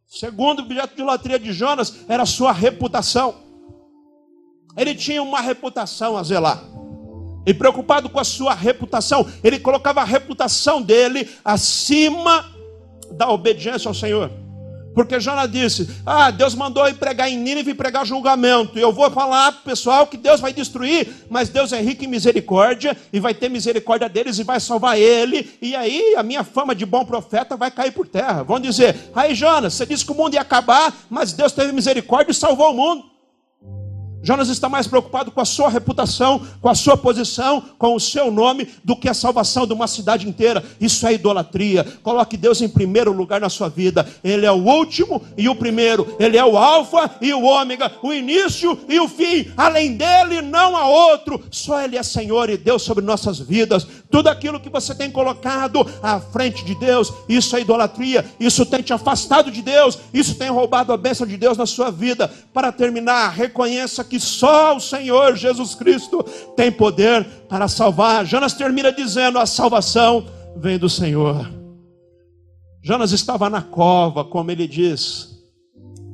Segundo 0.05 0.61
objeto 0.63 0.89
de 0.89 0.93
idolatria 0.95 1.39
de 1.39 1.53
Jonas 1.53 1.99
era 2.09 2.23
a 2.23 2.25
sua 2.25 2.51
reputação. 2.51 3.35
Ele 4.75 4.93
tinha 4.93 5.23
uma 5.23 5.39
reputação 5.39 6.17
a 6.17 6.23
zelar. 6.23 6.61
E 7.45 7.53
preocupado 7.53 8.09
com 8.09 8.19
a 8.19 8.25
sua 8.25 8.53
reputação, 8.53 9.25
ele 9.41 9.59
colocava 9.59 10.01
a 10.01 10.03
reputação 10.03 10.81
dele 10.81 11.29
acima 11.45 12.53
da 13.13 13.29
obediência 13.29 13.87
ao 13.87 13.93
Senhor. 13.93 14.29
Porque 14.97 15.19
Jonas 15.19 15.51
disse: 15.51 15.87
Ah, 16.03 16.31
Deus 16.31 16.55
mandou 16.55 16.89
ir 16.89 16.95
pregar 16.95 17.29
em 17.29 17.37
Nínive 17.37 17.69
e 17.69 17.75
pregar 17.75 18.03
julgamento. 18.03 18.79
Eu 18.79 18.91
vou 18.91 19.11
falar 19.11 19.51
para 19.51 19.61
o 19.61 19.63
pessoal 19.63 20.07
que 20.07 20.17
Deus 20.17 20.41
vai 20.41 20.51
destruir, 20.51 21.07
mas 21.29 21.49
Deus 21.49 21.71
é 21.71 21.79
rico 21.79 22.03
em 22.03 22.07
misericórdia 22.07 22.97
e 23.13 23.19
vai 23.19 23.35
ter 23.35 23.47
misericórdia 23.47 24.09
deles 24.09 24.39
e 24.39 24.43
vai 24.43 24.59
salvar 24.59 24.97
ele. 24.97 25.51
E 25.61 25.75
aí 25.75 26.15
a 26.17 26.23
minha 26.23 26.43
fama 26.43 26.73
de 26.73 26.83
bom 26.83 27.05
profeta 27.05 27.55
vai 27.55 27.69
cair 27.69 27.91
por 27.91 28.07
terra. 28.07 28.41
Vão 28.41 28.59
dizer: 28.59 29.11
Aí 29.13 29.35
Jonas, 29.35 29.75
você 29.75 29.85
disse 29.85 30.03
que 30.03 30.11
o 30.11 30.15
mundo 30.15 30.33
ia 30.33 30.41
acabar, 30.41 30.91
mas 31.11 31.31
Deus 31.31 31.51
teve 31.51 31.71
misericórdia 31.71 32.31
e 32.31 32.33
salvou 32.33 32.71
o 32.71 32.75
mundo. 32.75 33.16
Jonas 34.27 34.49
está 34.49 34.67
mais 34.67 34.87
preocupado 34.87 35.31
com 35.31 35.39
a 35.39 35.45
sua 35.45 35.69
reputação, 35.69 36.45
com 36.59 36.67
a 36.67 36.75
sua 36.75 36.97
posição, 36.97 37.63
com 37.77 37.95
o 37.95 37.99
seu 37.99 38.29
nome, 38.29 38.67
do 38.83 38.93
que 38.93 39.07
a 39.07 39.13
salvação 39.13 39.65
de 39.65 39.71
uma 39.71 39.87
cidade 39.87 40.27
inteira. 40.27 40.61
Isso 40.81 41.07
é 41.07 41.13
idolatria. 41.13 41.85
Coloque 42.03 42.35
Deus 42.35 42.61
em 42.61 42.67
primeiro 42.67 43.13
lugar 43.13 43.39
na 43.39 43.47
sua 43.47 43.69
vida. 43.69 44.05
Ele 44.21 44.45
é 44.45 44.51
o 44.51 44.55
último 44.55 45.23
e 45.37 45.47
o 45.47 45.55
primeiro. 45.55 46.13
Ele 46.19 46.35
é 46.35 46.43
o 46.43 46.57
Alfa 46.57 47.09
e 47.21 47.33
o 47.33 47.43
Ômega, 47.43 47.89
o 48.03 48.11
início 48.11 48.77
e 48.89 48.99
o 48.99 49.07
fim. 49.07 49.49
Além 49.55 49.95
dele, 49.95 50.41
não 50.41 50.75
há 50.75 50.85
outro. 50.85 51.41
Só 51.49 51.81
Ele 51.81 51.95
é 51.95 52.03
Senhor 52.03 52.49
e 52.49 52.57
Deus 52.57 52.81
sobre 52.81 53.05
nossas 53.05 53.39
vidas. 53.39 53.87
Tudo 54.11 54.27
aquilo 54.27 54.59
que 54.59 54.69
você 54.69 54.93
tem 54.93 55.09
colocado 55.09 55.87
à 56.03 56.19
frente 56.19 56.65
de 56.65 56.75
Deus, 56.75 57.13
isso 57.29 57.55
é 57.55 57.61
idolatria. 57.61 58.25
Isso 58.37 58.65
tem 58.65 58.81
te 58.81 58.91
afastado 58.91 59.49
de 59.49 59.61
Deus. 59.61 59.97
Isso 60.13 60.35
tem 60.35 60.49
roubado 60.49 60.91
a 60.91 60.97
bênção 60.97 61.25
de 61.25 61.37
Deus 61.37 61.57
na 61.57 61.65
sua 61.65 61.89
vida. 61.89 62.29
Para 62.53 62.73
terminar, 62.73 63.29
reconheça 63.29 64.03
que 64.03 64.16
que 64.17 64.19
só 64.19 64.75
o 64.75 64.79
Senhor 64.79 65.35
Jesus 65.35 65.75
Cristo 65.75 66.23
tem 66.55 66.71
poder 66.71 67.23
para 67.47 67.67
salvar. 67.67 68.25
Jonas 68.25 68.53
termina 68.53 68.91
dizendo: 68.91 69.37
a 69.37 69.45
salvação 69.45 70.25
vem 70.55 70.77
do 70.77 70.89
Senhor. 70.89 71.47
Jonas 72.83 73.11
estava 73.11 73.49
na 73.49 73.61
cova, 73.61 74.25
como 74.25 74.49
ele 74.49 74.67
diz, 74.67 75.37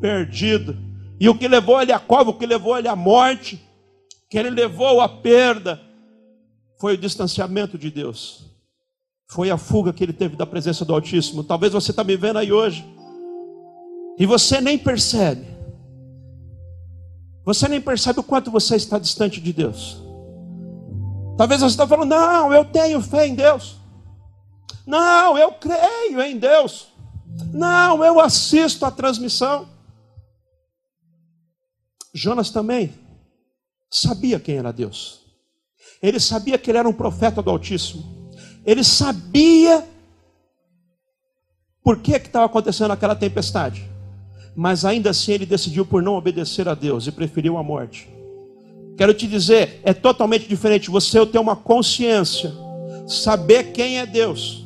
perdido. 0.01 0.77
E 1.19 1.29
o 1.29 1.35
que 1.35 1.47
levou 1.47 1.81
ele 1.81 1.93
à 1.93 1.99
cova, 1.99 2.31
o 2.31 2.33
que 2.33 2.45
levou 2.45 2.77
ele 2.77 2.87
à 2.87 2.95
morte, 2.95 3.63
que 4.29 4.37
ele 4.37 4.49
levou 4.49 4.99
à 4.99 5.07
perda, 5.07 5.79
foi 6.79 6.95
o 6.95 6.97
distanciamento 6.97 7.77
de 7.77 7.89
Deus. 7.89 8.51
Foi 9.29 9.49
a 9.49 9.57
fuga 9.57 9.93
que 9.93 10.03
ele 10.03 10.13
teve 10.13 10.35
da 10.35 10.45
presença 10.45 10.83
do 10.83 10.93
Altíssimo. 10.93 11.43
Talvez 11.43 11.71
você 11.71 11.91
está 11.91 12.03
me 12.03 12.17
vendo 12.17 12.39
aí 12.39 12.51
hoje. 12.51 12.85
E 14.17 14.25
você 14.25 14.59
nem 14.59 14.77
percebe. 14.77 15.52
Você 17.45 17.67
nem 17.67 17.81
percebe 17.81 18.19
o 18.19 18.23
quanto 18.23 18.49
você 18.49 18.75
está 18.75 18.97
distante 18.97 19.41
de 19.41 19.51
Deus. 19.51 20.01
Talvez 21.37 21.61
você 21.61 21.73
está 21.73 21.87
falando, 21.87 22.09
não, 22.09 22.53
eu 22.53 22.63
tenho 22.63 23.01
fé 23.01 23.27
em 23.27 23.35
Deus. 23.35 23.77
Não, 24.85 25.37
eu 25.37 25.51
creio 25.53 26.21
em 26.21 26.37
Deus. 26.37 26.87
Não, 27.51 28.03
eu 28.03 28.19
assisto 28.19 28.85
a 28.85 28.91
transmissão. 28.91 29.67
Jonas 32.13 32.49
também 32.49 32.93
sabia 33.89 34.39
quem 34.39 34.57
era 34.57 34.71
Deus. 34.71 35.21
Ele 36.01 36.19
sabia 36.19 36.57
que 36.57 36.69
ele 36.69 36.77
era 36.77 36.87
um 36.87 36.93
profeta 36.93 37.41
do 37.41 37.49
Altíssimo. 37.49 38.31
Ele 38.65 38.83
sabia 38.83 39.87
por 41.83 41.99
que 41.99 42.11
estava 42.11 42.45
acontecendo 42.45 42.91
aquela 42.91 43.15
tempestade 43.15 43.92
mas 44.55 44.85
ainda 44.85 45.09
assim 45.09 45.33
ele 45.33 45.45
decidiu 45.45 45.85
por 45.85 46.01
não 46.01 46.15
obedecer 46.15 46.67
a 46.67 46.75
Deus 46.75 47.07
e 47.07 47.11
preferiu 47.11 47.57
a 47.57 47.63
morte. 47.63 48.07
Quero 48.95 49.13
te 49.13 49.27
dizer, 49.27 49.81
é 49.83 49.93
totalmente 49.93 50.47
diferente 50.47 50.91
você 50.91 51.25
ter 51.25 51.39
uma 51.39 51.55
consciência, 51.55 52.53
saber 53.07 53.71
quem 53.71 53.99
é 53.99 54.05
Deus, 54.05 54.65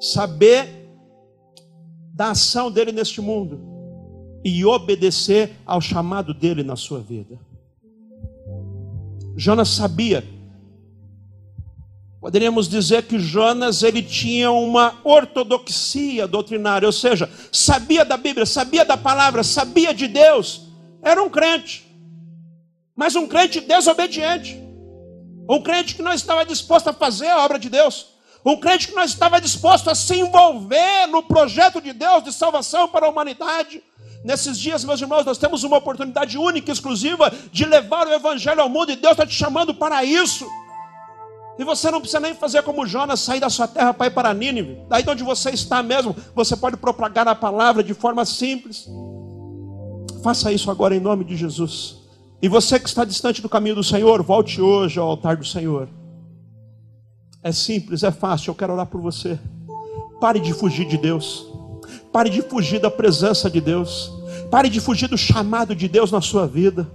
saber 0.00 0.68
da 2.12 2.30
ação 2.30 2.70
dele 2.70 2.92
neste 2.92 3.20
mundo 3.20 3.60
e 4.44 4.64
obedecer 4.64 5.52
ao 5.64 5.80
chamado 5.80 6.34
dele 6.34 6.64
na 6.64 6.74
sua 6.74 6.98
vida. 6.98 7.38
Jonas 9.36 9.68
sabia 9.68 10.24
Poderíamos 12.22 12.68
dizer 12.68 13.02
que 13.02 13.18
Jonas 13.18 13.82
ele 13.82 14.00
tinha 14.00 14.48
uma 14.52 14.94
ortodoxia 15.02 16.24
doutrinária, 16.24 16.86
ou 16.86 16.92
seja, 16.92 17.28
sabia 17.50 18.04
da 18.04 18.16
Bíblia, 18.16 18.46
sabia 18.46 18.84
da 18.84 18.96
palavra, 18.96 19.42
sabia 19.42 19.92
de 19.92 20.06
Deus, 20.06 20.68
era 21.02 21.20
um 21.20 21.28
crente, 21.28 21.84
mas 22.94 23.16
um 23.16 23.26
crente 23.26 23.60
desobediente, 23.60 24.56
um 25.50 25.60
crente 25.60 25.96
que 25.96 26.02
não 26.02 26.12
estava 26.12 26.44
disposto 26.44 26.86
a 26.86 26.92
fazer 26.92 27.26
a 27.26 27.44
obra 27.44 27.58
de 27.58 27.68
Deus, 27.68 28.10
um 28.46 28.56
crente 28.56 28.86
que 28.86 28.94
não 28.94 29.02
estava 29.02 29.40
disposto 29.40 29.90
a 29.90 29.94
se 29.96 30.14
envolver 30.14 31.08
no 31.08 31.24
projeto 31.24 31.80
de 31.80 31.92
Deus 31.92 32.22
de 32.22 32.32
salvação 32.32 32.86
para 32.86 33.06
a 33.06 33.10
humanidade. 33.10 33.82
Nesses 34.24 34.60
dias, 34.60 34.84
meus 34.84 35.00
irmãos, 35.00 35.26
nós 35.26 35.38
temos 35.38 35.64
uma 35.64 35.78
oportunidade 35.78 36.38
única, 36.38 36.70
exclusiva, 36.70 37.32
de 37.50 37.64
levar 37.64 38.06
o 38.06 38.12
Evangelho 38.12 38.60
ao 38.60 38.68
mundo, 38.68 38.92
e 38.92 38.96
Deus 38.96 39.14
está 39.14 39.26
te 39.26 39.34
chamando 39.34 39.74
para 39.74 40.04
isso. 40.04 40.46
E 41.58 41.64
você 41.64 41.90
não 41.90 42.00
precisa 42.00 42.20
nem 42.20 42.34
fazer 42.34 42.62
como 42.62 42.86
Jonas, 42.86 43.20
sair 43.20 43.40
da 43.40 43.50
sua 43.50 43.68
terra 43.68 43.92
para 43.92 44.06
ir 44.06 44.10
para 44.10 44.32
Nínive. 44.32 44.78
Daí 44.88 45.02
de 45.02 45.10
onde 45.10 45.22
você 45.22 45.50
está 45.50 45.82
mesmo, 45.82 46.16
você 46.34 46.56
pode 46.56 46.76
propagar 46.76 47.28
a 47.28 47.34
palavra 47.34 47.82
de 47.82 47.92
forma 47.92 48.24
simples. 48.24 48.88
Faça 50.22 50.52
isso 50.52 50.70
agora 50.70 50.94
em 50.94 51.00
nome 51.00 51.24
de 51.24 51.36
Jesus. 51.36 51.96
E 52.40 52.48
você 52.48 52.78
que 52.78 52.88
está 52.88 53.04
distante 53.04 53.42
do 53.42 53.48
caminho 53.48 53.74
do 53.74 53.84
Senhor, 53.84 54.22
volte 54.22 54.60
hoje 54.60 54.98
ao 54.98 55.08
altar 55.08 55.36
do 55.36 55.44
Senhor. 55.44 55.88
É 57.42 57.52
simples, 57.52 58.02
é 58.02 58.10
fácil. 58.10 58.50
Eu 58.50 58.54
quero 58.54 58.72
orar 58.72 58.86
por 58.86 59.00
você. 59.00 59.38
Pare 60.20 60.40
de 60.40 60.52
fugir 60.52 60.86
de 60.86 60.96
Deus. 60.96 61.46
Pare 62.12 62.30
de 62.30 62.42
fugir 62.42 62.80
da 62.80 62.90
presença 62.90 63.50
de 63.50 63.60
Deus. 63.60 64.12
Pare 64.50 64.68
de 64.68 64.80
fugir 64.80 65.08
do 65.08 65.18
chamado 65.18 65.74
de 65.74 65.88
Deus 65.88 66.10
na 66.10 66.20
sua 66.20 66.46
vida. 66.46 66.88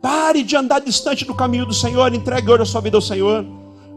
Pare 0.00 0.42
de 0.42 0.56
andar 0.56 0.80
distante 0.80 1.24
do 1.24 1.34
caminho 1.34 1.66
do 1.66 1.74
Senhor. 1.74 2.12
Entregue 2.12 2.50
hoje 2.50 2.62
a 2.62 2.66
sua 2.66 2.80
vida 2.80 2.96
ao 2.96 3.02
Senhor. 3.02 3.44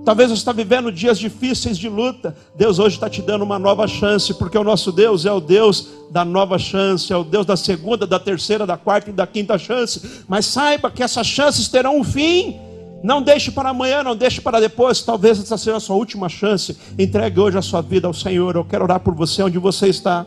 Talvez 0.05 0.29
você 0.29 0.37
está 0.37 0.53
vivendo 0.53 0.91
dias 0.91 1.17
difíceis 1.17 1.79
de 1.79 1.89
luta. 1.89 2.37
Deus 2.55 2.77
hoje 2.77 2.95
está 2.95 3.09
te 3.09 3.23
dando 3.23 3.41
uma 3.41 3.57
nova 3.57 3.87
chance, 3.87 4.31
porque 4.35 4.55
o 4.55 4.63
nosso 4.63 4.91
Deus 4.91 5.25
é 5.25 5.31
o 5.31 5.39
Deus 5.39 5.89
da 6.11 6.23
nova 6.23 6.59
chance, 6.59 7.11
é 7.11 7.17
o 7.17 7.23
Deus 7.23 7.43
da 7.43 7.57
segunda, 7.57 8.05
da 8.05 8.19
terceira, 8.19 8.67
da 8.67 8.77
quarta 8.77 9.09
e 9.09 9.13
da 9.13 9.25
quinta 9.25 9.57
chance. 9.57 10.23
Mas 10.27 10.45
saiba 10.45 10.91
que 10.91 11.01
essas 11.01 11.25
chances 11.25 11.67
terão 11.67 11.99
um 11.99 12.03
fim. 12.03 12.55
Não 13.03 13.19
deixe 13.19 13.49
para 13.49 13.69
amanhã, 13.69 14.03
não 14.03 14.15
deixe 14.15 14.39
para 14.39 14.59
depois. 14.59 15.01
Talvez 15.01 15.39
essa 15.39 15.57
seja 15.57 15.77
a 15.77 15.79
sua 15.79 15.95
última 15.95 16.29
chance. 16.29 16.77
Entregue 16.99 17.39
hoje 17.39 17.57
a 17.57 17.61
sua 17.63 17.81
vida 17.81 18.05
ao 18.05 18.13
Senhor. 18.13 18.55
Eu 18.55 18.63
quero 18.63 18.83
orar 18.83 18.99
por 18.99 19.15
você 19.15 19.41
onde 19.41 19.57
você 19.57 19.87
está. 19.87 20.23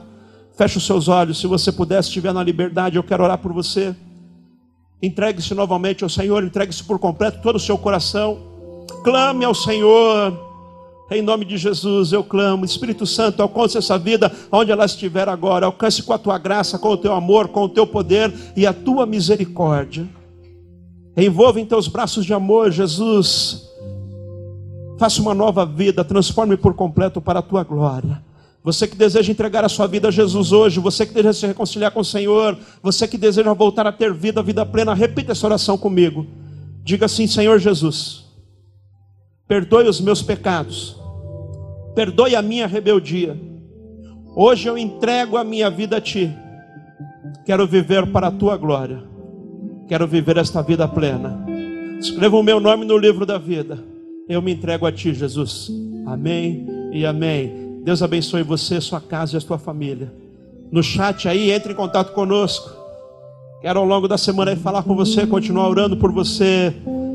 Feche 0.56 0.78
os 0.78 0.86
seus 0.86 1.06
olhos. 1.06 1.38
Se 1.38 1.46
você 1.46 1.70
puder, 1.70 2.00
estiver 2.00 2.34
na 2.34 2.42
liberdade, 2.42 2.96
eu 2.96 3.04
quero 3.04 3.22
orar 3.22 3.38
por 3.38 3.52
você. 3.52 3.94
Entregue-se 5.00 5.54
novamente 5.54 6.02
ao 6.02 6.10
Senhor. 6.10 6.42
Entregue-se 6.42 6.82
por 6.82 6.98
completo 6.98 7.40
todo 7.40 7.56
o 7.56 7.60
seu 7.60 7.78
coração. 7.78 8.47
Clame 9.02 9.44
ao 9.44 9.54
Senhor. 9.54 10.48
Em 11.10 11.22
nome 11.22 11.44
de 11.44 11.56
Jesus 11.56 12.12
eu 12.12 12.22
clamo. 12.22 12.64
Espírito 12.64 13.06
Santo, 13.06 13.42
alcance 13.42 13.78
essa 13.78 13.98
vida 13.98 14.30
onde 14.52 14.70
ela 14.70 14.84
estiver 14.84 15.28
agora. 15.28 15.66
Alcance 15.66 16.02
com 16.02 16.12
a 16.12 16.18
tua 16.18 16.38
graça, 16.38 16.78
com 16.78 16.90
o 16.90 16.96
teu 16.96 17.14
amor, 17.14 17.48
com 17.48 17.64
o 17.64 17.68
teu 17.68 17.86
poder 17.86 18.32
e 18.54 18.66
a 18.66 18.72
tua 18.72 19.06
misericórdia. 19.06 20.06
Envolva 21.16 21.60
em 21.60 21.64
teus 21.64 21.88
braços 21.88 22.24
de 22.24 22.34
amor, 22.34 22.70
Jesus. 22.70 23.66
Faça 24.98 25.22
uma 25.22 25.34
nova 25.34 25.64
vida, 25.64 26.04
transforme 26.04 26.56
por 26.56 26.74
completo 26.74 27.20
para 27.20 27.38
a 27.38 27.42
tua 27.42 27.64
glória. 27.64 28.22
Você 28.62 28.86
que 28.86 28.96
deseja 28.96 29.32
entregar 29.32 29.64
a 29.64 29.68
sua 29.68 29.86
vida 29.86 30.08
a 30.08 30.10
Jesus 30.10 30.52
hoje, 30.52 30.78
você 30.78 31.06
que 31.06 31.14
deseja 31.14 31.32
se 31.32 31.46
reconciliar 31.46 31.90
com 31.90 32.00
o 32.00 32.04
Senhor, 32.04 32.58
você 32.82 33.08
que 33.08 33.16
deseja 33.16 33.54
voltar 33.54 33.86
a 33.86 33.92
ter 33.92 34.12
vida, 34.12 34.42
vida 34.42 34.66
plena, 34.66 34.92
repita 34.92 35.32
essa 35.32 35.46
oração 35.46 35.78
comigo. 35.78 36.26
Diga 36.84 37.06
assim: 37.06 37.26
Senhor 37.26 37.58
Jesus 37.58 38.27
perdoe 39.48 39.88
os 39.88 39.98
meus 39.98 40.20
pecados, 40.20 40.94
perdoe 41.94 42.36
a 42.36 42.42
minha 42.42 42.66
rebeldia. 42.66 43.34
Hoje 44.36 44.68
eu 44.68 44.76
entrego 44.76 45.38
a 45.38 45.42
minha 45.42 45.70
vida 45.70 45.96
a 45.96 46.00
Ti. 46.00 46.30
Quero 47.46 47.66
viver 47.66 48.06
para 48.12 48.26
a 48.28 48.30
Tua 48.30 48.58
glória. 48.58 49.02
Quero 49.88 50.06
viver 50.06 50.36
esta 50.36 50.62
vida 50.62 50.86
plena. 50.86 51.46
Escreva 51.98 52.36
o 52.36 52.42
meu 52.42 52.60
nome 52.60 52.84
no 52.84 52.96
livro 52.98 53.24
da 53.24 53.38
vida. 53.38 53.82
Eu 54.28 54.42
me 54.42 54.52
entrego 54.52 54.86
a 54.86 54.92
Ti, 54.92 55.14
Jesus. 55.14 55.72
Amém 56.06 56.66
e 56.92 57.06
amém. 57.06 57.80
Deus 57.82 58.02
abençoe 58.02 58.42
você, 58.42 58.80
sua 58.82 59.00
casa 59.00 59.34
e 59.34 59.38
a 59.38 59.40
sua 59.40 59.58
família. 59.58 60.12
No 60.70 60.82
chat 60.82 61.26
aí, 61.26 61.50
entre 61.50 61.72
em 61.72 61.76
contato 61.76 62.12
conosco. 62.12 62.70
Quero 63.62 63.80
ao 63.80 63.86
longo 63.86 64.06
da 64.06 64.18
semana 64.18 64.54
falar 64.54 64.82
com 64.82 64.94
você, 64.94 65.26
continuar 65.26 65.68
orando 65.68 65.96
por 65.96 66.12
você 66.12 66.72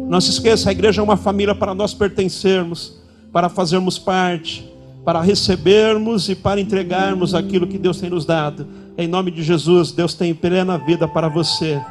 não 0.07 0.21
se 0.21 0.29
esqueça, 0.29 0.69
a 0.69 0.71
igreja 0.71 1.01
é 1.01 1.03
uma 1.03 1.17
família 1.17 1.55
para 1.55 1.73
nós 1.73 1.93
pertencermos, 1.93 3.01
para 3.31 3.49
fazermos 3.49 3.97
parte, 3.97 4.71
para 5.03 5.21
recebermos 5.21 6.29
e 6.29 6.35
para 6.35 6.61
entregarmos 6.61 7.33
aquilo 7.33 7.67
que 7.67 7.77
Deus 7.77 7.99
tem 7.99 8.09
nos 8.09 8.25
dado. 8.25 8.67
Em 8.97 9.07
nome 9.07 9.31
de 9.31 9.41
Jesus, 9.41 9.91
Deus 9.91 10.13
tem 10.13 10.33
plena 10.33 10.77
vida 10.77 11.07
para 11.07 11.27
você. 11.27 11.81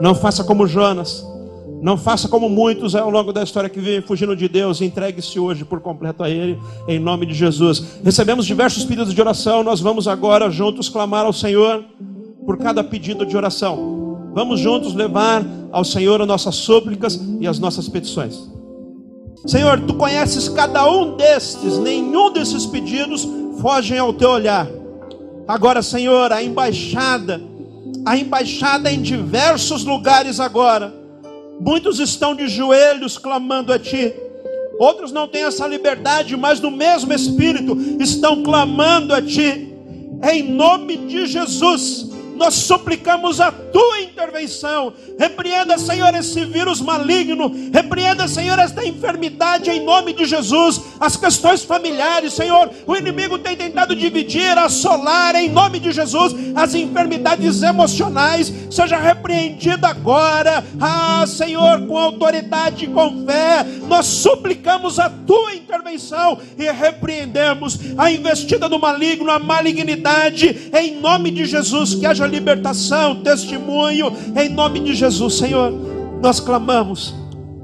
Não 0.00 0.14
faça 0.14 0.42
como 0.42 0.66
Jonas. 0.66 1.26
Não 1.82 1.98
faça 1.98 2.28
como 2.28 2.48
muitos 2.48 2.94
ao 2.94 3.10
longo 3.10 3.32
da 3.32 3.42
história 3.42 3.68
que 3.68 3.78
vivem 3.78 4.00
fugindo 4.00 4.34
de 4.34 4.48
Deus. 4.48 4.80
Entregue-se 4.80 5.38
hoje 5.38 5.64
por 5.64 5.80
completo 5.80 6.24
a 6.24 6.30
Ele, 6.30 6.58
em 6.88 6.98
nome 6.98 7.26
de 7.26 7.34
Jesus. 7.34 8.00
Recebemos 8.02 8.46
diversos 8.46 8.84
pedidos 8.84 9.12
de 9.12 9.20
oração. 9.20 9.62
Nós 9.62 9.80
vamos 9.80 10.08
agora 10.08 10.50
juntos 10.50 10.88
clamar 10.88 11.26
ao 11.26 11.32
Senhor 11.32 11.84
por 12.46 12.56
cada 12.56 12.82
pedido 12.82 13.26
de 13.26 13.36
oração. 13.36 14.05
Vamos 14.36 14.60
juntos 14.60 14.94
levar 14.94 15.44
ao 15.72 15.84
Senhor 15.84 16.20
as 16.20 16.28
nossas 16.28 16.54
súplicas 16.54 17.18
e 17.40 17.48
as 17.48 17.58
nossas 17.58 17.88
petições. 17.88 18.48
Senhor, 19.46 19.80
tu 19.80 19.94
conheces 19.94 20.48
cada 20.48 20.88
um 20.88 21.16
destes, 21.16 21.76
nenhum 21.78 22.32
desses 22.32 22.64
pedidos 22.66 23.26
fogem 23.60 23.98
ao 23.98 24.12
teu 24.12 24.30
olhar. 24.30 24.68
Agora, 25.48 25.82
Senhor, 25.82 26.32
a 26.32 26.40
embaixada, 26.40 27.40
a 28.04 28.16
embaixada 28.16 28.92
em 28.92 29.02
diversos 29.02 29.84
lugares 29.84 30.38
agora, 30.38 30.92
Muitos 31.58 31.98
estão 31.98 32.34
de 32.34 32.48
joelhos 32.48 33.16
clamando 33.16 33.72
a 33.72 33.78
Ti. 33.78 34.12
Outros 34.78 35.10
não 35.10 35.26
têm 35.26 35.44
essa 35.44 35.66
liberdade, 35.66 36.36
mas 36.36 36.60
no 36.60 36.70
mesmo 36.70 37.12
Espírito 37.12 37.76
estão 37.98 38.42
clamando 38.42 39.14
a 39.14 39.22
Ti. 39.22 39.74
Em 40.30 40.42
nome 40.42 40.96
de 40.96 41.26
Jesus, 41.26 42.10
nós 42.36 42.54
suplicamos 42.54 43.40
a 43.40 43.50
tua 43.50 44.00
intervenção. 44.00 44.92
Repreenda, 45.18 45.78
Senhor, 45.78 46.14
esse 46.14 46.44
vírus 46.44 46.80
maligno. 46.80 47.52
Repreenda, 47.72 48.28
Senhor, 48.28 48.58
esta 48.58 48.86
enfermidade 48.86 49.70
em 49.70 49.84
nome 49.84 50.12
de 50.12 50.24
Jesus. 50.24 50.80
As 51.00 51.16
questões 51.16 51.64
familiares, 51.64 52.34
Senhor. 52.34 52.70
O 52.86 52.94
inimigo 52.94 53.38
tem 53.38 53.56
tentado 53.56 53.96
dividir, 53.96 54.56
assolar 54.58 55.34
em 55.34 55.48
nome 55.48 55.80
de 55.80 55.92
Jesus. 55.92 56.34
As 56.54 56.74
enfermidades 56.74 57.62
emocionais. 57.62 58.52
Seja 58.70 58.96
repreendida 58.96 59.88
agora. 59.88 60.64
Ah, 60.80 61.24
Senhor, 61.26 61.86
com 61.86 61.96
autoridade 61.96 62.84
e 62.84 62.88
com 62.88 63.24
fé. 63.26 63.64
Nós 63.88 64.06
suplicamos 64.06 64.98
a 64.98 65.08
tua 65.08 65.54
intervenção 65.54 66.38
e 66.58 66.70
repreendemos 66.70 67.78
a 67.96 68.10
investida 68.10 68.68
do 68.68 68.78
maligno, 68.78 69.30
a 69.30 69.38
malignidade. 69.38 70.70
Em 70.72 71.00
nome 71.00 71.30
de 71.30 71.44
Jesus, 71.44 71.94
que 71.94 72.06
haja 72.26 72.28
libertação, 72.28 73.22
testemunho, 73.22 74.12
em 74.36 74.48
nome 74.48 74.80
de 74.80 74.94
Jesus, 74.94 75.38
Senhor. 75.38 75.72
Nós 76.20 76.40
clamamos, 76.40 77.14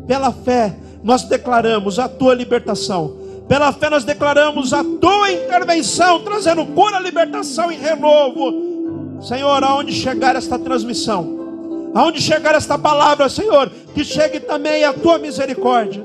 pela 0.07 0.33
fé, 0.33 0.75
nós 1.03 1.25
declaramos 1.25 1.99
a 1.99 2.09
tua 2.09 2.35
libertação, 2.35 3.17
pela 3.49 3.73
fé, 3.73 3.91
nós 3.91 4.05
declaramos 4.05 4.73
a 4.73 4.83
tua 4.85 5.33
intervenção, 5.33 6.21
trazendo 6.21 6.65
cura, 6.67 7.01
libertação 7.01 7.71
e 7.71 7.77
renovo, 7.77 9.21
Senhor. 9.21 9.63
Aonde 9.65 9.93
chegar 9.93 10.37
esta 10.37 10.59
transmissão, 10.59 11.91
aonde 11.95 12.23
chegar 12.23 12.55
esta 12.55 12.79
palavra, 12.79 13.29
Senhor, 13.29 13.71
que 13.95 14.05
chegue 14.05 14.41
também 14.41 14.85
a 14.85 14.93
tua 14.93 15.19
misericórdia, 15.19 16.05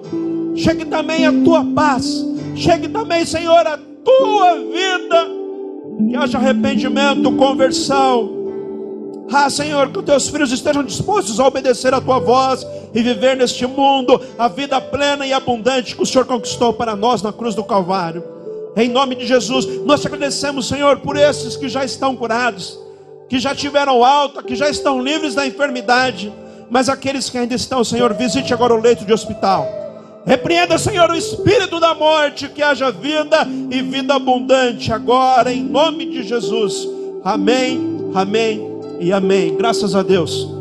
chegue 0.56 0.86
também 0.86 1.26
a 1.26 1.32
tua 1.32 1.64
paz, 1.64 2.26
chegue 2.56 2.88
também, 2.90 3.24
Senhor, 3.26 3.66
a 3.68 3.78
tua 4.04 4.56
vida 4.56 5.38
que 6.06 6.16
haja 6.16 6.38
arrependimento, 6.38 7.32
conversão, 7.34 8.37
ah, 9.32 9.50
Senhor, 9.50 9.92
que 9.92 10.00
os 10.00 10.06
teus 10.06 10.30
filhos 10.30 10.52
estejam 10.52 10.84
dispostos 10.84 11.40
a 11.40 11.46
obedecer 11.46 11.94
a 11.94 12.00
tua 12.00 12.20
voz 12.20 12.66
e 12.94 13.04
viver 13.04 13.36
neste 13.36 13.68
mundo 13.68 14.22
a 14.38 14.48
vida 14.48 14.80
plena 14.80 15.28
e 15.28 15.34
abundante 15.34 15.96
que 15.96 16.02
o 16.02 16.06
Senhor 16.06 16.26
conquistou 16.26 16.74
para 16.74 16.96
nós 16.96 17.22
na 17.22 17.34
cruz 17.34 17.54
do 17.54 17.64
Calvário. 17.64 18.24
Em 18.76 18.88
nome 18.88 19.16
de 19.16 19.26
Jesus, 19.26 19.66
nós 19.84 20.02
te 20.02 20.08
agradecemos, 20.08 20.68
Senhor, 20.68 21.00
por 21.00 21.18
esses 21.18 21.58
que 21.58 21.68
já 21.68 21.84
estão 21.84 22.16
curados, 22.16 22.80
que 23.28 23.38
já 23.38 23.54
tiveram 23.54 24.04
alta, 24.04 24.42
que 24.42 24.56
já 24.56 24.70
estão 24.70 25.02
livres 25.02 25.36
da 25.36 25.46
enfermidade. 25.46 26.32
Mas 26.70 26.88
aqueles 26.88 27.30
que 27.30 27.38
ainda 27.38 27.56
estão, 27.56 27.84
Senhor, 27.84 28.14
visite 28.14 28.54
agora 28.54 28.74
o 28.74 28.82
leito 28.82 29.04
de 29.04 29.12
hospital. 29.12 29.68
Repreenda, 30.26 30.78
Senhor, 30.78 31.10
o 31.10 31.16
espírito 31.16 31.80
da 31.80 31.94
morte, 31.94 32.50
que 32.50 32.62
haja 32.62 32.92
vida 32.92 33.48
e 33.72 33.82
vida 33.82 34.16
abundante 34.16 34.92
agora, 34.92 35.52
em 35.52 35.64
nome 35.64 36.06
de 36.06 36.24
Jesus. 36.24 36.88
Amém, 37.24 38.12
amém 38.14 38.77
e 39.00 39.12
amém. 39.12 39.56
Graças 39.56 39.96
a 39.96 40.04
Deus. 40.04 40.57